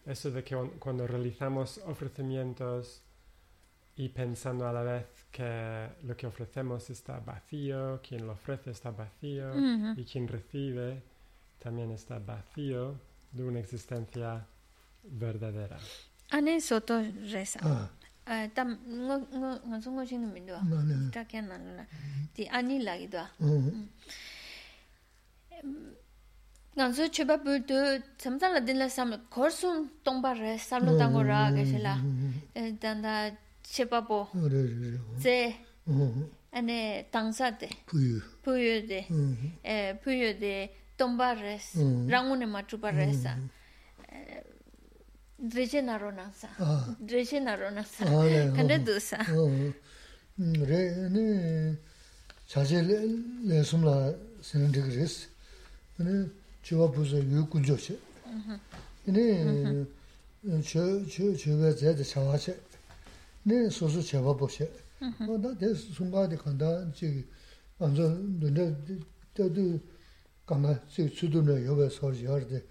[0.06, 3.02] eso de que cuando realizamos ofrecimientos
[3.98, 8.92] y pensando a la vez que lo que ofrecemos está vacío, quien lo ofrece está
[8.92, 9.48] vacío
[9.98, 11.02] y quien recibe
[11.60, 12.96] también está vacío
[13.32, 14.46] de una existencia
[15.04, 15.80] verdadera.
[16.30, 17.02] Ani Soto
[17.34, 17.60] reza.
[17.64, 17.90] Ah.
[18.56, 18.70] tam
[19.06, 20.58] ngo ngo ngo ngo sing mi do
[21.14, 21.86] ta kya na la
[22.34, 23.24] ti ani la gi do
[26.76, 27.78] nganzu chuba buldu
[28.18, 31.94] tsamtsan la dinla samla korsun tongpa re samlo tango ra gashila
[32.82, 33.34] danda mm-hmm.
[33.34, 34.28] eh, chepa po.
[35.24, 35.56] Ze
[35.88, 36.26] mm-hmm.
[36.52, 37.70] ane tangsa de.
[38.44, 39.02] Puyo de.
[39.10, 39.52] Mm-hmm.
[39.64, 41.60] Eh, Puyo de tongpa re
[42.12, 43.32] rangu ne matupa re sa.
[44.12, 44.44] Eh,
[45.38, 46.96] dreche naro nangsa ah.
[47.00, 49.50] dreche naro nangsa ah, kanda dusa oh.
[50.40, 51.78] mm, re ane
[52.48, 55.28] chaje le sumla sinandik res
[56.00, 56.30] ane
[56.66, 58.00] chiwa puzo yu kunjo che.
[59.04, 59.86] Ini
[60.64, 62.60] chiwa zayda changwa che,
[63.44, 64.68] ini soso cheba po che.
[64.98, 67.24] Da de sunga de kanda chigi
[67.78, 69.80] anzo dunde dadu
[70.44, 72.66] kanga chigi tsudunne yobe sor yar de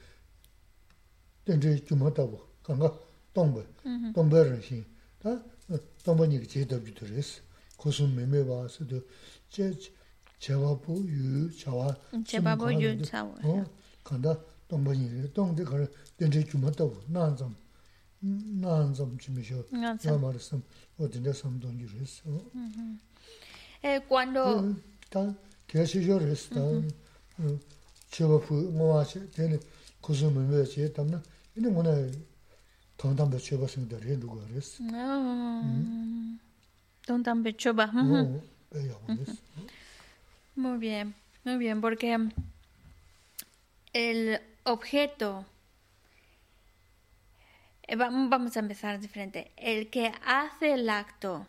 [1.44, 2.92] dende kyuma tabo, kanga
[3.30, 3.64] tongbe,
[4.12, 4.84] tongbe rangshin.
[5.18, 5.40] Da
[6.02, 7.42] tongbe nigi che dabi dores,
[7.76, 9.04] kosun meme ba se do
[9.48, 9.78] che
[10.38, 11.96] cheba po yu chawa.
[12.24, 13.38] Cheba po yu chawa.
[14.03, 14.35] chāwā, kāndā
[14.69, 15.88] tōngbē nīka, tōngbē kārā
[16.19, 17.56] dēndē chū mā tabu, nān zām,
[18.64, 20.64] nān zām chī mē shō, nā mā rā sām,
[20.97, 22.22] o dēndē sām tōng yu rēs.
[24.07, 24.76] Cuando...
[25.10, 25.26] Tā
[25.68, 26.64] kē shī shō rēs, tā
[28.14, 29.60] chē wā pū ngō wā chē, tēne
[30.03, 31.22] kōsū mē mē chē, tam nā,
[31.57, 31.95] inī ngō nā
[32.99, 34.77] 동담배 choba singda re lugu ares.
[37.06, 37.88] Tongtambe choba.
[40.56, 41.15] Muy bien,
[41.45, 42.18] muy bien, porque
[43.94, 45.46] el objeto,
[47.84, 51.48] eh, vamos a empezar diferente, el que hace el acto,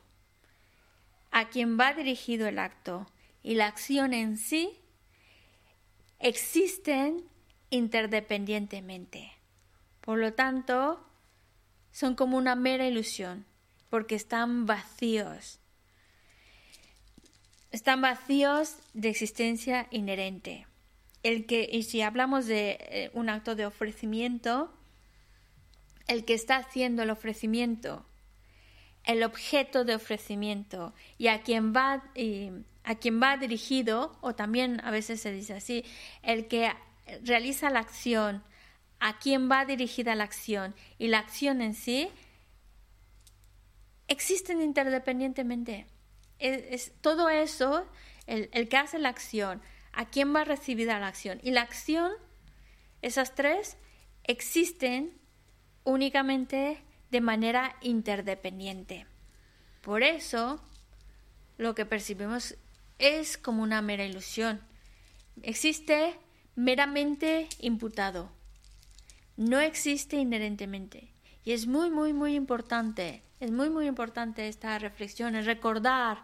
[1.31, 3.07] a quien va dirigido el acto
[3.43, 4.79] y la acción en sí,
[6.19, 7.25] existen
[7.71, 9.33] interdependientemente.
[9.99, 11.03] Por lo tanto,
[11.91, 13.45] son como una mera ilusión,
[13.89, 15.59] porque están vacíos.
[17.71, 20.67] Están vacíos de existencia inherente.
[21.25, 24.71] El que, y si hablamos de eh, un acto de ofrecimiento,
[26.07, 28.05] el que está haciendo el ofrecimiento,
[29.03, 32.03] el objeto de ofrecimiento y a quien va
[32.83, 35.83] a quien va dirigido o también a veces se dice así,
[36.21, 36.71] el que
[37.23, 38.43] realiza la acción,
[38.99, 42.09] a quién va dirigida la acción y la acción en sí
[44.07, 45.87] existen interdependientemente.
[46.37, 47.87] Es, todo eso,
[48.27, 49.61] el, que hace la acción,
[49.95, 52.11] a quién va recibida la acción y la acción,
[53.01, 53.77] esas tres,
[54.23, 55.13] existen
[55.83, 56.81] únicamente
[57.11, 59.05] de manera interdependiente.
[59.81, 60.63] Por eso,
[61.57, 62.55] lo que percibimos
[62.99, 64.61] es como una mera ilusión.
[65.43, 66.19] Existe
[66.55, 68.31] meramente imputado
[69.37, 71.11] no existe inherentemente.
[71.43, 76.23] Y es muy, muy, muy importante, es muy, muy importante esta reflexión, es recordar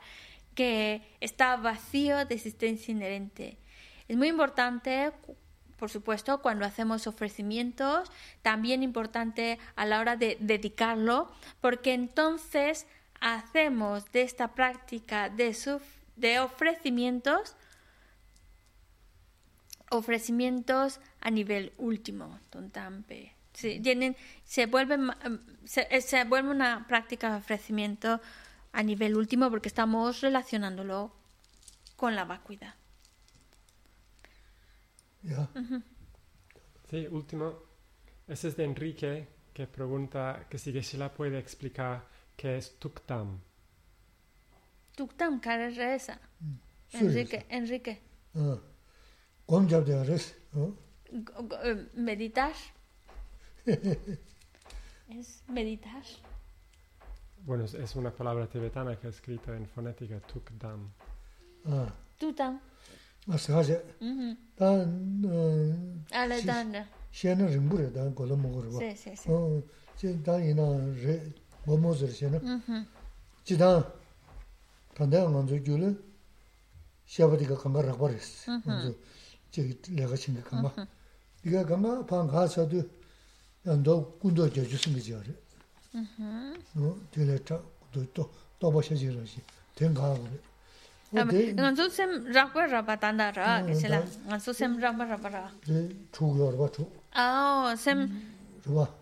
[0.62, 3.58] que está vacío de existencia inherente.
[4.08, 5.12] Es muy importante,
[5.76, 8.12] por supuesto, cuando hacemos ofrecimientos,
[8.44, 11.32] también importante a la hora de dedicarlo,
[11.62, 12.86] porque entonces
[13.20, 15.58] hacemos de esta práctica de,
[16.16, 17.56] de ofrecimientos
[19.90, 23.34] ofrecimientos a nivel último, tontampe.
[23.52, 24.16] tienen,
[24.46, 25.00] se, vuelve,
[25.66, 28.22] se, se vuelve una práctica de ofrecimiento
[28.74, 31.14] a nivel último porque estamos relacionándolo
[31.96, 32.76] con la vacuidad.
[36.90, 37.60] Sí, último.
[38.28, 43.40] Ese es de Enrique que pregunta que si Geshe-la puede explicar qué es Tuktam.
[44.96, 46.20] Tuktam, ¿qué es esa?
[46.40, 46.56] Mm,
[46.94, 48.02] Enrique, Enrique.
[48.36, 48.58] Ah.
[51.64, 52.54] Eh, meditar.
[53.66, 56.04] es meditar.
[57.44, 60.92] Bueno, es una palabra tibetana que escrita en fonética Tukdam.
[61.66, 61.88] Ah.
[62.20, 62.60] Tukdam.
[63.28, 63.82] Ah, se hace.
[64.00, 64.38] Mhm.
[64.58, 66.76] Dan eh, ah, Ale dan.
[66.76, 66.86] Eh.
[67.12, 69.30] Xena rimbu re dan gola mo go Sí, sí, sí.
[69.30, 69.64] Oh,
[69.98, 70.64] che dan ina
[71.04, 71.34] re
[71.66, 72.40] mo mo zer xena.
[72.40, 72.86] Mhm.
[73.44, 73.84] Chi dan.
[74.96, 75.96] Dan da ngon zo gyule.
[77.08, 78.46] Xabadiga kanga rakba res.
[78.48, 78.96] Mhm.
[79.50, 80.88] Che lega chinga kanga.
[81.42, 82.88] Diga kanga pang ga sa du.
[83.66, 85.41] Ando kundo jo jusung ji ore.
[85.92, 87.60] tēlē chā,
[88.62, 89.42] tōpa shēchī rāshī,
[89.76, 90.40] tēng kā kore.
[91.12, 94.00] Ngā tsū sēm rākpa rāpa tāndā rā, kēchī lā,
[94.30, 95.44] ngā tsū sēm rākpa rāpa rā.
[95.66, 95.82] Tē
[96.16, 96.86] chū kio rāpa chū.
[97.20, 98.06] Āo, sēm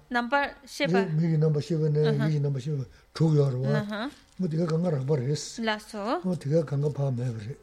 [0.10, 1.06] nāmba shēpa.
[1.14, 4.10] Mīgī nāmba shēpa nē, mīgī nāmba shēpa, chū kio rāpa.
[4.40, 5.44] Ngā tīkā kāngā rāpa rēs.
[5.62, 6.24] Lā sō.
[6.26, 7.58] Ngā tīkā kāngā pā mē rē.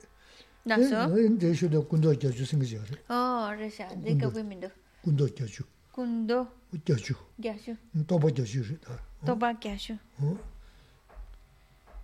[0.71, 1.07] Lā sō.
[1.41, 3.01] Ngā shūdā kundā kia chū sēngi chī rē.
[3.09, 3.21] Ō,
[3.57, 4.71] rē shā, tē kā wē mīndō.
[5.03, 5.65] Kundā kia chū.
[5.97, 6.45] Kundā.
[6.85, 7.17] Kia chū.
[7.41, 7.75] Kia chū.
[8.05, 8.99] Tōpa kia chū rē tā.
[9.26, 9.98] 도 군도 줘 주.
[10.08, 10.08] 군도 줘 주.
[10.08, 12.02] 줘 또 봐줘 주다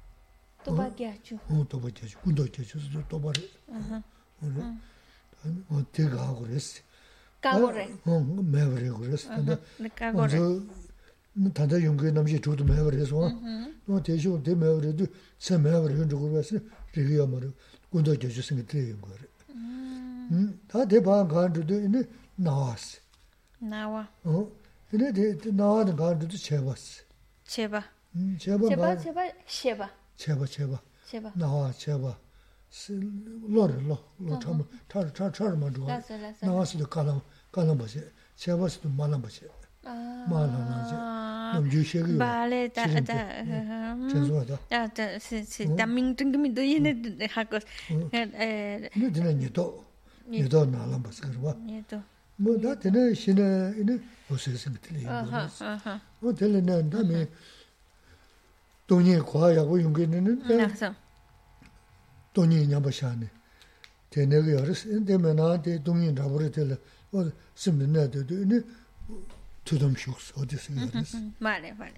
[0.67, 0.89] toba gyashu.
[0.89, 1.39] Toba gyashu.
[1.69, 2.17] toba gyashu.
[2.19, 3.41] Kundo gyashu su toba re.
[5.71, 6.81] O te ga go res.
[7.41, 7.87] Ka go re.
[8.05, 9.25] O me re go res.
[9.95, 10.61] Ka go re.
[11.53, 13.31] Tanda yungi namshi chudu me re so.
[13.87, 15.07] O te shu te me re du
[15.37, 16.51] se me re yungi go res.
[16.93, 17.51] Rigi ya ma re.
[17.89, 19.27] Kundo gyashu singi te yungi re.
[20.67, 22.99] Ta te paa kandu du ine nawas.
[23.61, 24.07] Nawa.
[24.91, 27.07] Ine te nawa de kandu du chebas.
[27.07, 27.10] 제
[27.69, 27.83] 바.
[28.15, 28.67] 음, 제바.
[28.69, 29.89] 제바, 제바, 제바.
[30.15, 30.81] 제바, 제바.
[31.05, 31.31] 제바.
[31.35, 32.17] 나와, 제바.
[32.69, 32.91] 스
[33.47, 33.97] 로르 로.
[34.19, 34.63] 로 참.
[34.89, 35.85] 차, 차, 차만 줘.
[35.85, 36.45] 라서, 라서.
[36.45, 37.19] 나와서도 가는
[37.51, 38.03] 가는 거지.
[38.35, 39.47] 제바스도 말한 거지.
[39.85, 40.25] 아.
[40.29, 40.93] 말한 거지.
[41.53, 42.17] 너무 주시게.
[42.17, 44.09] 발에 다 다.
[44.09, 44.59] 죄송하다.
[44.71, 47.57] 아, 다 시, 담밍 등금이도 얘네 하고.
[48.13, 48.89] 에.
[48.93, 49.85] 근데 니도
[50.27, 51.53] 니도 나랑 봤어 그러고.
[51.63, 52.01] 니도.
[52.37, 55.09] 뭐 나한테는 신의 이제 무슨 생각이 들어요.
[55.09, 56.01] 아하, 아하.
[56.19, 57.27] 뭐 들리는 다음에
[58.87, 60.93] 돈이 과하고 용기는 그래서
[62.33, 63.29] 돈이 냐바샤네.
[64.09, 64.89] 되네가 열었어.
[64.89, 66.71] 근데 나한테 돈이 잡으려 될
[67.11, 68.61] 어, 심는 데도 이제
[69.65, 71.17] 두덤 쇼스 어디서 열었어.
[71.39, 71.93] vale, vale.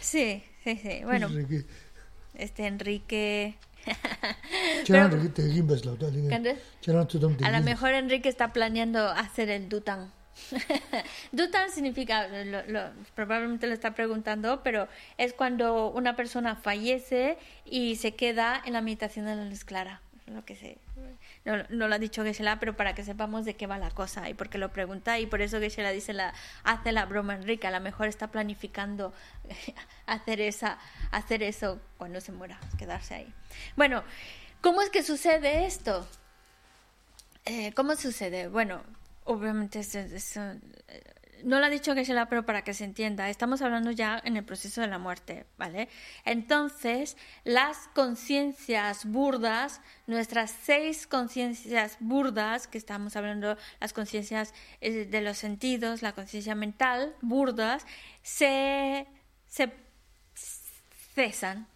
[0.00, 1.04] Sí, sí, sí.
[1.04, 1.28] Bueno,
[2.34, 3.56] este Enrique
[7.43, 10.11] a lo mejor Enrique está planeando hacer el Dutan.
[11.31, 12.27] Dutan significa,
[13.15, 14.87] probablemente lo está preguntando, pero
[15.17, 20.01] es cuando una persona fallece y se queda en la meditación de la luz clara.
[20.27, 20.77] Lo que sé.
[21.69, 24.33] No, lo ha dicho Geshe-la, pero para que sepamos de qué va la cosa y
[24.33, 25.17] por qué lo pregunta.
[25.19, 27.65] Y por eso Geshe-la dice la, hace la broma Enrique.
[27.65, 29.13] A lo mejor está planificando
[30.05, 30.77] hacer, esa,
[31.11, 33.33] hacer eso cuando se muera, quedarse ahí.
[33.75, 34.03] Bueno,
[34.61, 36.07] ¿cómo es que sucede esto?
[37.45, 38.47] Eh, ¿Cómo sucede?
[38.47, 38.83] Bueno,
[39.23, 40.39] obviamente es,
[41.43, 44.21] no lo ha dicho que se la pero para que se entienda, estamos hablando ya
[44.23, 45.89] en el proceso de la muerte, ¿vale?
[46.25, 55.21] Entonces, las conciencias burdas, nuestras seis conciencias burdas, que estamos hablando, las conciencias eh, de
[55.21, 57.85] los sentidos, la conciencia mental, burdas,
[58.21, 59.07] se,
[59.47, 59.71] se
[61.15, 61.67] cesan,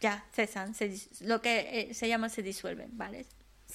[0.00, 0.74] ya cesan,
[1.20, 3.26] lo que eh, se llama se disuelven, ¿vale?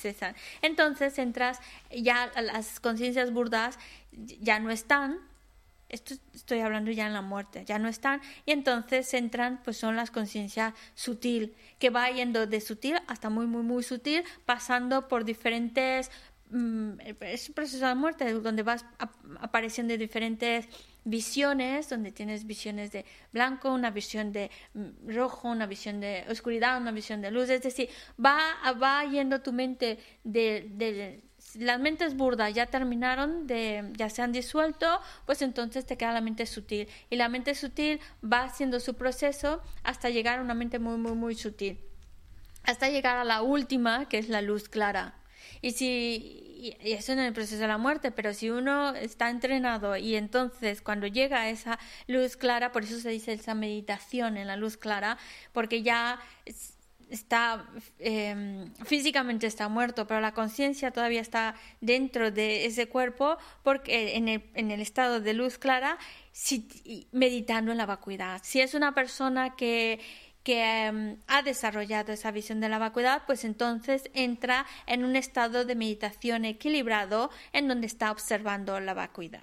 [0.01, 0.35] Cesan.
[0.61, 1.59] Entonces entras,
[1.91, 3.79] ya las conciencias burdas
[4.11, 5.19] ya no están,
[5.89, 9.95] esto estoy hablando ya en la muerte, ya no están, y entonces entran, pues son
[9.97, 15.25] las conciencias sutil, que va yendo de sutil hasta muy, muy, muy sutil, pasando por
[15.25, 16.09] diferentes,
[17.21, 18.85] es un proceso de muerte, donde vas
[19.39, 20.67] apareciendo diferentes
[21.03, 26.79] visiones, donde tienes visiones de blanco, una visión de mm, rojo, una visión de oscuridad,
[26.79, 27.89] una visión de luz, es decir,
[28.23, 28.37] va,
[28.81, 31.23] va yendo tu mente de,
[31.55, 34.87] las mentes burdas ya terminaron de, ya se han disuelto,
[35.25, 36.87] pues entonces te queda la mente sutil.
[37.09, 41.13] Y la mente sutil va haciendo su proceso hasta llegar a una mente muy, muy,
[41.13, 41.79] muy sutil.
[42.63, 45.20] Hasta llegar a la última, que es la luz clara.
[45.61, 49.97] Y si y eso en el proceso de la muerte, pero si uno está entrenado
[49.97, 54.55] y entonces cuando llega esa luz clara, por eso se dice esa meditación en la
[54.57, 55.17] luz clara,
[55.53, 56.19] porque ya
[57.09, 57.65] está
[57.97, 64.27] em, físicamente está muerto, pero la conciencia todavía está dentro de ese cuerpo porque en
[64.27, 65.97] el, en el estado de luz clara
[66.31, 68.39] si, meditando en la vacuidad.
[68.43, 69.99] Si es una persona que
[70.43, 75.65] que em, ha desarrollado esa visión de la vacuidad, pues entonces entra en un estado
[75.65, 79.41] de meditación equilibrado en donde está observando la vacuidad.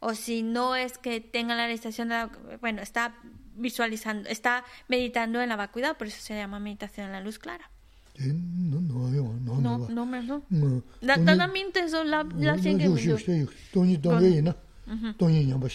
[0.00, 2.30] O si no es que tenga la realización de la,
[2.60, 3.16] bueno, está
[3.56, 7.70] visualizando, está meditando en la vacuidad, por eso se llama meditación en la luz clara.
[8.16, 10.82] No, no, no, no, no, no, no.
[11.00, 11.36] no.
[11.36, 12.56] También eso la la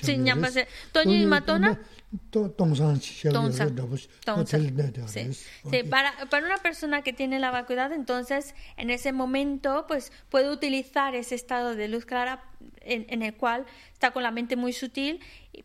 [0.06, 0.68] Sí, nyamba se.
[0.92, 1.76] Toni matona.
[1.76, 1.99] Tongsan chi
[5.08, 5.32] Sí.
[5.34, 10.50] Sí, para para una persona que tiene la vacuidad, entonces en ese momento pues puede
[10.50, 12.44] utilizar ese estado de luz clara
[12.82, 15.20] en, en el cual está con la mente muy sutil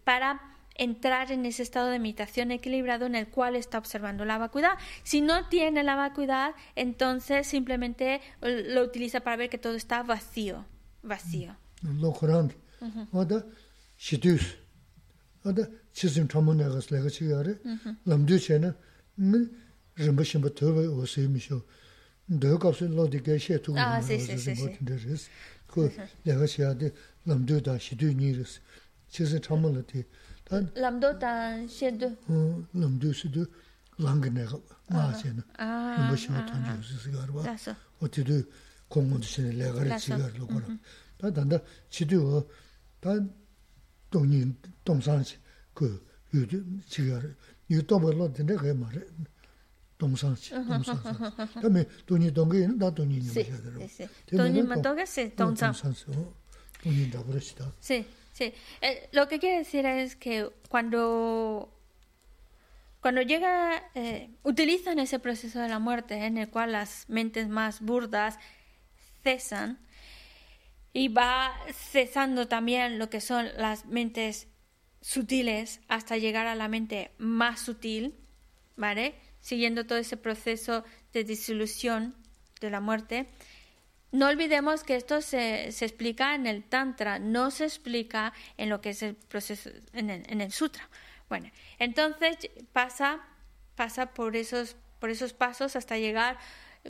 [0.05, 4.73] para entrar en ese estado de meditación equilibrado en el cual está observando la vacuidad.
[5.03, 10.67] Si no tiene la vacuidad, entonces simplemente lo utiliza para ver que todo está vacío,
[11.03, 11.57] vacío.
[23.78, 24.78] Ah, sí, sí, sí, sí.
[30.74, 33.46] 람도 다 셰드 어 람도 시도
[33.98, 34.58] 랑게네가
[34.90, 37.44] 마세나 아 무슨 탄주 스스가르바
[38.02, 38.42] 어디도
[38.90, 40.66] 공무도 신에 레가를 지가르로 거라
[41.18, 42.50] 다 단다 지도
[43.00, 43.14] 다
[44.10, 45.38] 동인 동산시
[45.74, 46.58] 그 유도
[46.88, 47.36] 지가르
[47.70, 49.02] 유도 벌로 된데 그 말에
[49.98, 50.92] 동산시 동산시
[51.56, 53.88] 그다음에 돈이 동게는 다 돈이 있는 거야
[54.30, 55.74] 돈이 맞다겠어 동산
[56.84, 58.06] 돈이 다 그러시다 네
[58.40, 61.78] Sí, eh, lo que quiere decir es que cuando,
[63.02, 67.82] cuando llega, eh, utilizan ese proceso de la muerte en el cual las mentes más
[67.82, 68.40] burdas
[69.24, 69.78] cesan
[70.94, 74.48] y va cesando también lo que son las mentes
[75.05, 78.15] sutiles hasta llegar a la mente más sutil,
[78.75, 79.15] ¿vale?
[79.39, 80.83] Siguiendo todo ese proceso
[81.13, 82.15] de disolución
[82.59, 83.29] de la muerte.
[84.13, 88.81] No olvidemos que esto se, se, explica en el Tantra, no se explica en lo
[88.81, 90.89] que es el proceso, en el, Sutra.
[91.29, 92.39] Bueno, entonces
[92.73, 93.21] pasa,
[93.77, 96.39] pasa por, esos, por esos pasos hasta llegar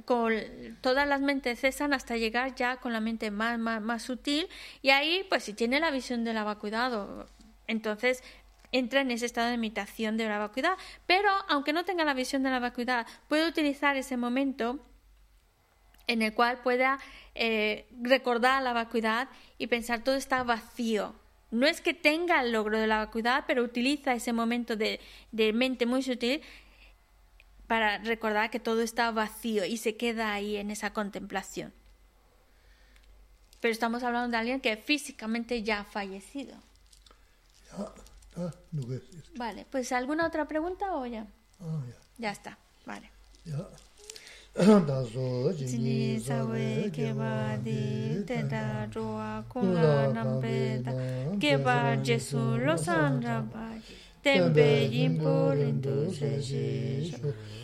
[0.05, 0.33] con
[0.81, 4.49] todas las mentes cesan hasta llegar ya con la mente más, más, más sutil
[4.83, 7.27] y ahí pues si tiene la visión de la vacuidad
[7.67, 8.23] entonces
[8.73, 10.77] entra en ese estado de imitación de la vacuidad
[11.07, 14.81] pero aunque no tenga la visión de la vacuidad puede utilizar ese momento
[16.07, 16.99] en el cual pueda
[17.35, 19.29] eh, recordar la vacuidad
[19.59, 21.15] y pensar todo está vacío.
[21.51, 25.01] No es que tenga el logro de la vacuidad, pero utiliza ese momento de,
[25.31, 26.43] de mente muy sutil
[27.67, 31.73] para recordar que todo está vacío y se queda ahí en esa contemplación.
[33.61, 36.57] Pero estamos hablando de alguien que físicamente ya ha fallecido.
[39.37, 41.27] Vale, pues ¿alguna otra pregunta o ya?
[41.61, 41.83] Ah,
[42.19, 42.31] ya.
[42.33, 43.11] Está, vale.
[44.87, 48.23] daso jini sawe keba di
[49.51, 50.93] kunga da
[51.41, 53.83] keba jesu rabai
[54.95, 57.13] yimpo rindu se shi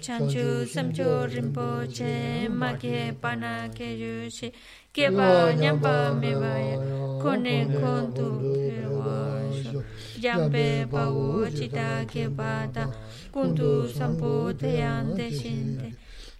[0.01, 4.53] chanchu samcho rinpo che ma ke pana ke yu shi
[4.93, 6.77] keba nyampa me baya
[7.23, 9.40] kone kontu kewa sho
[10.23, 12.85] jampe pa u chita keba da
[13.33, 15.89] kuntu sampo te yante shinte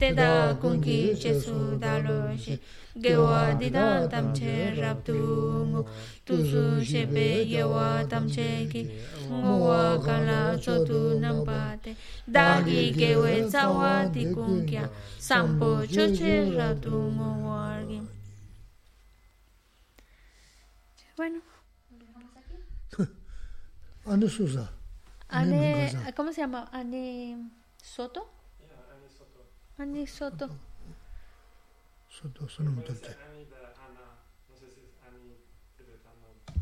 [0.01, 2.59] Teda kungi Jesu dalo shi.
[2.97, 5.85] Gewa didan tamche rab tu
[6.25, 8.83] Tusu shepe yewa tamche ki.
[9.31, 11.95] Ngowa kala sotu nampate
[12.27, 14.89] Dagi gewe tsawa di kungya
[15.19, 17.77] Sampo choche rab tu ngowa
[21.17, 21.50] Bueno.
[24.07, 24.71] Ane Susa.
[25.29, 26.69] Ane, ¿cómo se llama?
[26.73, 27.51] Ane
[27.83, 28.29] Soto.
[29.79, 30.49] Ane Soto.
[32.09, 32.95] Soto, su nombre.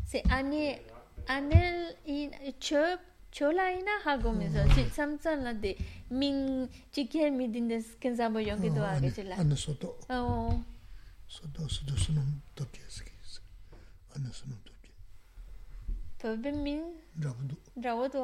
[0.05, 0.81] Sí, Ane,
[1.27, 2.99] Ane in Chöp,
[3.31, 5.77] Chola ina hago miso, chi samtsan la de
[6.09, 9.35] ming chikhe mi din des kenzambo yonki do age chila.
[9.37, 9.99] Ane Soto.
[10.09, 10.63] Oh.
[11.27, 12.41] Soto, Soto su nombre.
[14.15, 14.73] Ane su nombre.
[16.19, 16.83] 特别敏，
[17.21, 18.19] 差不多，差不多。